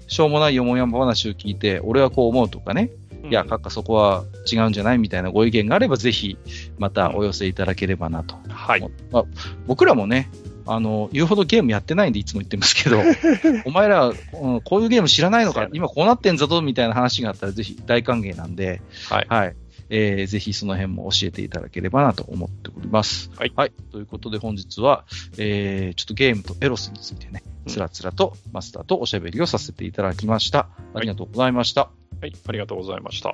[0.08, 2.92] しょうもないよもやま話を聞いて、俺はこう思うとかね、
[3.30, 6.38] いや、かっかそこは違うんじゃないみたいなご意見があれば、ぜひ
[6.78, 8.36] またお寄せいただければなと。
[8.50, 8.82] はい。
[9.12, 9.24] まあ、
[9.66, 10.30] 僕らもね、
[10.66, 13.02] あの、言うほどゲームやってないんでいつも言ってますけど、
[13.66, 19.28] お前ら、うんこういうゲーム知らないのか今こうなってんぞとみたいな話があったらぜひ大歓迎なんで、はい。
[19.30, 19.56] はい。
[19.90, 23.32] えーぜひその辺も教えていただければなと思っております。
[23.38, 23.52] はい
[23.92, 25.06] ということで本日は、
[25.38, 30.70] えーちょっとゲームとエロスについてね、うんつらつらとマスターとおしゃべりをさせていただきました。
[30.94, 31.82] ありがとうございました。
[31.82, 31.97] はい。
[32.22, 33.34] はいありがとうございました。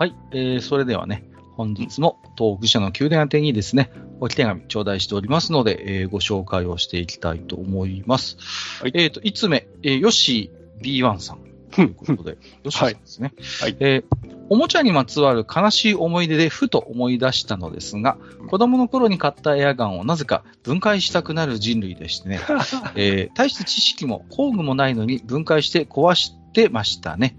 [0.00, 0.14] はい。
[0.30, 1.28] えーそれではね、
[1.58, 8.38] 本日も東北社の宮殿宛てにですね、置き手紙頂戴しておりますので、えーご紹介をしていきたいと思います。
[8.80, 11.40] はいえっ、と、5つ目、えー、ヨッシー B1 さん
[11.70, 13.34] ということで、ヨッシーさんですね。
[13.60, 18.16] はいえーおもちゃにまつわる悲しい思い出でふと思い出したのですが、
[18.48, 22.40] 子供の頃に買ったエアガンをなぜか分解したくなる人類でしてね、
[22.96, 27.36] えー大して知識も工具もないのに分解して壊してましたね。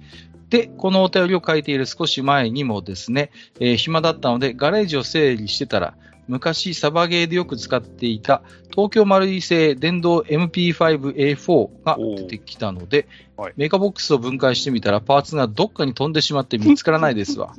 [0.51, 5.95] で、このお便りを書いている少し前にもですね、えー暇だったのでガレージを整理してたら、
[6.27, 13.07] 昔サバゲーでよく使っていた東京マルイ製電動 MP5A4 が出てきたので、
[13.41, 17.53] はいメカボックスを分解してみたらパーツがどっかに飛んでしまって見つからないですわ。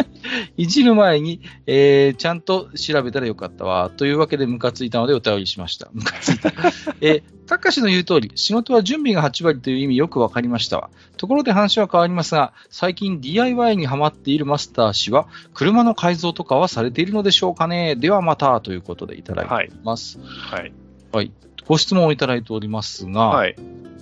[0.56, 3.90] いじる前に、えーちゃんと調べたらよかったわ。
[3.94, 5.88] というわけでムカついたのでお便りしました。
[5.92, 6.52] ムカついた。
[7.00, 10.90] えー、たかしの言う通り、仕事は準備が8割という意味よくわかりましたわ。
[11.16, 17.96] ところで話は変わりますが、最近 DIY にハマっているマスター氏は、車の改造とかはされているのでしょうかね？
[17.96, 20.18] ではまた、ということでいただいております。
[20.22, 20.72] はい。
[21.12, 21.32] はい。
[21.66, 23.54] ご質問をいただいておりますが、はい。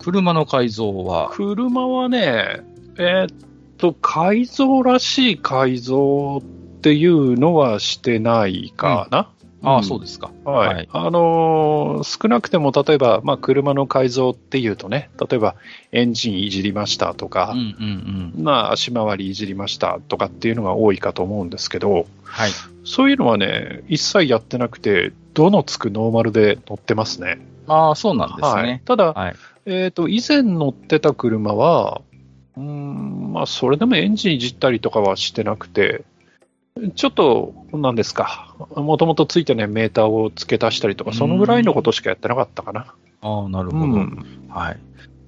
[0.07, 2.61] 車の改造は、車はね、
[2.97, 3.37] えーっ
[3.77, 9.33] と、改造らしい改造っていうのはしてないかな。
[9.65, 10.31] ああ、んそうですか。
[10.45, 10.75] はい。
[10.77, 15.57] はいあのー少なくても例えば、まあ、車の改造っていうとね、例えば
[15.91, 18.45] エンジンいじりましたとかうん、うんうん。
[18.45, 22.51] まあ、足回りいじりましたとかっていうのが多いかと思うんですけど、はい。
[22.85, 27.41] そういうのはね、一切やってなくて、どのつくノーマルで乗ってますね。
[27.67, 28.83] ああ、そうなんですはいね。。
[28.85, 29.35] ただ、はい。
[29.67, 32.01] えっ、と、以前乗ってた車は、
[32.57, 36.05] うーん、まあ、それでもエンジンいじったりとかはしてなくて、
[36.95, 42.95] ちょっと、なんですか、もともとついてないメーターを付け足したりとか、そのぐらいのことしかやってなかったかな。
[43.23, 43.85] ああ、なるほど。
[43.87, 44.79] うんはい。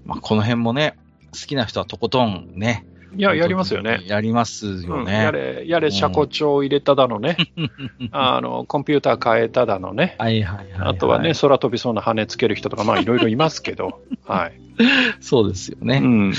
[0.04, 0.96] まあ、この辺もね、
[1.32, 2.86] 好きな人はとことんね。
[3.16, 4.00] いや、やりますよね。
[4.06, 5.12] やりますようんね。
[5.14, 7.36] やれ、やれ、車庫帳を入れただのね、
[8.12, 10.88] あの、コンピューター変えただのね、はいはいはい、はい。
[10.90, 14.52] あとはね、空飛びそうな羽つける人とか、まあ、いろいろいますけど、 はい。
[15.20, 16.00] そうですよね。
[16.02, 16.32] うん。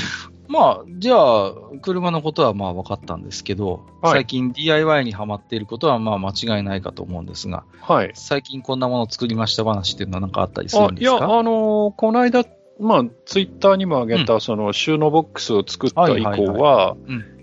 [0.48, 8.12] まあ、じゃあ、車のことはまあ分かったんですけど、はい最近 DIY にハマっていることはまあ間違いないかと思うんですが、はい。
[8.16, 11.26] 最近こんなものを作りました話っていうのは何かあったりするあいや、んですか？
[11.26, 12.44] あのーこの間、
[12.80, 16.95] まあ、ツイッターにも上げた、その収納ボックスを作った以降は、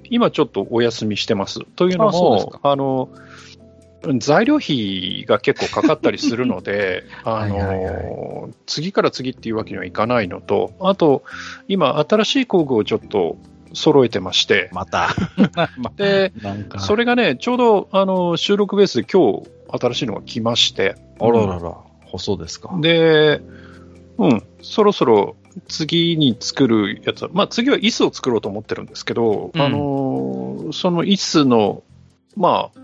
[0.08, 1.60] 今ちょっとお休みしてます。
[1.76, 3.10] というのも、あの、
[4.18, 7.60] 材料費が結構かかったりするので、あ はいはい。
[7.60, 7.92] は
[8.46, 11.22] の、次から次っていうわけにはいかないのと、あと、
[11.68, 13.36] 今、新しい工具をちょっと
[13.72, 15.10] 揃えてまして、また。
[15.76, 16.32] ま で、
[16.78, 22.72] それがね、ちょうど、あの、収録ベースで今日、新しいのが来まして、あららら、細ですか。
[22.80, 23.40] で、
[24.18, 25.36] うん、そろそろ
[25.68, 31.82] 次に作るやつは、まあ次は椅子を作ろうと思ってるんですけど、うんあのーその椅子の、
[32.36, 32.80] まあ、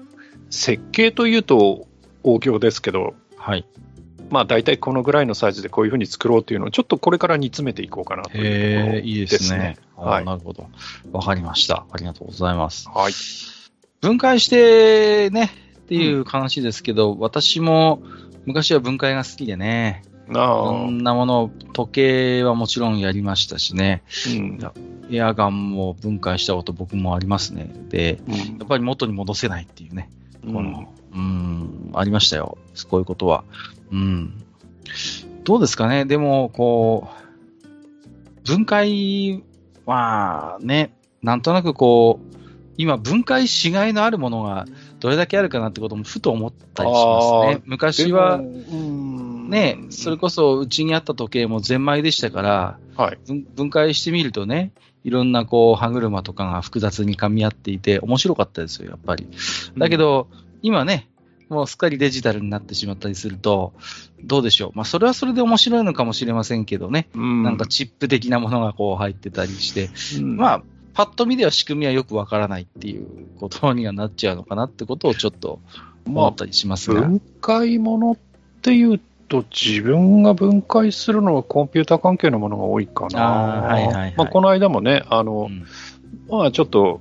[0.51, 1.87] 設計というと
[2.23, 3.67] 大行ですけど、はい。
[4.31, 9.77] まあ大体このぐらいのサイズでこういうふうに作ろうというのをちょっとこれから煮詰めていこうかなというところへえ、いいですね。
[9.97, 10.69] あはいなるほど。
[11.13, 11.85] わかりました。
[11.91, 12.89] ありがとうございます。
[12.89, 13.13] はい。
[14.01, 15.51] 分解してね、
[15.81, 18.03] っていう話ですけど、私も
[18.47, 24.59] 昔は分解が好きでね、いあろあ、んなもの、時計はもちろんやりましたしね、うん。
[25.11, 27.71] エアガンも分解したこと僕もありますね。
[27.89, 28.21] で、
[28.59, 30.11] やっぱり元に戻せないっていうね、
[30.45, 32.59] うんこの、うん、ありましたよ。
[32.89, 33.45] こういうことは。
[33.91, 34.43] うん。
[35.45, 39.43] どうですかねでも、こう、分解
[39.87, 42.37] はね、なんとなくこう、
[42.77, 44.67] 今分解しがいのあるものが
[44.99, 47.63] どれだけあるかなってこともふと思ったりしますあね。
[47.67, 53.19] 昔はうんね、それこそうちにあった時計もゼンマイでしたから、はい。
[53.27, 54.73] 分分解してみるとね、
[55.05, 59.29] いろんなこう歯車とかが複雑に噛み合っていて面白かったですよ、やっぱり。
[59.77, 60.29] だけど、
[60.63, 61.11] 今ね、
[61.51, 63.75] もうすっかりデジタルになってしまったりすると、
[64.25, 64.71] どうでしょう。
[64.75, 67.09] まあ、それはそれで面白いのかもしれませんけどね。
[67.15, 70.63] うんなんかチップ的なものがこう入ってたりして、うんまあ、
[70.95, 73.07] パッと見では仕組みはよくわからないっていう
[73.39, 75.61] ことにはなっちゃうのかなってことをちょっと
[76.07, 77.01] 思ったりしますが。
[77.03, 78.17] 分解ものっ
[78.63, 79.01] ていう
[79.33, 83.21] と、自分が分解するのはコンピューター関係のものが多いかな。
[83.21, 85.67] はいはいはいまあ、この間もね、あの、うん
[86.29, 87.01] まあ、ちょっと、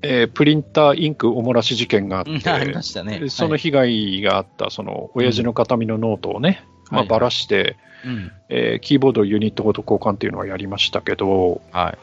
[0.00, 3.28] えープリンターインクおもらし事件があっうんて、ありましたね。
[3.28, 11.98] そのはい被害があった、その、親父の形見のノートをね、まあ、はいばらして、うんえーキーボードユニットごと交換っていうのはやりましたけど、はい。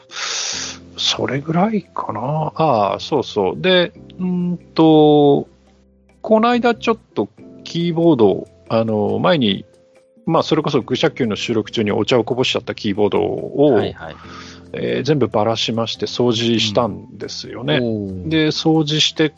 [0.98, 2.20] それぐらいかな。
[2.54, 3.60] ああ、そうそう。
[3.60, 5.48] で、うーんと、
[6.22, 7.28] この間ちょっと
[7.64, 9.64] キーボードを、あの、前に、
[10.26, 14.16] まあ、それこそ愚者級の収録中にお茶をこぼしちゃったキーボードを、はいはい。
[14.72, 17.78] えー全部ばらしまして掃除したんですよね。
[17.80, 19.32] おーで、掃除して、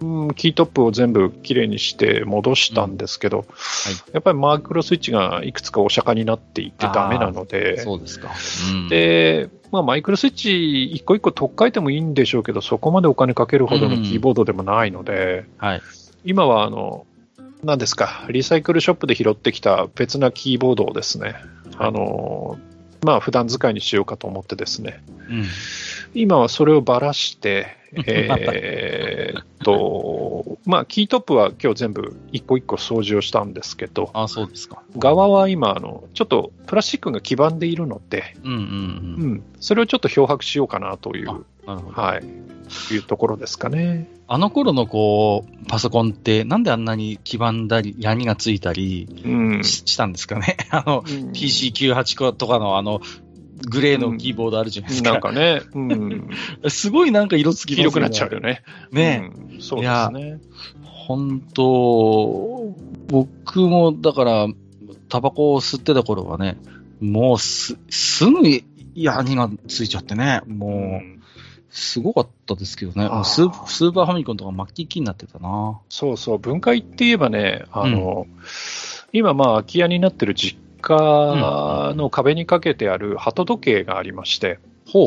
[0.00, 3.44] うん、キートップを全部きれいにして戻したんですけど、
[4.12, 8.32] やっぱりマイクロスイッチがいくつかお釈迦になっていてダメなので、そうですか。
[8.72, 15.82] うん、で、まあ、マイクロスイッチ一個一個取っ替えてもいいんでしょうけど、そこまでお金かけるほどのキーボードでもないので、はい。
[16.24, 17.06] 今はあの、
[17.64, 21.34] 何ですか、リサイクルショップで拾ってきた別なキーボードをですね、
[21.78, 22.58] あの、
[23.02, 25.44] まあ、普段使いにしようかと思ってですね、うん。
[26.14, 27.76] 今はそれをばらして、
[28.06, 34.82] えーっと、まあ、キートップは今日全部一個一個掃除をしたんですけど、あ、そうですか。
[34.96, 38.64] 側は今、あの、ちょっとプラスチックが黄ばんでいるので、うんうんうん。
[38.64, 41.44] うん、それをちょっと漂白しようかなという。
[41.66, 44.08] はい、いうところですかね。
[44.26, 49.08] あの頃のこう、パソコンってなんであんなに黄ばんだり、ヤニがついたり
[49.62, 50.56] したんですかね。
[50.70, 53.00] あの、うん PC98 とかのあの、
[53.68, 55.12] グレーのキーボードあるじゃないですか。
[55.12, 56.28] なんかね、うん、
[56.68, 58.62] すごいなんか色つき色くなっちゃうよね。
[58.90, 60.40] ねうんそうですね。
[60.82, 62.74] 本当、
[63.08, 64.46] 僕もだから、
[65.08, 66.56] タバコを吸ってた頃はね、
[67.00, 68.42] もうす、すぐ
[68.94, 71.14] ヤニがついちゃってね、もう、
[71.70, 73.08] すごかったですけどね。
[73.24, 75.80] スースーパーファミコンとかマッキーキーになってたな。
[75.88, 78.26] そうそう、分解って言えばね、あの、
[79.12, 85.06] 今、まあ、空き家になってる実家の壁にかけてある鳩時計がありまして、ほう。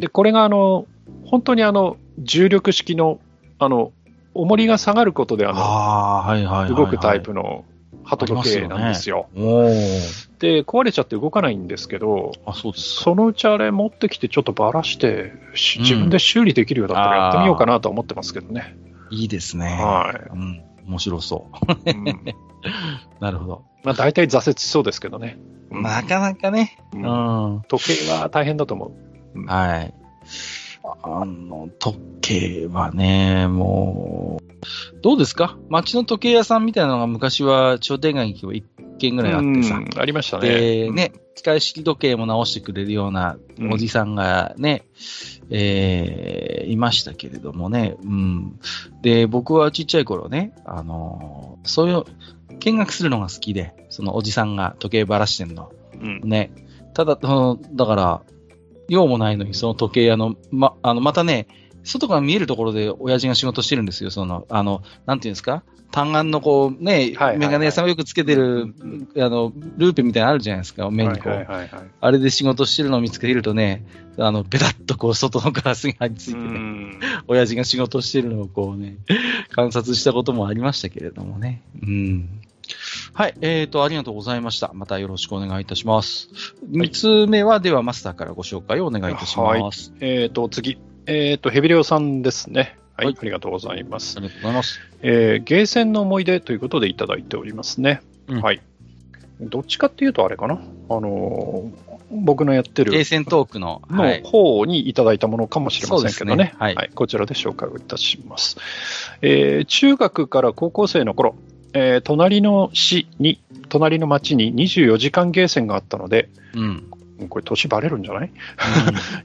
[0.00, 0.86] で、これがあの、
[1.24, 3.20] 本当にあの、重力式の、
[3.58, 3.92] あの、
[4.34, 6.74] 重りが下がることであの。
[6.74, 7.64] 動くタイプの
[8.04, 9.28] 鳩時計なんですよ。
[10.38, 13.04] で、壊れちゃって動かないんですけど、あ、そうですか。
[13.04, 18.76] そのうちあれ持ってきてちょっとばらして、自分で修理できるようだったらやってみようかなと思ってますけどね。
[19.10, 19.66] いいですね。
[19.66, 20.62] はうん。
[20.86, 21.46] 面白そ
[21.86, 21.90] う。
[21.90, 21.92] い。
[21.92, 22.34] うん
[23.20, 23.64] なるほど。
[23.84, 25.38] まあ大体挫折しそうですけどね。
[25.70, 26.76] うんなかなかね。
[26.92, 27.06] ううんん。
[27.06, 28.92] は時計は大変だと思
[29.34, 29.40] う。
[29.40, 29.94] い。
[31.02, 35.56] あの、時計はね、もう、どうですか？
[35.68, 38.64] 街の時計屋さんみたいなのが昔は商店街に行けば一
[38.98, 39.76] 軒ぐらいあってさ。
[39.76, 40.48] うんありましたね。
[40.48, 43.38] で、ね、機械式時計も直してくれるような
[43.70, 44.84] おじさんがね、
[45.50, 48.60] えーいましたけれどもね、うん。
[49.02, 52.04] で、僕はちっちゃい頃ね、あのーそういう、
[52.60, 55.72] 見学するのが好きで、そのおじさんが時計ばらしてんの。
[56.00, 56.50] うんね。
[56.94, 58.22] ただ、そのだから、
[58.88, 61.46] 用もないのに、その時計屋の、ま、あの、またね、
[61.84, 64.10] 外から見えるところで親父が仕事してるんですよ。
[64.10, 65.62] その、あの、なんていうんですか？
[65.90, 71.28] 単眼のこう、ね、はいはいはいメガネ屋さんがよくつけてる、うんあの、ルーペみたいなのあるじゃないですか、目にこう。
[71.28, 71.68] はいはいはいはい
[72.00, 73.84] あれで仕事してるのを見つけるとね、
[74.18, 78.96] あの、ペタッとこう、外のガラスに張り付いてうね、ん親父が仕事してるのをこうね、
[79.50, 81.62] 観察したこともありましたけれどもね。
[81.82, 82.40] うん。
[83.12, 84.70] はい、えーと、ありがとうございました。
[84.72, 86.30] またよろしくお願いいたします。
[86.66, 89.92] 三つ目は、ではマスターからご紹介をお願いいたします。
[90.00, 90.78] えっ、と、次。
[91.06, 92.78] えっ、と、ヘビレオさんですね。
[92.96, 94.18] はい、はいありがとうございます。
[94.18, 94.80] ありがとうございます。
[95.02, 98.02] えーゲーセンの思い出ということでいただいておりますね。
[98.28, 98.60] うんはい。
[99.40, 100.54] どっちかっていうとあれかな。
[100.54, 104.22] あのー僕のやってるゲーセントークの、はのい。
[104.22, 106.52] 方にいただいたものかもしれませんけどね。
[106.58, 108.58] そうですねはいこちらで紹介をいたします。
[109.22, 111.34] えー中学から高校生の頃、
[111.72, 116.84] えー隣の市に、隣の町に24時間ゲーセンがあったので、うん。
[117.28, 118.30] これ年バレるんじゃない、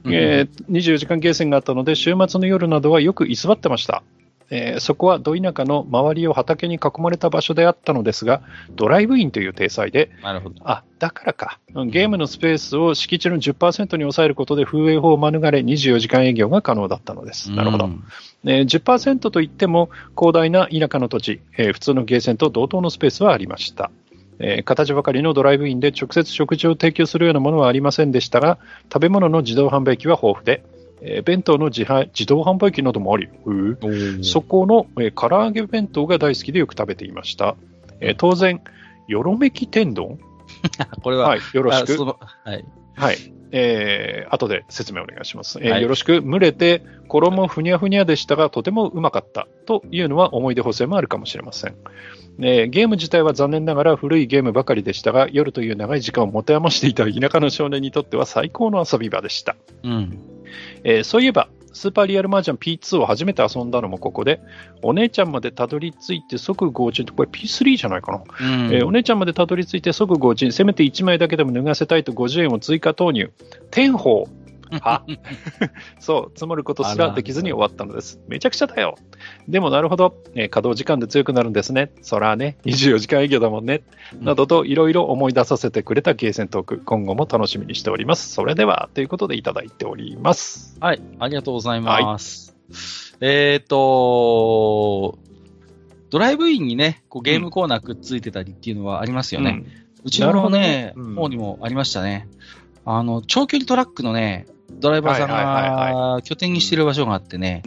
[0.04, 4.02] うん えー24時間ゲーセンがあったので、週末の夜などはよく居座ってました。
[4.50, 10.56] えーそこはど田舎の周りを畑に囲まれた場所であったのですが、ドライブインという体裁で、なるほど。
[10.64, 11.58] あ、だからか。
[11.74, 17.50] うんゲームのスペースを敷地の10%に抑えることで風営法を免れ24時間営業が可能だったのです。
[17.50, 17.86] なるほど。
[17.86, 18.04] うん
[18.44, 23.90] えー10%といっても広大な田舎の土地、えー普通のゲーセンと同等のスペースはありました。
[24.40, 28.58] えー形ばかりのドライブインで直接食事を提供するようなものはありませんでしたが、
[28.92, 30.62] 食べ物の自動販売機は豊富で、
[31.02, 33.28] えー弁当の自販自動販売機などもあり、
[34.22, 37.56] そこの、えー唐揚げ弁当が大好きでよく食べていました。
[38.00, 38.60] えー当然、
[39.06, 40.18] よろめき天丼？
[41.02, 42.04] これは、はい、よろしく。
[42.04, 42.14] は
[42.54, 42.64] い。
[42.94, 43.16] はい。
[43.50, 45.58] えー、後で説明お願いします。
[45.60, 49.48] えーはいよろしく、蒸れて、衣ふにゃふにゃでしたが、とてもうまかった。
[49.66, 51.76] というのは思い出補正もあるかもしれません。
[52.40, 59.56] えーゲーム自体は残念ながら古いゲームばかりでしたが、夜という長い時間を持て余していた田舎の少年にとっては最高の遊び場でした。
[59.82, 60.18] うん。
[60.84, 64.40] えーそういえば、スーパーリアルマージャン P2 を初めて遊んだのもここで、
[64.82, 68.18] お姉ちゃんまでたどり着いて即合陣って、これ P3 じゃないかな。
[68.18, 73.30] うんえーお姉ちゃんまでたどり着いて即合陣、せめて1枚だけでも脱がせたいと50円を追加投入。
[73.70, 74.24] 天宝
[74.82, 75.04] は？
[76.00, 78.20] そう、積もることすらできずに終わったのです。
[78.28, 78.96] めちゃくちゃだよ。
[79.48, 81.92] でもなるほど、えー稼働時間で強くなるんですね。
[82.02, 83.82] そらね、24時間営業だもんね。
[84.18, 88.32] うんなどといろいろ思い出させてくれたゲーセントーク、今後も楽しみにしております。
[88.32, 90.76] それでは、ということでいただいております。
[90.80, 92.56] はい、ありがとうございます。
[93.20, 95.18] えっ、と、
[96.10, 99.64] ドライブインにね、こうゲームコーナーくっついてたりっていうのはありますよね。
[100.04, 102.28] うちのねねうん方にもありましたね。
[102.84, 107.62] あの、長距離トラックのね、ドライバーさんが拠点にしてる場所があってね、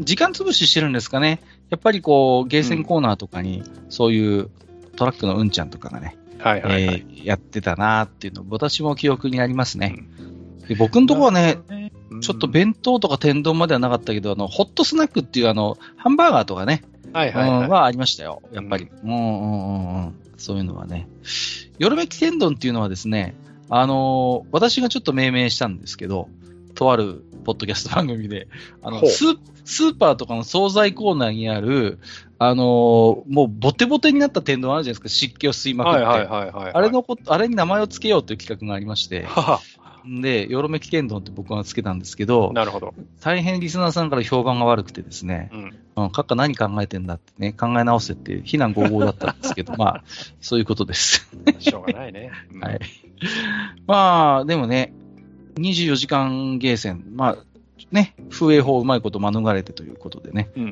[0.00, 1.40] 時間潰ししてるんですかね。
[1.70, 4.50] やっぱりこう、ゲーセンコーナーとかに、そういう
[4.96, 6.16] トラックのうんちゃんとかがね、
[7.24, 9.96] やってたなーっていうの、私も記憶にありますね。
[10.68, 11.58] で僕のとこはね、
[12.10, 16.82] うん、ちょっと弁当とか天丼まではなかったけど、あの、ホットスナックっていうあの、ハンバーガーとかね、
[17.12, 17.64] はいはいはい。
[17.64, 18.88] うんはありましたよ、やっぱり。
[19.04, 20.14] うんうんうんうん。
[20.36, 21.08] そういうのはね。
[21.78, 23.34] よろめき天丼っていうのはですね、
[23.68, 26.28] あのー私がちょっと命名したんですけど、
[26.74, 28.48] とあるポッドキャスト番組で、
[28.82, 31.98] あのスー、スーパーとかの惣菜コーナーにある、
[32.38, 36.02] あのーもうボテボテになった天丼あるじゃないですか、湿気を吸いまくって。
[36.02, 36.72] はいはいはいはい。
[36.72, 39.60] あれのこと、あれに名前を付けようという企画がありまして、はは、
[40.06, 42.94] で、よろめき天丼って僕がつけたんですけど、なるほど。
[43.20, 45.74] 大変リスナーさんから評判が悪くてですね、うん。
[45.96, 50.04] うん、閣下何考えてんだってね、考え直せって非難合々だったんですけど、 まあ、
[50.40, 51.28] そういうことです。
[51.58, 52.30] しょうがないね。
[52.52, 52.80] うんはい。
[53.86, 54.92] まあ、でもね、
[55.56, 57.36] 24時間ゲーセン、まあ、
[57.90, 60.50] ね、風営法うまいこと免れてということでね。
[60.56, 60.60] う。
[60.60, 60.66] うん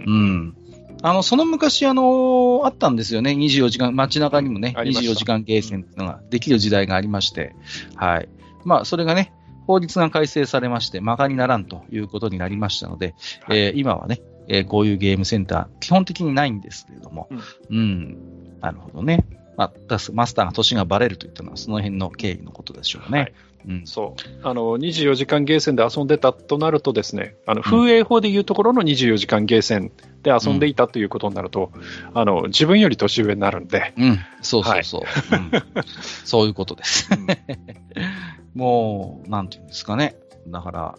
[0.49, 0.57] ん。
[1.03, 3.33] あの、その昔、あのあったんですよね。
[3.33, 7.55] 24時間、街中にもね、ありました24時間ゲーセンっていうのができる時代がありまして、
[7.95, 8.29] はい。
[8.65, 9.33] まあ、それがね、
[9.67, 17.41] 法律が改正されまして、馬鹿にならんということになりましたので、はいえー今はね、えーこういうゲームセンター、基本的にないんですけれども、うん
[17.71, 18.19] うん、
[18.61, 19.25] なるほどね。
[19.57, 19.73] まあ、
[20.13, 23.19] マスターが年がバレるといったのは、その辺の経緯のことでしょうね。
[23.19, 23.33] はい
[23.67, 24.47] うん、そう。
[24.47, 29.91] あの、24時間ゲーセンで遊んでたとなるとですね、あの、風営法でいうところの24時間ゲーセン
[30.23, 31.73] で遊んでいたということになると、
[32.13, 35.03] あの、自分より年上になるんで、うん、そうそうそう。
[35.33, 35.51] うん
[36.25, 37.09] そういうことです。
[38.55, 40.17] もう、なんていうんですかね。
[40.49, 40.99] だから、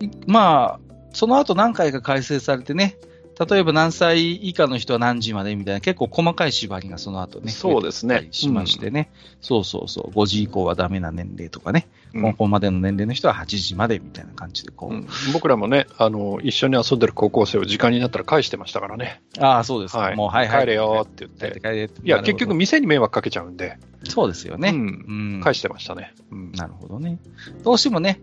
[0.00, 2.96] いまあ、その後何回か改正されてね、
[3.38, 19.20] 例えば何歳以下の人は何時までみたいな結構細かい縛りがその後ね、そうですねしましてね、そうそうそう、5時以降はダメな年齢とかね、うん高校までの年齢の人は8時までみたいな感じでこう、うん僕らもね、あの、一緒に遊んでる高校生を時間になったら返してましたからね。
[19.38, 20.16] ああ、そうですか、はい。
[20.16, 20.60] もうはいはい。
[20.60, 21.60] 帰れよって言って。
[21.60, 24.70] 帰れいや、結局店に迷惑かけちゃうんで、そうですよね。
[24.70, 26.14] うんうん返してましたね。
[26.30, 27.18] うんなるほどね。
[27.64, 28.20] どうしてもね、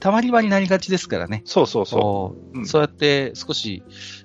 [0.00, 1.42] たまり場になりがちですからね。
[1.44, 3.82] そうそうそそううんそうやって少し、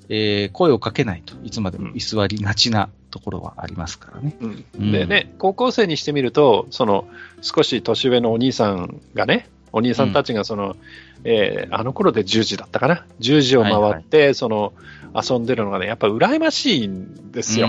[0.09, 4.35] えー声をかけないといつまでも居座りがちなところはありますからね。
[4.41, 4.45] う。
[4.45, 7.07] うんうんでね、高校生にしてみると、その、
[7.41, 10.75] 少し年上のお兄さんがね、お兄さんたちがその、
[11.23, 13.05] えーあの頃で10時だったかな。
[13.19, 14.73] 10時を回って、その、
[15.15, 17.67] 遊んでるのがね、やっぱ羨ましいんですよ。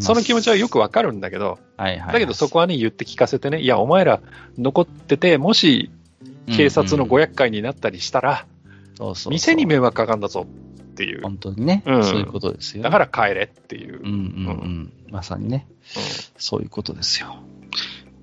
[0.00, 4.20] その気持ちはよくわかるんだけど、はいはいはい、だけどそこはね、言って聞かせてね、いや、お前ら
[4.58, 5.90] 残ってて、もし
[6.46, 8.46] 警察のごや厄介になったりしたら、
[8.96, 11.22] そうそうそう店に迷惑かかんだぞっていう。
[11.22, 14.00] 本当にね、うんそういうことですよ、だから帰れっていう。
[14.00, 15.66] うんうんうん、まさにね、
[15.96, 16.02] うん
[16.38, 17.36] そういうことですよ。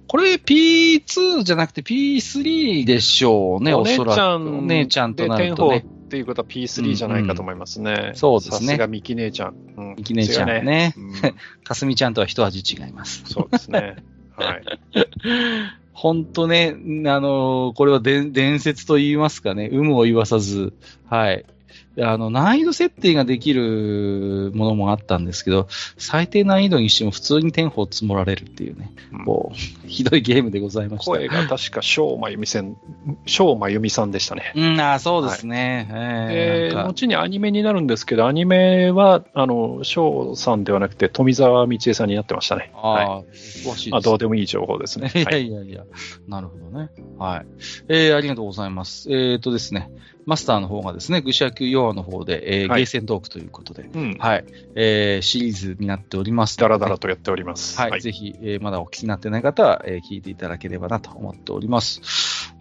[0.07, 4.15] これ P2 じゃなくて P3 でしょうね、おそらく。
[4.15, 8.11] ちゃんお姉ちゃんとなるとっていうことは P3 じゃないかと思いますね。
[8.15, 9.55] そうですねさすがミキ姉ちゃん。
[9.77, 11.13] うんミキ姉ちゃん違うねうん
[11.63, 13.23] かすみちゃんとは一味違います。
[13.25, 13.95] そうですね。
[14.35, 14.63] はい。
[15.93, 16.75] 本当ね、
[17.07, 20.73] あのこれは伝伝説と言いますかね、有無を言わさず、
[21.05, 21.45] はい。
[21.99, 31.11] あの、難易度設定ができるものもあったんですけど、最低難易度にしても普通に天宝積もられるっていうね、うんこう、ひどいゲームでございました。
[31.11, 32.77] 声が確か翔真由美さん、
[33.25, 34.53] 翔真由美さんでしたね。
[34.55, 35.89] うん、あーそうですね。
[35.91, 42.71] えで、ーなんか後にアニメになるんですけど、アニメは、あの、翔さんではなくて富澤道恵さんになってましたね。
[42.75, 43.05] あはい。
[43.05, 45.11] あ、詳しいですまあ、どうでもいい情報ですね。
[45.13, 45.47] いやはい。
[45.47, 45.83] いやいや、
[46.27, 46.89] なるほどね。
[47.17, 47.45] はい。
[47.89, 49.11] えー、ありがとうございます。
[49.11, 49.91] えーとですね、
[50.31, 54.15] マスターの方がですね、愚者級ヨアの方で、えーはいゲーセントークということで、うん。
[54.17, 54.45] はい、
[54.75, 56.61] えーシリーズになっておりますので。
[56.61, 57.77] だらだらとやっております。
[57.77, 62.01] はい、ぜひ、えーまだお聞きになってない方は、えー聞いていただければなと思っております。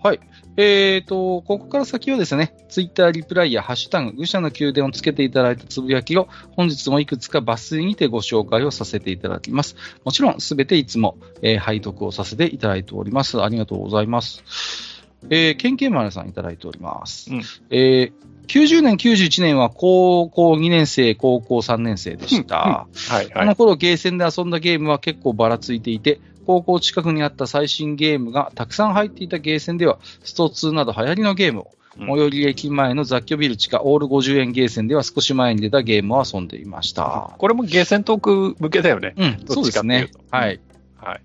[0.03, 0.21] はい。
[0.57, 6.27] えーと、ここから先はですね、ツイッターリプライやハッシュタグ、愚者の宮殿をつけていただいたつぶやきを、
[6.57, 9.77] 本日もいくつか抜粋にてご紹介をさせていただきます。
[10.05, 13.41] もちろん、すべていつも、えー拝読をさせていただいております。
[13.41, 14.90] ありがとうございます。
[15.29, 17.33] えー、ケンケンマネさんいただいております。
[17.33, 22.57] うんえー90年、91年は高校2年生、高校3年生でした。
[22.57, 23.13] はい。
[23.13, 23.33] はい。
[23.33, 37.35] あの頃ゲーセンで遊んだゲームは結構ばらついていて、高校近くにあった最新ゲームがたくさん入っていたゲーセンでは、スト2など流行りのゲームを、うん最寄り駅前の雑居ビル地下オール50円ゲーセンでは少し前に出たゲームを遊んでいました。
[37.37, 39.15] これもゲーセントーク向けだよね。
[39.17, 40.09] うん、そうですね。
[40.31, 40.61] はい。
[40.97, 41.21] はい。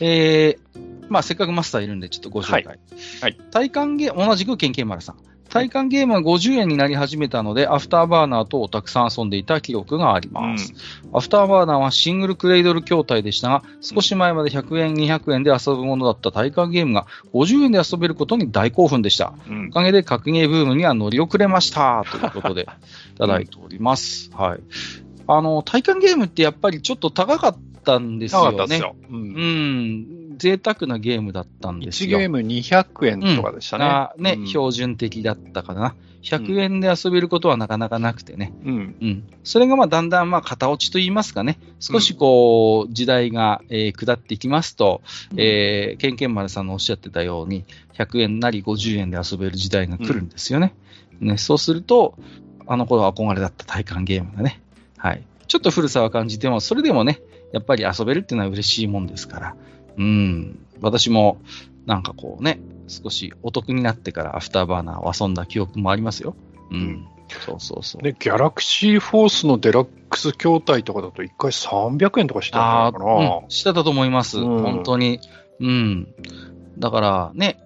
[0.00, 2.64] えー、まあせっかくマスターいるんでちょっとご紹介。
[2.64, 2.78] はい
[3.20, 5.16] はい体感ゲーム、同じくケンケン丸さん。
[5.50, 10.72] 体感ゲームは50円になり始めたので、アフターバーナー IIをたくさん遊んでいた記憶があります。
[11.12, 19.34] アフターバーナーはシングルクレイドル筐体でしたが、少し前まで100円、200円で遊ぶものだった体感ゲームが50円で遊べることに大興奮でした。
[19.48, 19.70] うんお。
[19.72, 22.04] かげで格ゲーブームには乗り遅れました。
[22.08, 22.62] ということで、
[23.14, 24.30] いただいております。
[24.32, 24.60] はい。
[25.26, 28.58] あの、体感ゲームってやっぱりちょっと高かったんですよね。
[28.58, 28.96] なかったですよ。
[29.10, 29.14] う。
[29.14, 30.38] うんん。
[30.38, 32.18] 贅沢なゲームだったんです1よ。
[32.18, 33.84] ゲーム200円とかでしたね。
[33.84, 35.94] がね、うん標準的だったかな。
[36.22, 38.52] 100円で遊べることはなかなかなくてね。
[38.64, 38.94] うん。
[39.00, 39.24] うん。
[39.42, 41.58] それがまあだんだんまあ型落ちと言いますかね。
[41.78, 45.00] 少しこう、時代が、えー下っていきますと、
[45.36, 50.74] えー、ケンケン丸さんのおっしゃってたように、100円なり50円で遊べる時代が来るんですよね。
[51.20, 52.14] ね、そうすると、
[52.66, 54.60] あの頃憧れだった体感ゲームがね、
[54.96, 55.22] はい。
[55.48, 57.20] ちょっと古さは感じても、それでもね、
[57.52, 59.56] やっぱり遊べるっていうのは嬉しいもんですから、
[59.96, 60.58] うん。
[60.80, 61.40] 私も、
[61.86, 66.34] なんかこうね、少しお得になってからアフターバーナーを遊んだ記憶もありますよ。
[66.70, 66.76] うん。
[66.76, 67.08] うん
[67.38, 68.02] そうそうそう。
[68.02, 74.38] で、ギャラクシーフォースのデラックス筐体とかだと1回300円とかしてたあのかな、あ、うん、してたと思います。
[74.38, 75.20] うん本当に。
[75.60, 76.08] うん。
[76.78, 77.58] だからね、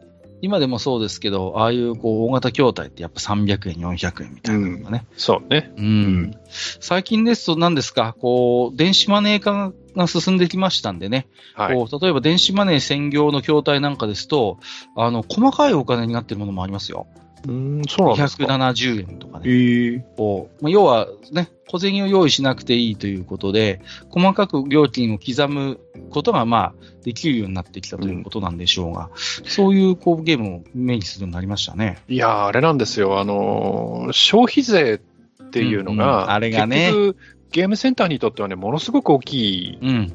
[0.44, 5.06] 今でもそうですけど、ああいうこう大型筐体ってやっぱ300円、400円みたいなのがね。
[5.16, 5.72] そうね。
[5.78, 6.34] うん。
[6.80, 11.74] 最近ですと何ですか、こう、電子マネー化が進んできましたんでね、はい。
[11.74, 14.58] こう例えば電子マネー専業の筐体なんかですと、
[14.96, 17.06] あの、細かいお金になってるものもありますよ。
[17.46, 18.44] うん、そうなんですか。
[18.44, 19.44] 270円とかね。
[19.46, 23.80] ええこうまあ要はね、小銭を用意しなくていいということで、
[24.10, 25.80] 細かく料金を刻む
[26.10, 32.02] ことが、まあ、できるようになってきたということなんでしょうが、そういうこうゲームをイメージするようになりましたね。
[32.08, 33.18] いやー、あれなんですよ。
[33.18, 35.00] あのー消費税
[35.42, 37.16] っていうのうんうんが、あれがね結局、
[37.50, 40.12] ゲームセンターにとってはね、ものすごく大きうん。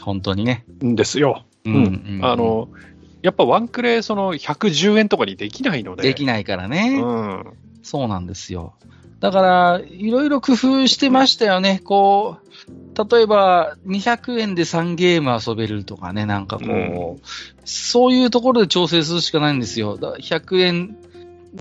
[0.00, 0.64] 本当にね。
[0.82, 1.44] いんですよ。
[1.64, 2.20] うん。
[2.22, 2.68] あ、の、
[3.24, 6.02] やっぱワンクレ、その110円とかにできないので。
[6.02, 7.00] できないからね。
[7.02, 7.44] うん。
[7.82, 8.74] そうなんですよ。
[9.20, 11.80] だから、いろいろ工夫してましたよね。
[11.82, 17.20] こう、例えば、200円で3ゲーム遊べるとかね、なんかこう、うん
[17.66, 19.96] そういうところで調整するしかないんですよ。
[19.96, 20.96] だから100円、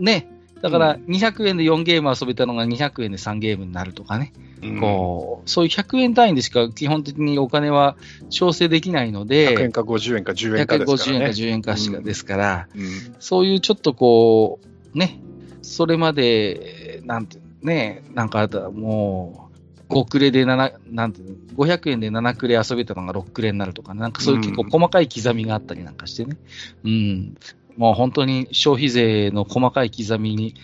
[0.02, 0.33] ね。
[0.64, 4.32] だから、200円で4ゲーム遊べたのが200円で3ゲームになるとかね。
[4.64, 7.98] うんこう、そういう100円単位でしか基本的にお金は
[8.30, 11.34] 調整できないので、100円か50円か10円かですから150円かね。
[11.34, 14.62] 10円かしかですから、うんそういうちょっとこ
[14.96, 15.20] う、ね、
[15.62, 19.50] それまで、なんて、ね、なんかも
[19.90, 26.38] う、5クレで7、なんていうの、500円で7クレ遊べたのが6クレになるとかね、なんかそういう結構細かい刻みがあったりなんかしてね。
[26.86, 27.38] うん。
[27.78, 30.56] もう本当に消費税の細かい刻みに、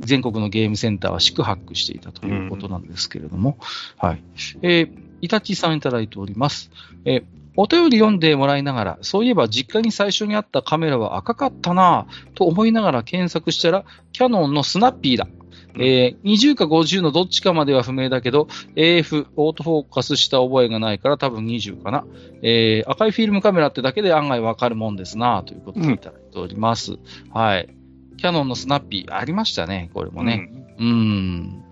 [0.00, 3.58] 全国のゲームセンターは四苦八苦していたということなんですけれども、
[3.96, 4.22] はい。
[4.62, 6.70] えー、イタチさんいただいております。
[7.04, 7.24] えー
[7.56, 15.28] お便り読んでもらいながら、そういえば実家に最初にあったカメラは赤かったなぁと思いながら検索したら、キャノンのスナッピーだ。
[15.76, 22.04] えー20か50のどっちかまでは不明だけど、AF、オートフォーカスした覚えがないから多分20かな。
[22.42, 26.98] えー赤いフィルムカメラってだけで案外わかるもんですなぁということでいただいております。
[27.32, 27.68] はい。
[28.16, 30.50] キャノンのスナッピーありましたね、これもね。
[30.78, 31.64] うん。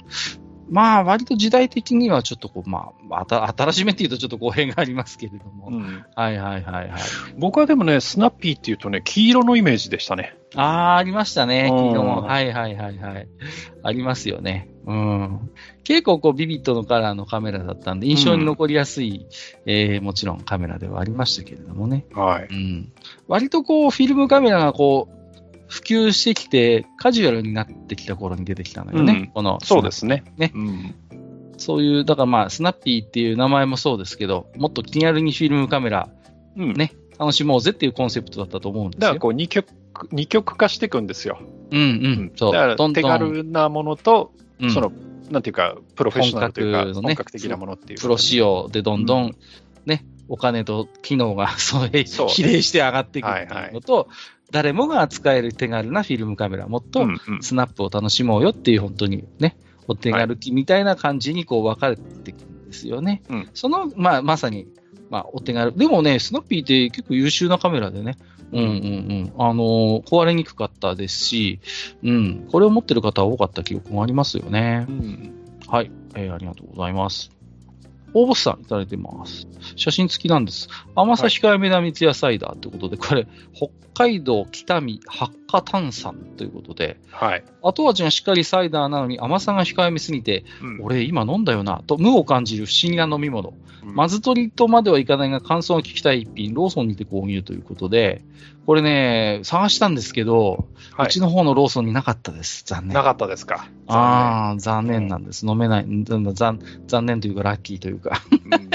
[0.68, 5.68] まあ、割と時代的にはちょっとこう、まあ、新しめっていうとちょっと語弊がありますけれども。
[5.68, 7.00] うんうんはいはいはいはい。
[7.38, 10.36] 僕はでもね、スナッピーっていうとね、黄色のイメージでしたね。
[10.54, 11.68] ああ、ありましたね。
[11.70, 12.22] うん昨日も。
[12.22, 13.28] はいはいはいはい。
[13.82, 14.68] ありますよね。
[14.86, 15.50] うん。
[15.84, 19.26] 結構こうビビットのカラーのカメラだったんで、印象に残りやすい、
[19.66, 22.06] えーもちろんカメラではありましたけれどもね。
[22.12, 22.48] はい。
[22.50, 22.92] うん。
[23.28, 25.21] 割とこう、フィルムカメラがこう、
[25.72, 29.12] 普及してきて、カジュアルになってきた頃に出てきたのよね。
[29.12, 30.22] うんこの、そうですね。
[30.36, 30.94] ねうん。
[31.56, 36.10] そういう、だからまあ、スナッピーっていう名前もそうですけど、もっと気軽にフィルムカメラ
[36.58, 36.72] うん。
[36.74, 39.00] ね楽しもうぜっていうコンセプトだったと思うんですよ。
[39.00, 39.66] だからこう二極、
[40.10, 41.38] 二極化していくんですよ。
[41.70, 42.32] うんうん。
[42.36, 42.52] そう。
[42.52, 44.92] だから手軽なものと、うんその、
[45.30, 48.00] なんていうか、プロフェッショナルというか、本格のね本格的なものっていう。
[48.00, 49.36] プロ仕様でどんどん、うん
[49.86, 51.46] ね、お金と機能が
[52.28, 54.08] 比例して上がっていくっていうのと、
[54.52, 57.06] 誰もが扱える手軽なフィルムカメラ、もっと
[57.40, 59.56] スナップを楽しもうよっていう本当にね、
[59.88, 63.22] お手軽機みたいな感じにこう分かれていくんですよね。
[63.30, 64.68] うんその、まあ、まさに、
[65.10, 65.76] まあ、お手軽。
[65.76, 68.16] でもね、スナッピーって結構優秀なカメラでね、
[68.52, 69.32] うんうんうん。
[69.38, 71.60] あのー壊れにくかったですし、
[72.02, 74.84] うん、これを持ってる方は多かった記憶もありますよね。
[74.88, 75.32] うん
[75.66, 77.30] はい、えーありがとうございます。
[78.14, 79.46] 応募さんいただいてます。
[79.76, 80.68] 写真付きなんです。
[80.94, 87.44] 甘さ控えめな三ツ矢サイダーということで、これ、北海道北見発火炭酸ということで、はい。
[87.62, 93.50] 後味がしっかりサイダーなのに甘さが控えめすぎて、うん俺今飲んだよな、と無を感じる不思議な飲み物。
[93.50, 98.22] うんまず取りとまではいかないが感想を聞きたい一品、ローソンにて購入ということで、
[98.66, 100.66] これね、探したんですけど、
[100.96, 102.62] はいうちの方のローソンになかったです。
[102.64, 102.94] 残念。
[102.94, 103.66] なかったですか？
[103.88, 105.46] ああ、残念なんです。
[105.46, 105.84] 飲めない。
[105.84, 106.22] ん残
[106.86, 108.20] 残念というか、ラッキーというか。
[108.30, 108.70] うん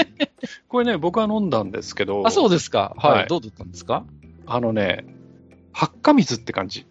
[0.68, 2.94] これね、僕は飲んだんですけど、あ、そうですか。
[2.98, 3.12] はい。
[3.20, 4.04] はいどうだったんですか？
[4.46, 5.04] あのね、
[5.72, 6.86] 発火水って感じ。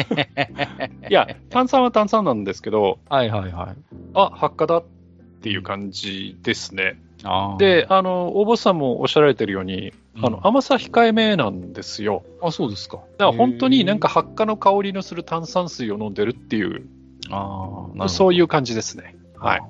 [1.10, 3.76] いや、炭酸は炭酸なんですけど、はいはいはい。
[4.14, 4.84] あ、発火だっ
[5.42, 7.00] ていう感じですね。
[7.58, 12.22] で、あの、大坊さんもおっしゃられてるように、うんあの、甘さ控えめなんですよ。
[12.42, 12.98] あ、そうですか。
[13.18, 19.16] だから本当になんかへ発火の香りのする炭酸水を飲んでるっていう、ー、あーなそういう感じですね。
[19.36, 19.60] はい。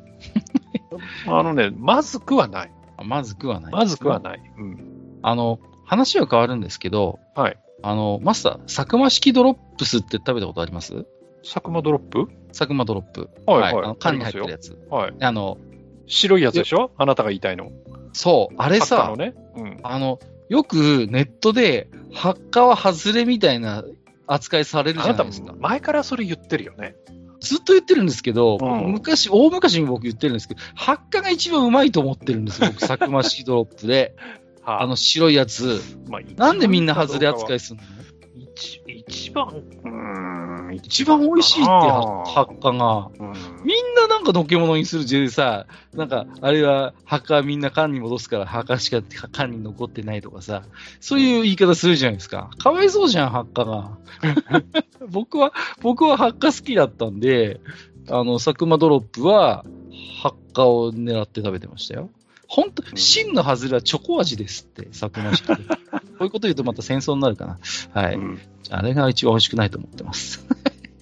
[1.29, 2.71] あのね、まずくはない。
[2.97, 3.73] あまずくはない。
[3.73, 4.41] まずくはない。
[4.59, 5.19] うん。
[5.23, 7.59] あの、話は変わるんですけど、はい。
[7.83, 11.07] あの、マスター、佐久間式ドロップスって食べたことあります？
[11.45, 12.29] 佐久間ドロップ？
[12.49, 13.31] 佐久間ドロップ。
[13.47, 14.77] はいはいあの缶に入ってるやつ。
[14.91, 15.15] はい。
[15.21, 15.59] あの、
[16.07, 16.91] 白いやつでしょ？
[16.97, 17.71] あなたが言いたいの。
[18.13, 19.35] そう、あれさね。
[19.57, 19.79] うん。
[19.83, 20.19] あの、
[20.49, 23.85] よくネットで、発火は外れみたいな
[24.27, 25.55] 扱いされるじゃないですか。
[25.59, 26.97] 前からそれ言ってるよね。
[27.41, 34.15] ずっと言ってるんですけど、うん昔、大昔に僕言ってるんですけど、発火が一番うまいと思ってるんですよ、僕、佐久間式ドロップで。
[34.63, 35.81] はあの白いやつ。
[36.09, 37.98] まあなんでみんな外れ扱いいするの？
[38.59, 43.11] 一一番、うーん、一番美味しいって、発火が。
[43.19, 43.33] うん
[43.65, 50.65] みんななんかのけ物にするでさ、なんか、あれは墓みんな缶に戻すから墓しか缶に残ってないとかさ、
[51.01, 52.51] そういう言い方するじゃないですか。
[52.59, 53.99] かわいそうじゃん、墓が。
[55.11, 57.61] 僕は、僕は墓好きだったんで、
[58.11, 59.65] あの、佐久間ドロップは、
[60.23, 62.11] 墓を狙って食べてましたよ。
[62.49, 65.55] 本当、真の外れはチョコ味ですって、佐久間市こ
[66.21, 67.59] ういうこと言うとまた戦争になるかな。
[67.93, 68.15] はい。
[68.17, 70.45] うん、あれが一番美味しくないと思ってます。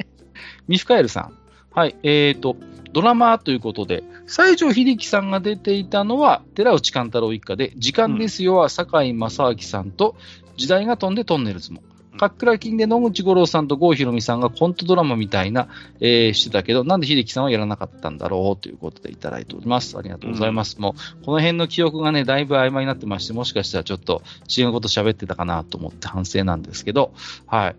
[0.68, 1.32] ミフカエルさん。
[1.72, 1.94] はい。
[2.02, 2.56] えっ、ー、と、
[2.92, 10.16] ドラマということで、西城秀樹さんが出ていたのは、寺内貫太郎一家で、時間ですよは堺正明さんと、
[10.56, 11.82] 時代が飛んでトンネルズも。
[12.16, 15.68] かっくら金で野口五郎さんと郷ひろみさんがコントドラマみたいな、
[16.00, 19.96] えー、してたけど、なんで秀樹さんはやらなかったんだろうということでいただいております。
[19.98, 20.76] ありがとうございます。
[20.76, 27.12] うん、もう、この辺の記憶がね、だいぶ曖昧になってまして、もしかしたらちょっと違うこと喋ってたかなと思って反省なんですけど、
[27.46, 27.76] はい。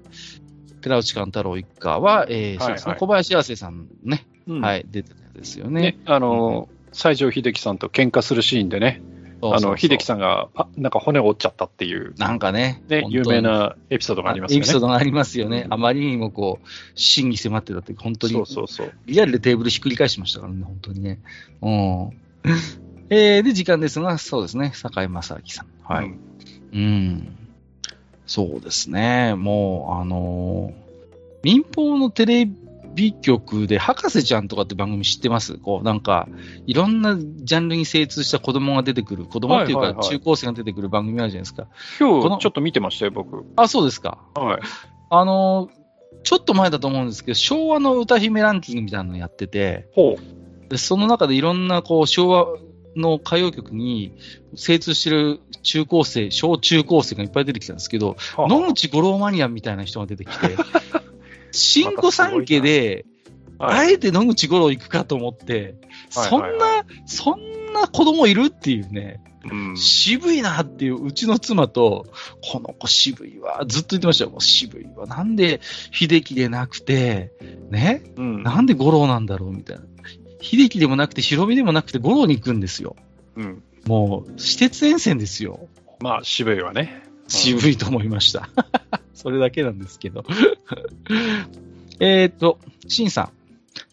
[0.81, 5.81] 寺内貫太郎一家は、えー、そうですね、小林亜生さんね、うん、はい、出てたんですよね。
[5.81, 9.01] ねあのー、西城秀樹さんと喧嘩するシーンでね、
[9.41, 12.13] あの、秀樹さんが、あ、なんか骨を折っちゃったっていう。
[12.17, 12.81] なんかね。
[12.89, 14.59] ね、有名なエピソードがありますよね。
[14.59, 15.63] エピソードがありますよね。
[15.67, 18.33] うん、あまりにもこう、真に迫ってたって、本当に。
[18.33, 18.93] そうそうそう。
[19.05, 21.19] リアルでテーブルひっくり返しましたからね、本当にね。
[21.61, 22.09] うん。
[23.09, 25.67] えー、で、時間ですが、そうですね、坂井正明さん。
[25.83, 26.05] はい。
[26.05, 26.17] うん。
[26.73, 27.37] うん、
[28.25, 30.87] そうですね、もう、あのー、
[31.43, 32.49] 民放のテレ
[32.97, 35.57] ビ局で、博士ちゃんとかって番組知ってます？
[35.59, 36.27] こう、なんか、
[36.65, 41.67] いろんなジャンルに精通した子供が出てくる、子供っていうか、中高生が出てくる番組あるじゃないですか。
[41.99, 43.45] 今日、ちょっと見てましたよ、僕。
[43.55, 44.17] あ、そうですか。
[44.33, 44.59] はい。
[45.09, 45.69] あの、
[46.23, 50.69] ちょっと前だと思うんですけど、昭和の歌姫ランキングみたいなのやってて、ほう。
[50.69, 52.47] で、その中でいろんな、こう、昭和
[52.95, 54.13] の歌謡曲に
[54.55, 60.55] 精通してる中高生、小中高生がいっぱい出てきたんですけど、はあ、野口五郎マニアみたいな人が出てきて、
[61.57, 63.05] 新御三家で、
[63.59, 65.75] あえて野口五郎行くかと思って、
[66.09, 69.21] そんな、そんな子供いるっていうね、
[69.51, 72.05] うん、渋いなっていう、うちの妻と、
[72.41, 75.07] この子渋いわ、ずっと言ってましたよ、もう渋いわ。
[75.07, 75.61] なんで
[75.91, 77.31] 秀樹でなくて、
[77.69, 79.83] ね、うん、なんで五郎なんだろうみたいな。
[80.41, 82.95] 秀樹でもなくて、白身でもなくて五郎に行くんですよ。
[83.35, 85.67] うん、もう、私鉄沿線ですよ。
[85.99, 87.03] まあ、渋いわね。
[87.27, 88.49] 渋いと思いました。
[89.17, 90.23] それだけなんですけど。
[91.99, 93.29] えっと、シンさん。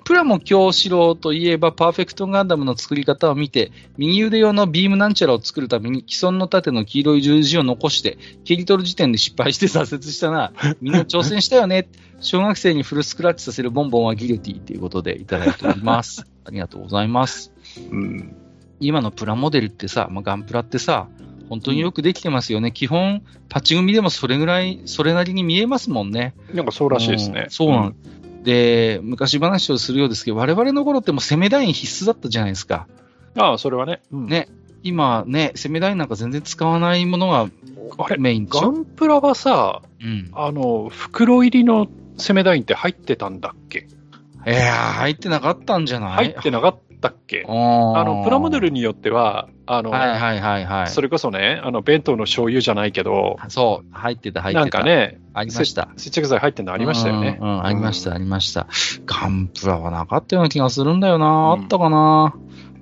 [0.05, 10.52] プラモ京志郎といえば、パーフェクトガンダムの作り方を見て、右腕用のビームなんちゃらを作るために、既存の盾の黄色い十字を残して、切り取る時点で失敗して挫折したな。
[10.82, 11.88] みんな挑戦したよね。
[12.20, 16.26] 小学生にフルスクラッチさせるボンボンはギルティということでいただいております。
[16.44, 17.51] ありがとうございます。
[17.90, 18.36] うん、
[18.80, 21.09] 今のプラモデルってさ、まあ、ガンプラってさ、
[21.49, 22.73] 本当によくできてますよね。
[22.73, 26.35] 基本、パッチ組でもそれぐらい、それなりに見えますもんね。
[26.53, 27.47] なんかそうらしいですね。
[27.51, 32.87] そうなん、うん、で、昔話をするようですけど、我々の頃っても攻めライン必須だったじゃないですか。
[33.37, 34.01] ああ、それはね。
[34.12, 34.49] うん、ね。
[34.83, 37.49] 今ね、攻めラインなんか全然使わないものが
[38.19, 41.89] メインガンプラはさ、うん、あの、袋入りの
[42.19, 43.87] 攻めラインって入ってたんだっけ？
[44.47, 46.27] いや入ってなかったんじゃない？
[46.27, 47.44] 入ってなかったっけ？
[47.47, 47.52] あ
[48.05, 50.86] の、プラモデルによっては、あの、はいはいはいはい。
[50.89, 54.60] それこそね、あの、弁当の醤油じゃないけど、そう、入ってた入ってた。
[54.60, 55.90] なんかね、ありました。
[55.97, 57.39] 接着剤入ってるのありましたよね。
[57.40, 58.66] うん、うん、ありました、ありました。
[59.05, 61.52] ガンプラはなかったような気がするんだよな。
[61.52, 62.35] あったかな。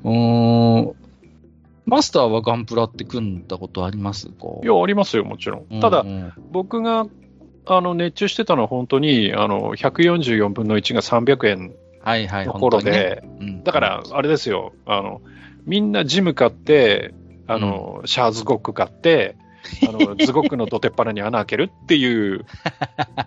[0.04, 0.92] うん。
[1.84, 4.28] マスターはガンプラって組んだことあります？
[4.28, 5.80] かいや、ありますよ、もちろん。
[5.80, 7.06] ただ、うんうん、僕が
[7.66, 11.72] あの熱中してたのは本当にあの144分の1が300円
[12.02, 15.20] はいはい、ところで、ねうん、だから、あれですよ、あの、
[15.64, 17.14] みんなジム買って、
[17.46, 19.36] あの、うん、シャーズゴック買って、
[19.88, 22.44] あの、 ズゴックの土手っ腹に穴開けるっていう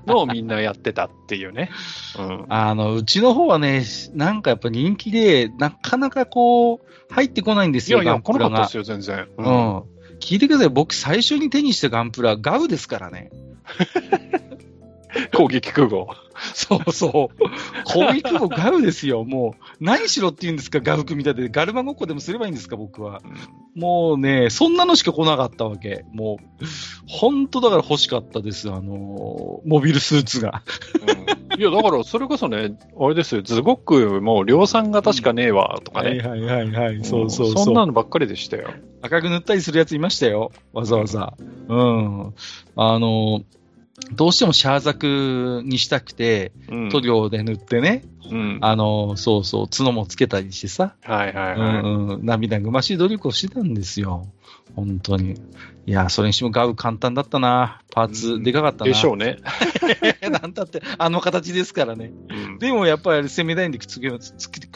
[0.06, 1.70] のをみんなやってたっていうね。
[2.20, 3.84] うん、あの、うちの方はね、
[4.14, 9.28] なんかやっぱ人気で、なかなかこう、入ってこないんですよ、いやいや、来なかったですよ、全然。
[9.38, 9.84] うん。
[10.20, 13.30] 聞いてください、僕最初に手にしたガンプラ、ガウですからね。
[15.34, 16.08] 攻撃空母。
[16.54, 17.38] そうそう。
[17.86, 19.24] 攻撃空母ガウですよ。
[19.24, 21.50] もう、何しろって言うんですか、ガウ組み立てて。
[21.50, 23.22] ガルマごっこでもすればいいんですか、僕は。
[23.76, 26.06] もうね、そんなのしか来なかったわけ。
[26.12, 26.66] もう、
[27.08, 28.70] 本当だから欲しかったです。
[28.70, 30.64] あのモビルスーツが。
[31.54, 33.84] うん、いや、だから、それこそね、あれですよ、ズゴッ
[34.18, 36.10] クも量産型しかねえわ、とかね。
[36.10, 37.66] はいはいはいはい、そうそうそう。
[37.66, 38.70] そんなのばっかりでしたよ。
[39.02, 40.52] 赤く塗ったりするやついましたよ。
[40.74, 41.34] わざわざ。
[41.68, 42.34] うん。
[42.76, 43.44] あの
[44.12, 48.58] どうしてもシャーザクにしたくて、塗料で塗ってね、うん。
[48.62, 51.84] あの、そうそう、角もつけたりしてさ、はいはいうはい。
[51.84, 54.28] んうん、涙ぐましい努力をしてたんですよ。
[54.76, 55.36] 本当に。
[55.88, 57.82] いや、それにしてもガウ簡単だったな。
[57.92, 58.86] パーツでかかったな。
[58.86, 59.38] でしょうね。
[60.30, 62.12] なんだって、あの形ですからね。
[62.30, 64.20] うんでもやっぱり攻め台にくっつけくっ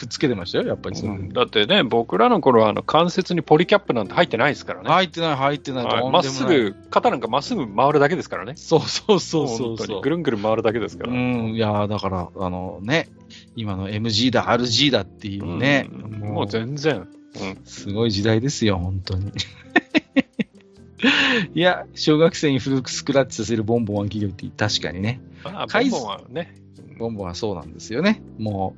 [0.08, 1.00] つけてましたよ、やっぱり。
[1.00, 4.90] うんだってね、僕らの頃はあの関節にポリキャップなんて入ってないですからね。
[4.90, 6.12] 入ってない、入ってない。
[6.12, 6.46] まっす。
[6.46, 8.54] ぐ、肩なんかまっすぐ回るだけですからね。
[8.56, 10.10] そうそうそうそうそう本当にぐ。
[10.10, 11.14] るんぐるん回るだけですから。
[11.14, 13.10] うん、いやだから、あのね、
[13.56, 17.08] 今の MG だ、RG だっていうね、うんもう全然。
[17.36, 19.32] うんすごい時代ですよ、本当に。
[21.54, 26.56] いや、小学生に古くスクラッチさせるボンボンは企業って確かにね、まあ、ボンボンはね。
[26.98, 28.22] ボンボンはそうなんですよね。
[28.38, 28.76] も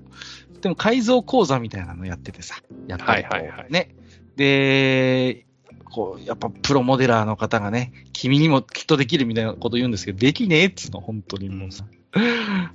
[0.60, 3.90] う、でも改造講座みたいなのやっててさ、やったりこうはいはいはいね。
[4.36, 5.46] で、
[5.86, 11.86] こう、やっぱプロモデラーの方がね、君にもきっとできるみたいなこと言うんですけど、できねえっつうの、本当にもうさ。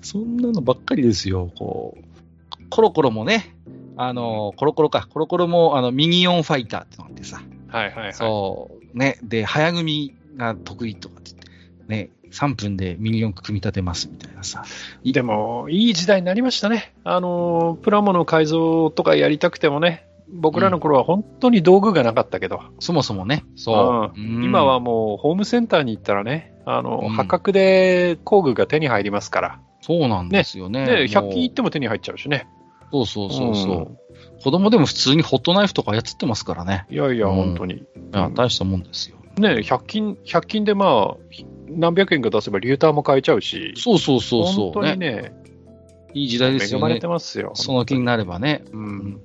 [0.03, 2.07] そんなのばっかりですよ、こう。
[2.69, 3.55] コロコロもね、
[3.97, 8.12] あの、コロコロか、コロコロも、あの、ミニオンファイターってのがあってさ、はいはいはい。
[8.12, 11.32] そう、ね、で、早組みが得意とかって
[11.89, 14.64] ね、3分でミニ四駆組み立てますみたいなさ。
[15.05, 16.94] でも、いい時代になりましたね。
[17.05, 24.20] あの、プラモの改造とかやりたくてもね、僕らの頃は本当に道具がなかったけど、そもそもね、そう。
[24.20, 24.44] うん。
[24.44, 27.09] 今はもうホームセンターに行ったらね、あの、うん。
[27.10, 30.85] 破格で工具が手に入りますから、そうなんですよね。
[30.85, 31.32] で、100もう。
[31.32, 32.48] 均行っても手に入っちゃうしね。
[32.90, 33.98] そうそうそうそう、
[34.42, 36.86] 子供でも普通にホットナイフとか操ってますからね。
[36.90, 37.74] いやいや、うん本当に。
[37.74, 39.16] いや、大したもんですよ。
[39.38, 41.16] ね、100均、100均でまあ、
[41.68, 44.72] 何百円か出せばリューターも買えちゃうし、そうそうそうそう。
[44.72, 45.32] 本当にね、
[46.14, 47.06] いい時代ですよね恵まれて。
[47.06, 47.52] ますよ。
[47.54, 48.62] その気になればね。
[48.72, 48.78] う。
[48.78, 49.20] うんん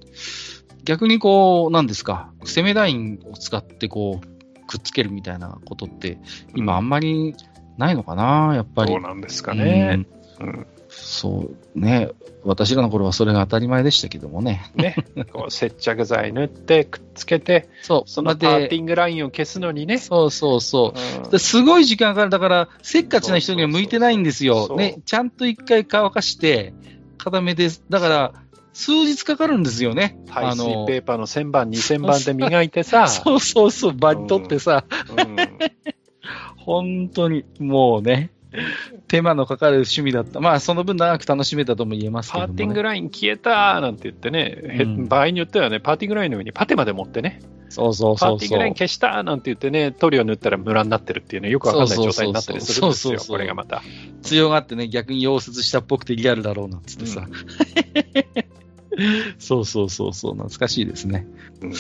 [0.84, 6.18] 逆にこう、なんですか、攻めラインを使ってこう、くっつけるみたいなことって、
[6.56, 7.36] 今あんまり
[7.78, 8.92] ないのかな、やっぱり。
[8.92, 10.06] そうなんですかね。
[10.40, 12.10] うんうんそうね。
[12.44, 14.72] 私らの頃はそれが当たり前でしたけどもね。
[14.76, 14.96] ね、
[15.32, 18.10] こう接着剤塗ってくっつけて、そう。
[18.10, 20.00] そのパーティングラインを消すのにね。
[20.00, 21.24] そうそうそう。
[21.24, 22.30] うんですごい時間かかる。
[22.30, 24.76] だから、せっかちな人には向いてないんですよ。
[24.76, 25.00] ね。
[25.06, 26.74] ちゃんと一回乾かして、
[27.18, 27.84] 固めです。
[27.90, 28.34] だから、
[28.74, 30.18] 数日かかるんですよね。
[30.28, 35.36] 耐水ペーパーの1000番、2000番で磨いてさ、 そうそうそう、場に取ってさ、うん
[36.58, 38.32] 本当に、もうね、
[39.08, 40.40] 手間のかかる趣味だった。
[40.40, 42.50] まあ、その分長く楽しめたとも言えますけども、ね。
[42.50, 48.74] パーティングライン消えたなんて言ってね、へうん場合によってはね、パーティングラインの上にパテまで持ってね、そうそうそうそうパーティングライン。
[48.74, 53.82] 消したなんて言ってね、塗料塗ったらムラになってるっていうね、よくわかんない状態になったりするんですよ、これがまた。
[54.22, 57.28] 強がってね、逆に溶接したっぽくてリアルだろうなんつってさ。
[59.40, 61.26] そうそうそうそう、懐かしいですね。
[61.62, 61.74] うん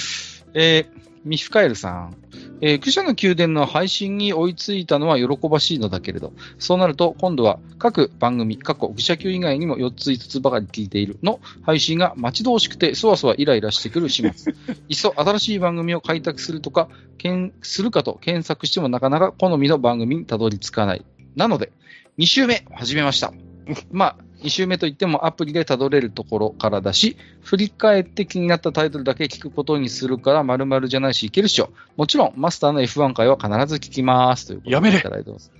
[0.53, 2.15] えーミフカエルさん。
[2.61, 14.53] えー、愚者の宮殿の配信に追いついたのは喜ばしいのだけれど、そうなると今度は各番組、過去愚者級以外にも4つ5つばかり聞いているの配信が待ち遠しくてそわそわイライラしてくる始末。
[14.89, 21.05] いっそ新しい番組を開拓するとか、けんするかと検索してもなかなか好みの番組にたどり着かない。
[21.35, 21.71] なので、
[22.17, 23.33] 2週目始めました。
[23.91, 31.71] まあ、2週目といってもアプリでたどれるところからだし、振り返って気になったタイトルだけ聞くことにするから丸々じゃないしいけるっしょ。
[31.95, 34.47] もちろん、マスターの F1 回は必ず聞きます。
[34.47, 35.51] ということでやめれいただいてます。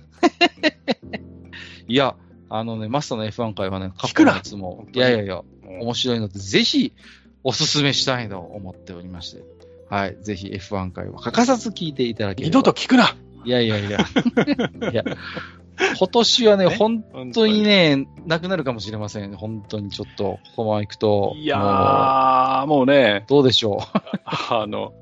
[1.88, 2.16] いや、
[2.48, 6.92] あのね、マスターの F1 回はね、過去のやつも、いやいやいや、面白いので、ぜひ
[7.44, 9.42] おすすめしたいと思っておりまして。
[9.88, 10.16] はい。
[10.20, 12.58] ぜひ F1 回は欠かさず聞いていただければ。
[12.58, 13.14] 二度と聞くな
[13.44, 14.00] いやいやいや。
[14.90, 15.04] いや、
[15.98, 19.36] 今年はね、ね本当にね、なくなるかもしれません。
[19.36, 21.34] 本当にちょっと、ここまで行くと。
[21.36, 23.80] いやもうー、もうね、どうでしょ
[24.24, 24.92] あの、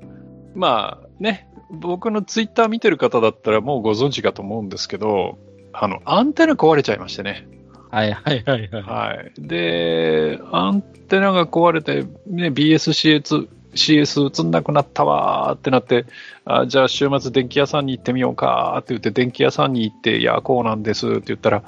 [0.55, 5.37] まあね、僕のツイッター見てる方だったらもうご存知かと思うんですけど、
[5.73, 7.47] あの、アンテナ壊れちゃいましてね。
[7.91, 7.95] う。
[7.95, 8.83] はいはいはいはい。
[8.83, 9.31] はい。
[9.37, 16.05] で、アンテナが壊れて、ね、BSCS、CS 映んなくなったわーってなって、
[16.45, 21.63] あじゃあ週末電気屋さんに行ってみようかって言って、電気屋さんに行って、いや、こうなんですって言ったら、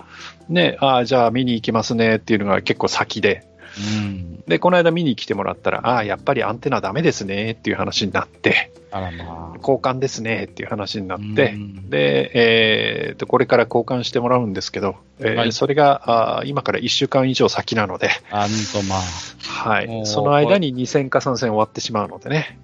[0.49, 3.45] ね、あじゃあ見に行きますねっていうのが結構先で、
[3.77, 4.43] うん。
[4.47, 8.71] で、この間見に来てもらったら、ああ、やっぱりアンテナダメですねっていう話になって、
[9.23, 9.57] まあ。
[9.57, 18.99] 交換ですねっていう話になってう、ん、で、えーと、これから交換してもらうんですけど、えーはいそれがあー今から1週間以上先なので、あんとまあ。
[19.45, 22.59] はい、その間に2戦か3戦終わってしまうのでね、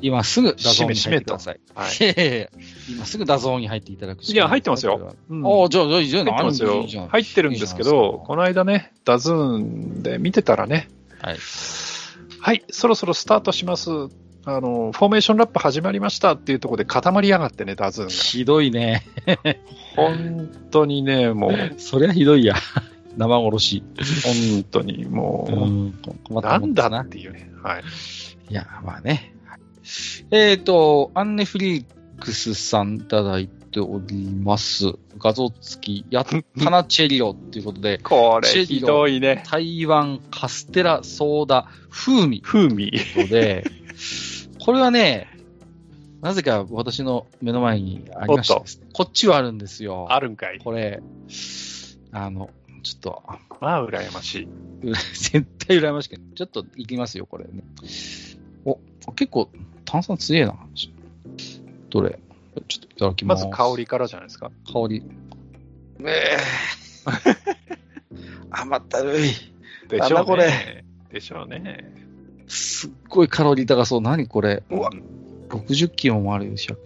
[0.00, 1.60] 今すぐ DAZN に入ってください。
[1.74, 2.48] はい
[2.88, 5.14] 今すぐ DAZN に入っていただくいや入ってますよ。
[5.28, 7.08] うんじゃあ、じゃあ、じゃあ、入ってますよ。
[7.08, 10.88] 入ってるんですけど、この間ね、 DAZN で見てたらね、
[11.20, 11.36] はい。
[12.40, 13.90] はい、そろそろスタートします。
[14.48, 18.12] あの、フォーメーションラップ始まりましたっていうところで固まりやがってね、ダズーンが。
[18.12, 19.04] ひどいね。
[19.96, 22.54] 本当にね、もう、 そりゃひどいや。
[23.16, 23.82] 生殺し。
[24.24, 25.92] 本当に、もう、うん、
[26.24, 27.50] 困ったなんだっていうね。
[27.62, 27.82] はい。
[28.50, 29.34] いや、まあね。
[30.30, 31.84] えっ、と、アンネフリー
[32.20, 34.94] クスさんいただいております。
[35.18, 36.26] 画像付き、やっ
[36.62, 39.42] たなチェリオっていうことで、 これれ、ひどいね。
[39.46, 42.90] 台湾カステラソーダ風味風味。
[42.90, 43.64] ということで、
[44.58, 45.28] これはね、
[46.22, 50.06] なぜか私の目の前にありましてですねこっちはあるんですよ。
[50.10, 50.58] あるんかい。
[50.58, 51.02] これ、
[52.12, 52.50] あの、
[52.86, 53.22] ちょっと、
[53.60, 54.44] まあ、羨ましい。
[54.44, 54.48] う
[55.14, 56.22] 絶対羨ましくない。
[56.36, 57.64] ちょっといきますよ、これね。
[58.64, 58.78] お、
[59.12, 59.50] 結構
[59.84, 60.54] 炭酸強えな。
[61.90, 62.18] どれ？
[62.68, 63.34] ちょっといただきま。
[63.34, 64.52] ますず香りからじゃないですか。
[64.72, 65.02] 香り。
[66.04, 66.36] ええ
[68.50, 69.30] 甘ったるい。
[69.88, 70.84] でなんだこれ？
[71.12, 71.92] でしょうね。
[72.46, 74.00] すっごいカロリー高そう。
[74.00, 74.62] 何これ？
[74.70, 75.02] うわ、うん
[75.48, 76.72] 60キロもあるよ、100。
[76.74, 76.76] い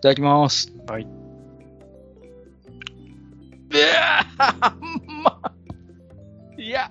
[0.00, 0.72] ただきます。
[0.86, 1.06] はい。
[3.74, 4.76] えー、ま
[6.62, 6.90] いや、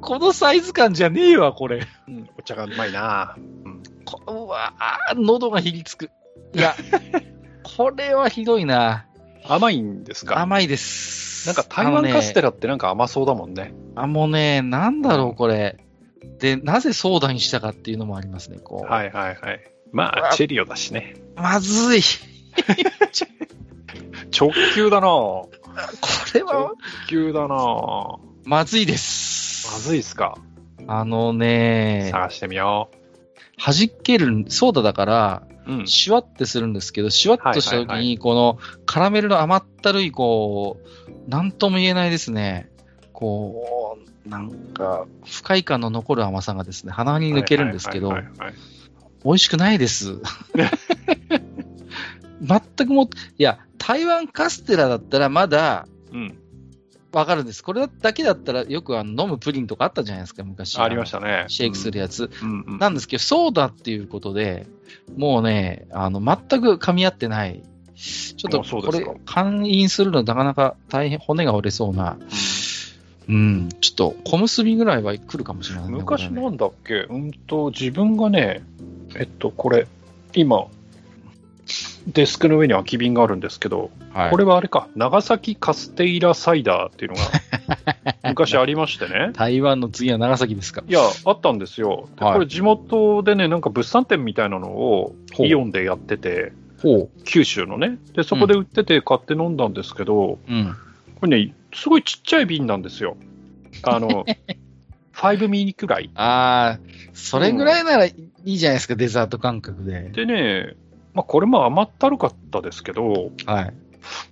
[0.00, 1.86] このサイズ感じゃねえわ、これ。
[2.08, 3.34] うんお茶がうまいな。
[3.36, 4.74] うんこうわ
[5.16, 6.10] 喉がひりつく。
[6.54, 6.74] いや、
[7.62, 9.06] これはひどいな。
[9.46, 10.38] 甘いんですか？
[10.40, 11.46] 甘いです。
[11.46, 12.50] なんか台湾カステラ。
[12.50, 13.74] ラってなんか甘そうだもんね。
[13.94, 15.78] あ、もうね、なんだろう、これ。
[16.38, 18.90] で、なぜソーダにしたかっていうのもありますね、こう。
[18.90, 19.60] はいはいはい。
[19.92, 21.14] まあ、チェリオだしね。
[21.36, 22.00] まずい。
[24.38, 25.50] 直球だな こ
[26.34, 26.52] れは？
[26.52, 26.72] 直、
[27.08, 27.54] 球だな
[28.44, 29.72] まずいです。
[29.72, 30.36] まずいっすか？
[30.86, 32.90] あのね、探してみよ
[33.58, 35.72] 弾ける、ソーダだから、う。
[35.72, 35.86] うん。
[35.86, 40.78] シュワってするんですけど、シュワッとした時はいはいはに、このカラメルの甘ったるい、こ
[41.26, 42.70] う、なんとも言えないですね。
[43.12, 48.54] こう、なんか、不快感の残る甘さがですね、鼻に抜けるんですけどはい、はいはいはい
[49.24, 50.18] 美味しくないです。
[52.42, 53.08] 全くも、
[53.38, 56.38] いや、台湾カステラだったらまだうん。
[57.14, 57.62] わかるんです。
[57.62, 60.78] これだけだったらよくあの飲むプリンとかあったじゃないですか、昔。
[60.78, 61.44] ありましたね。
[61.48, 62.30] シェイクするやつ。
[62.42, 62.78] うんうん。
[62.78, 64.66] なんですけど、ソーダっていうことで、
[65.16, 67.62] もうね、あの、全く噛み合ってない。
[67.96, 72.18] ちょっと、これですか、勧誘するのなかなか大変、骨が折れそうな、
[73.28, 75.98] うん、ちょっと、小結びぐらいは来るかもしれない、ね。
[75.98, 77.06] 昔なんだっけ？
[77.08, 78.64] うんと、自分がね、
[79.14, 79.86] えっと、これ、
[80.34, 80.66] 今、
[82.06, 87.22] デスクの上に空き瓶があるんですけど、はい、これはあれか、長崎カステイラサイダーっていうのが
[88.28, 89.30] 昔ありましてね。
[89.32, 90.82] 台湾の次は長崎ですか。
[90.86, 92.08] いや、あったんですよ。
[92.18, 97.98] ではいこれ地元でね、なんか物産展みたいなのをイオンでやってて、ほ九州のね。
[98.14, 100.52] で、そこで売ってて買って飲んだんですけど、う。
[100.52, 100.74] うん。
[101.20, 103.16] これね、すごいちっちゃい瓶なんですよ。
[103.82, 104.26] あの、
[105.14, 106.10] 5ミリくらい。
[106.14, 106.80] ああ、
[107.14, 108.14] それぐらいならい
[108.44, 110.10] いじゃないですか、デザート感覚で。
[110.10, 110.74] でね、
[111.14, 113.74] まあこれも甘ったるかったですけど、はい。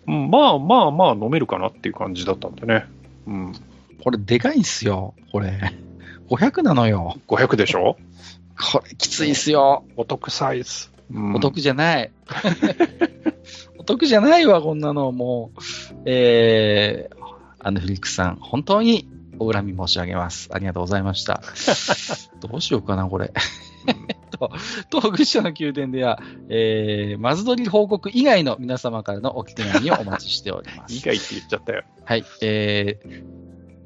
[0.06, 2.86] うんまあまあまあ飲めるかなっていう感じだったんでね。
[3.26, 3.52] うん。
[4.02, 5.72] これでかいんすよ、これ。
[6.28, 7.16] 500なのよ。
[7.28, 7.96] 500でしょ？
[8.72, 9.84] これきついっすよ。
[9.96, 10.88] お得サイズ。
[11.10, 12.10] うんお得じゃない。
[13.78, 15.12] お得じゃないわ、こんなの。
[15.12, 15.60] もう、
[16.04, 17.16] えー、
[17.60, 20.48] アンネフリックスさん、本当にお恨み申し上げます。
[20.52, 21.42] ありがとうございました。
[22.40, 23.32] どうしようかな、これ。
[24.38, 24.50] と、
[24.90, 30.94] 東愚者の宮殿では、えー、マズドリ報告以外の皆様からのお手紙をお待ちしております。
[30.94, 31.82] 意外って言っちゃったよ。
[32.04, 32.24] はい。
[32.40, 33.22] えー、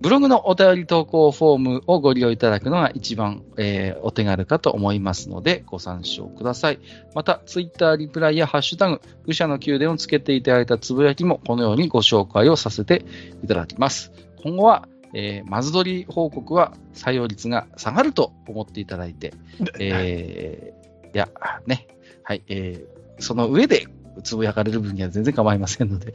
[0.01, 6.79] ブログのお便り投稿フォームをご利用いただくのが一番、えーお手軽かと思いますので、ご参照ください。
[7.15, 13.05] また、ツイッターリプライやハッシュタグ、愚者の宮殿をつけていただいたつぶやきも、このようにご紹介をさせて
[13.43, 14.13] いただきます。
[14.43, 14.87] 今後は、
[15.19, 19.33] えー、マズドリ報告は採用率が下がると思っていただいて、
[19.81, 21.31] えー、いや、
[21.67, 21.89] ね、
[22.23, 23.87] はい、えー、その上で
[24.23, 26.13] つぶやかれる分には全然構いませんので、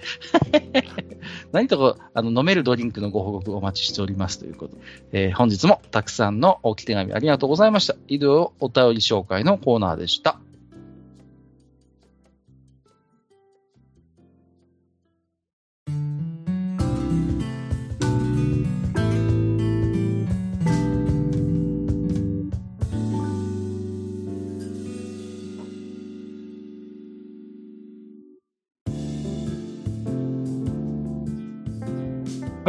[1.52, 4.76] 何とかあの飲めるドリンクのご報告お待ちしておりますということ
[5.12, 7.96] で、えー本日もたくさんのおき手紙ありがとうございました。
[8.08, 10.40] 以上、お便り紹介のコーナーでした。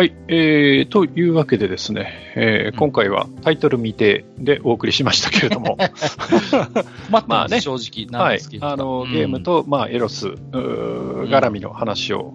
[0.03, 2.77] はい、えー、というわけでですね、えーうん。
[2.77, 5.79] 今回はタイトル未定でお送りしましたけれども、
[7.09, 7.61] まあ、まあね。
[7.61, 9.13] 正直なんはいですけ、ど、あのうん。
[9.13, 12.35] ゲームと、まあ、エロス絡みの話を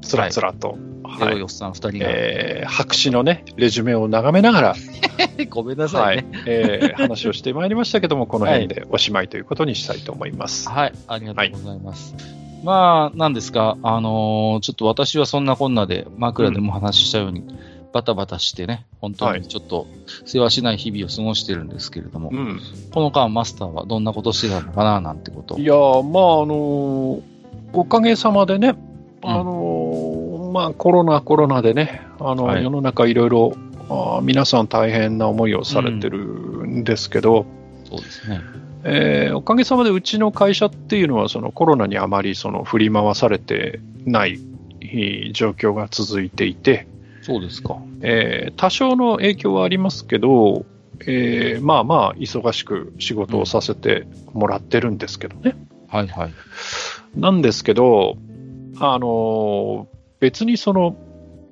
[0.00, 1.28] つらつらと、はい。
[1.30, 4.74] エロヨスさん二人が、えー白紙のね、レジュメを眺めながら、
[5.50, 6.18] ごめんなさはい。
[6.18, 6.28] いね。
[6.46, 10.68] えー話をしてまいりましたけども、この辺でおしまいということにしたいと思います。
[10.68, 12.14] はい、ありがとうございます。
[12.64, 17.44] まあ、なんですか、あのーちょっと私はそんなこんなで、枕でもお話ししたように、
[17.92, 19.86] バタバタしてね、本当にちょっと、
[20.24, 22.60] 世話しない日々を過ごしてるんですけれども、うん。
[22.92, 25.58] この間マスターはどんなことしてたのかな、なんてことを。
[25.58, 27.22] いやー、まあ、あのー
[27.74, 28.76] おかげさまでね、
[29.22, 32.64] あのーまあ、コロナ、コロナでね、あのはい。
[32.64, 33.52] 世の中いろいろ、
[33.88, 36.18] あー皆さん大変な思いをされてる
[36.66, 37.46] んですけど、
[37.88, 38.40] そうですね。
[38.90, 44.40] えーおかげさまでうちの会社っていうのはそのコロナにあまりその振り回されてない
[44.80, 46.86] えー状況が続いていて、
[47.22, 47.76] そうですか。
[48.02, 50.64] えー多少の影響はありますけど、
[51.00, 55.56] えーまあまあ忙しく仕事をさせてもらってるんですけどね。
[55.88, 56.32] はいはい。
[57.16, 58.16] なんですけど、
[58.80, 60.96] あのー別にその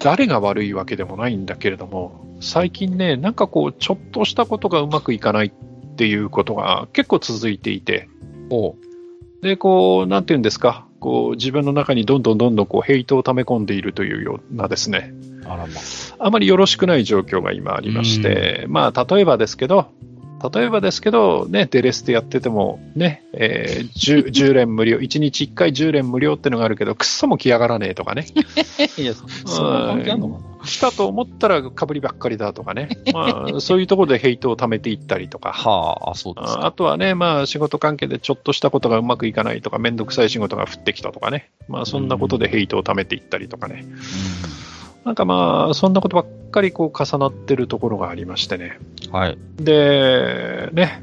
[0.01, 5.53] 誰が悪いわけでもないんだけれども、最近ね、なんかこう、ちょっとしたことがうまくいかないっ
[5.97, 8.09] ていうことが結構続いていて、
[8.51, 8.77] おう。
[9.43, 15.13] で、こう、なんていうんですか、こう、自分の中にどんどんどんどんこう、ヘイトを溜め込んでいるというようなですね、
[15.45, 15.81] あらま。
[16.19, 19.89] あまりよろしくない状況が今ありまして、まあ、例えばですけど、
[20.53, 28.27] 例えばですけど、ね、デレステやってても、ね、えー 10, 10連無料、1日1回10連無料ってのがあるけど、くっそも来やがらねえとかね、
[28.99, 30.57] いや、そんな関係あんのかな？
[30.67, 36.67] 来たと思ったらかぶりばっかりだとかね、まあ、そういうところでヘイトを溜めていったりとか、はあ、そうですあか。
[36.67, 43.87] あとはね、まあ、仕事関係でちょっとしたことがうまくいかないとか、めんどくさい仕事が降ってきたとかね、まあ、そんなことでヘイトを貯めていったりとかね、
[45.07, 48.81] なんかまあ、そんなことばっかりこう重なってるところがありましてね。
[49.07, 49.39] うんはい。
[49.57, 51.01] で、ね、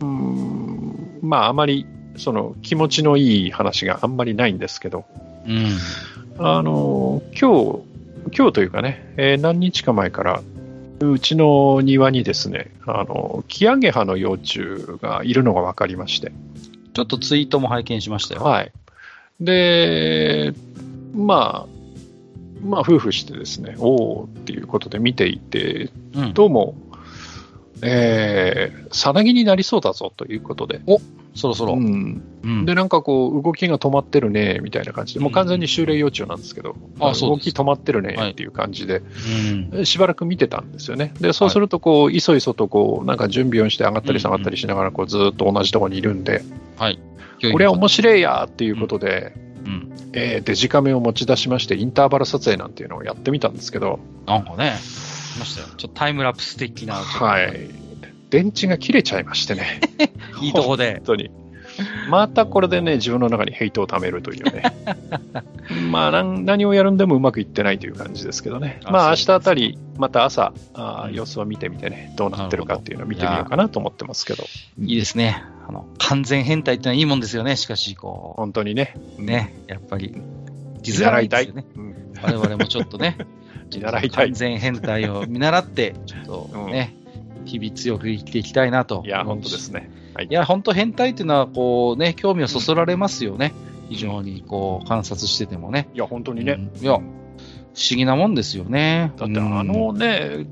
[0.00, 1.86] うーん、まあ、あまり、
[2.18, 5.06] その気持ちのいい話があんまりないんですけど、
[5.46, 5.78] うん。
[6.36, 10.42] あの、今日、今日というかね、えー何日か前から、
[11.00, 14.60] うちの庭にですね、あの、キアゲハの幼虫
[15.00, 16.30] がいるのが分かりまして、
[16.92, 18.42] ちょっとツイートも拝見しましたよ。
[18.42, 18.72] はい。
[19.40, 20.52] で、
[21.14, 21.79] まあ、
[22.62, 26.34] まあ、夫婦してですね、おおっていうことで見ていて、うん。
[26.34, 26.74] どうも、
[27.82, 30.80] えー、さなぎになりそうだぞということで、
[31.34, 31.74] そろそろ。
[31.74, 39.02] うん、うんで、なんかこう、動きが止まってるね、みたいな感じで、もう完全に修例幼虫なんですけど、動あそうですき止まってるねはいっていう感じで、
[39.72, 39.86] うん。
[39.86, 41.14] しばらく見てたんですよね。
[41.20, 46.42] で、そうすると、こう、いそいそとこう、なんか準備をして上がったり下がったりしながら、こう、ずーっと同じところにいるんで、
[46.76, 46.98] はい。
[47.52, 49.49] これは面白いやーっていうことで、うん。
[50.12, 54.74] えーデジカメを持ち出しまして、インターバル撮影なんていうのをやってみたんですけど、なんかね、
[55.34, 55.68] 来ましたよ。
[55.68, 56.94] ちょっとタイムラプス的な。
[56.94, 57.70] はい。
[58.30, 59.80] 電池が切れちゃいましてね。
[60.40, 61.02] いいとこで本。
[61.04, 61.30] 当に。
[62.08, 64.62] またこれでね、自分の中にヘイトを貯めるというね。
[65.90, 68.80] まあ何、何をやるんでもうまくいってないという感じですけどね。
[68.84, 74.44] あまあ、明日あたり、また朝、あ様子を見てみてね、どうなってるかっていうのを見てみようかなと思ってますけど。
[74.80, 75.44] いいですね。
[75.68, 77.56] あの、完全変態ってのはいいもんですよね。
[77.56, 78.94] しかし、こ本当にね。
[79.18, 80.14] う、ね、やっぱり、
[80.86, 81.46] 見習いたい。
[81.46, 81.66] ですよね。
[81.76, 81.90] うん
[82.22, 83.16] 我々もちょっとね、
[83.74, 86.94] 見習いたい完全変態を見習って、ちょっとね、
[87.44, 89.02] 日々強く生きていきたいなと。
[89.06, 89.90] いや、本当ですね。
[90.14, 93.52] はいいや、本当変態っていうのは、こうね、興味をそそられますよね。
[93.88, 95.88] 非常に、こう、観察しててもね。
[95.94, 96.52] いや、本当にね。
[96.52, 99.12] うんいや、不思議なもんですよね。
[99.16, 100.46] だってうんあのね、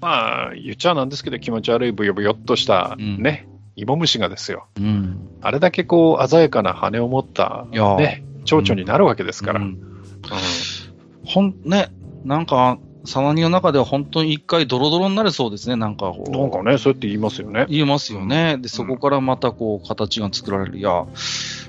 [0.00, 4.66] まあ、言っちゃなんですけど、気持ち悪いブヨブヨっとしたうんね、芋虫がですよ。
[4.78, 5.28] うん。
[5.40, 9.60] あれだけこう、鮮やかな羽を持った、ね、蝶々になるわけですから。
[9.60, 9.88] うんうん
[11.24, 11.90] ほん、ね、
[12.24, 16.30] なんか、サナニの中では本当に一回ドロドロになるそうですね、なんかこう。
[16.30, 17.66] なんかね、そうやって言いますよね。
[17.68, 18.58] 言いますよね。
[18.58, 20.78] で、そこからまたこう、形が作られる。
[20.78, 21.06] いや、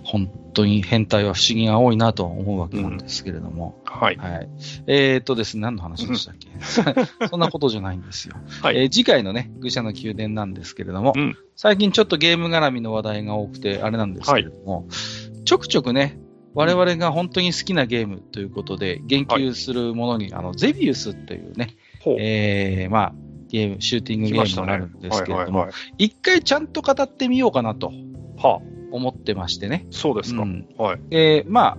[0.03, 3.80] 本当に変態は不思議が多いなと思うわけなんですけれども。
[3.85, 4.15] はい。
[4.18, 4.49] はい。
[4.88, 6.49] えーっとですね、何の話でしたっけ？
[7.30, 8.35] そんなことじゃないんですよ。
[8.61, 14.88] はいえー次回のね、愚者の宮殿なんですけれども、うん最近ちょっとゲーム絡みの話題が多くて、あれなんですけれども、
[15.45, 16.18] ちょくちょくね、
[16.53, 22.17] 我々が本当に好きなゲームということで、言及するものに、あの、ゼビウスっていうね、ほう。
[22.19, 23.13] えー、まあ、
[23.49, 24.39] ゲーム、シューティングゲ。
[24.39, 26.05] ームがあるんですけれどもはいはい、はい。
[26.05, 27.91] 一回ちゃんと語ってみようかなと
[28.38, 29.88] はあ、思ってましてね。
[29.91, 30.43] そうですか。
[30.43, 30.99] うんはい。
[31.11, 31.77] えー、まあ、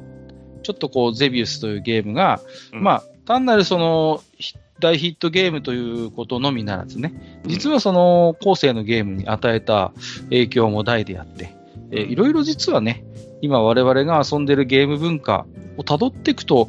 [0.62, 2.40] ちょっとこう、ゼビウスというゲームが、
[2.72, 9.92] うんまあ、単なるその、ヒ大ヒットゲームということのみならずね、実はその、後世のゲームに与えた
[10.30, 11.54] 影響も大であって、
[11.92, 13.04] えーいろいろ実はね、
[13.42, 15.46] 今我々が遊んでるゲーム文化
[15.76, 16.68] を辿っていくと、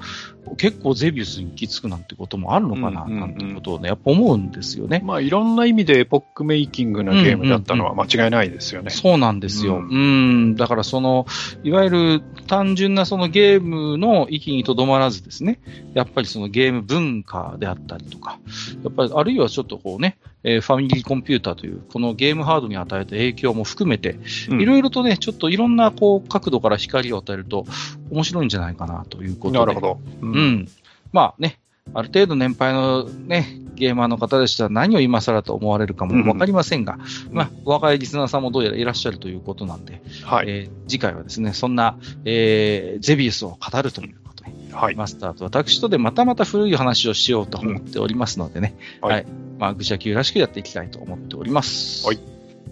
[0.58, 5.02] 結構ゼビウスに行き着くなんてこともあるのかな、うんうんうんなんてことをね、やっぱ思うんですよね。
[5.04, 8.90] まあ、いろんな意味でエポックメイキングなゲームだったのは間違いないですよね。
[8.90, 9.78] そうなんですよ。
[9.78, 11.26] ううんん、だからその、
[11.64, 15.60] いわゆる単純なそのゲームの域にとどまらずですね、
[15.94, 18.40] やっぱりそのゲーム文化であったりとか、
[18.84, 24.18] やっぱりあるいはちょっとこうね、えーファミリーコンピューターという、このゲームハードに与えた影響も含めて、
[24.50, 27.66] うんいろいろとね、ちょっといろんなこう角度から光を与えると
[28.10, 29.60] 面白いんじゃないかなということで。
[29.60, 30.00] なるほど。
[30.22, 30.68] ううん。
[31.12, 31.60] まあね、
[31.94, 37.00] ある程度年配のね、ゲーマーの方でしたら何を今更と思われるかもわかりませんが、
[37.30, 49.26] うん、まあ、若いリスナーさんもどうやらいらっしゃるということなんで、はい、えー、次回はですね、そんな、えー、ゼビウスを語るということで、はい、マスターと私とでまたまた古い話をしようと思っておりますのでね、うん、はい、はい。
[49.62, 52.08] まあ、愚者級らしくやっていきたいと思っております。
[52.08, 52.20] はい。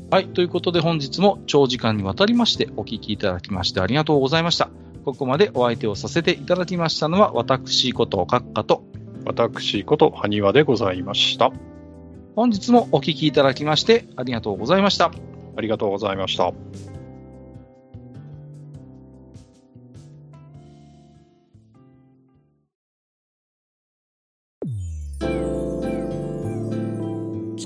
[0.10, 0.28] はい。
[0.28, 4.72] ということで本日も長時間にわたりましてお聞きいただきましてありがとうございました。
[5.06, 8.84] ここまでお相手をさせていただきましたのは私こと閣下と
[9.24, 11.52] 私こと埴輪でございました。
[12.36, 15.12] 本日もお聞きいただきましてありがとうございました。
[15.56, 16.99] ありがとうございました。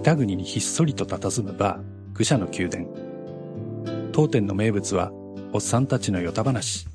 [0.03, 1.81] 北国にひっそりと佇むバー、
[2.17, 2.87] 愚者の宮殿。
[4.11, 5.13] 当店の名物は、
[5.53, 6.89] おっさんたちのヨタ話、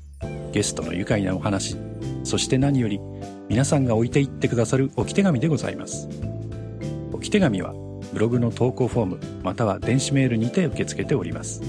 [0.51, 1.75] ゲストの愉快なお話、
[2.23, 2.99] そして何より
[3.49, 6.07] 皆さんが置いていってくださる置き手紙でございます。
[7.11, 7.73] 置き手紙は
[8.13, 11.63] ブログの投稿フォームまたは電子メールにて受け付けております。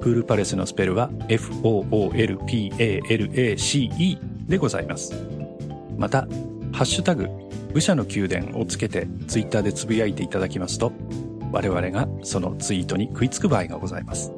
[0.00, 5.14] フールパレスのスペルは foolpalace でございます。
[5.96, 6.22] また、
[6.72, 7.28] ハッシュタグ、
[7.72, 10.92] 武者の宮殿をつけてツイッターでつぶやいていただきますと、
[11.50, 14.32] 我々がそのツイートに食いつく場合がございます。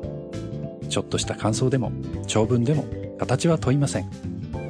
[0.88, 1.92] ちょっとした感想でも
[2.26, 2.84] 長文でも
[3.18, 4.10] 形は問いません。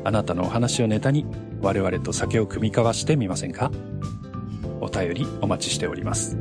[0.04, 1.26] あなたのお話をネタに
[1.62, 3.70] 我々と酒を酌み交わしてみませんか？
[4.80, 6.36] お便りお待ちしております。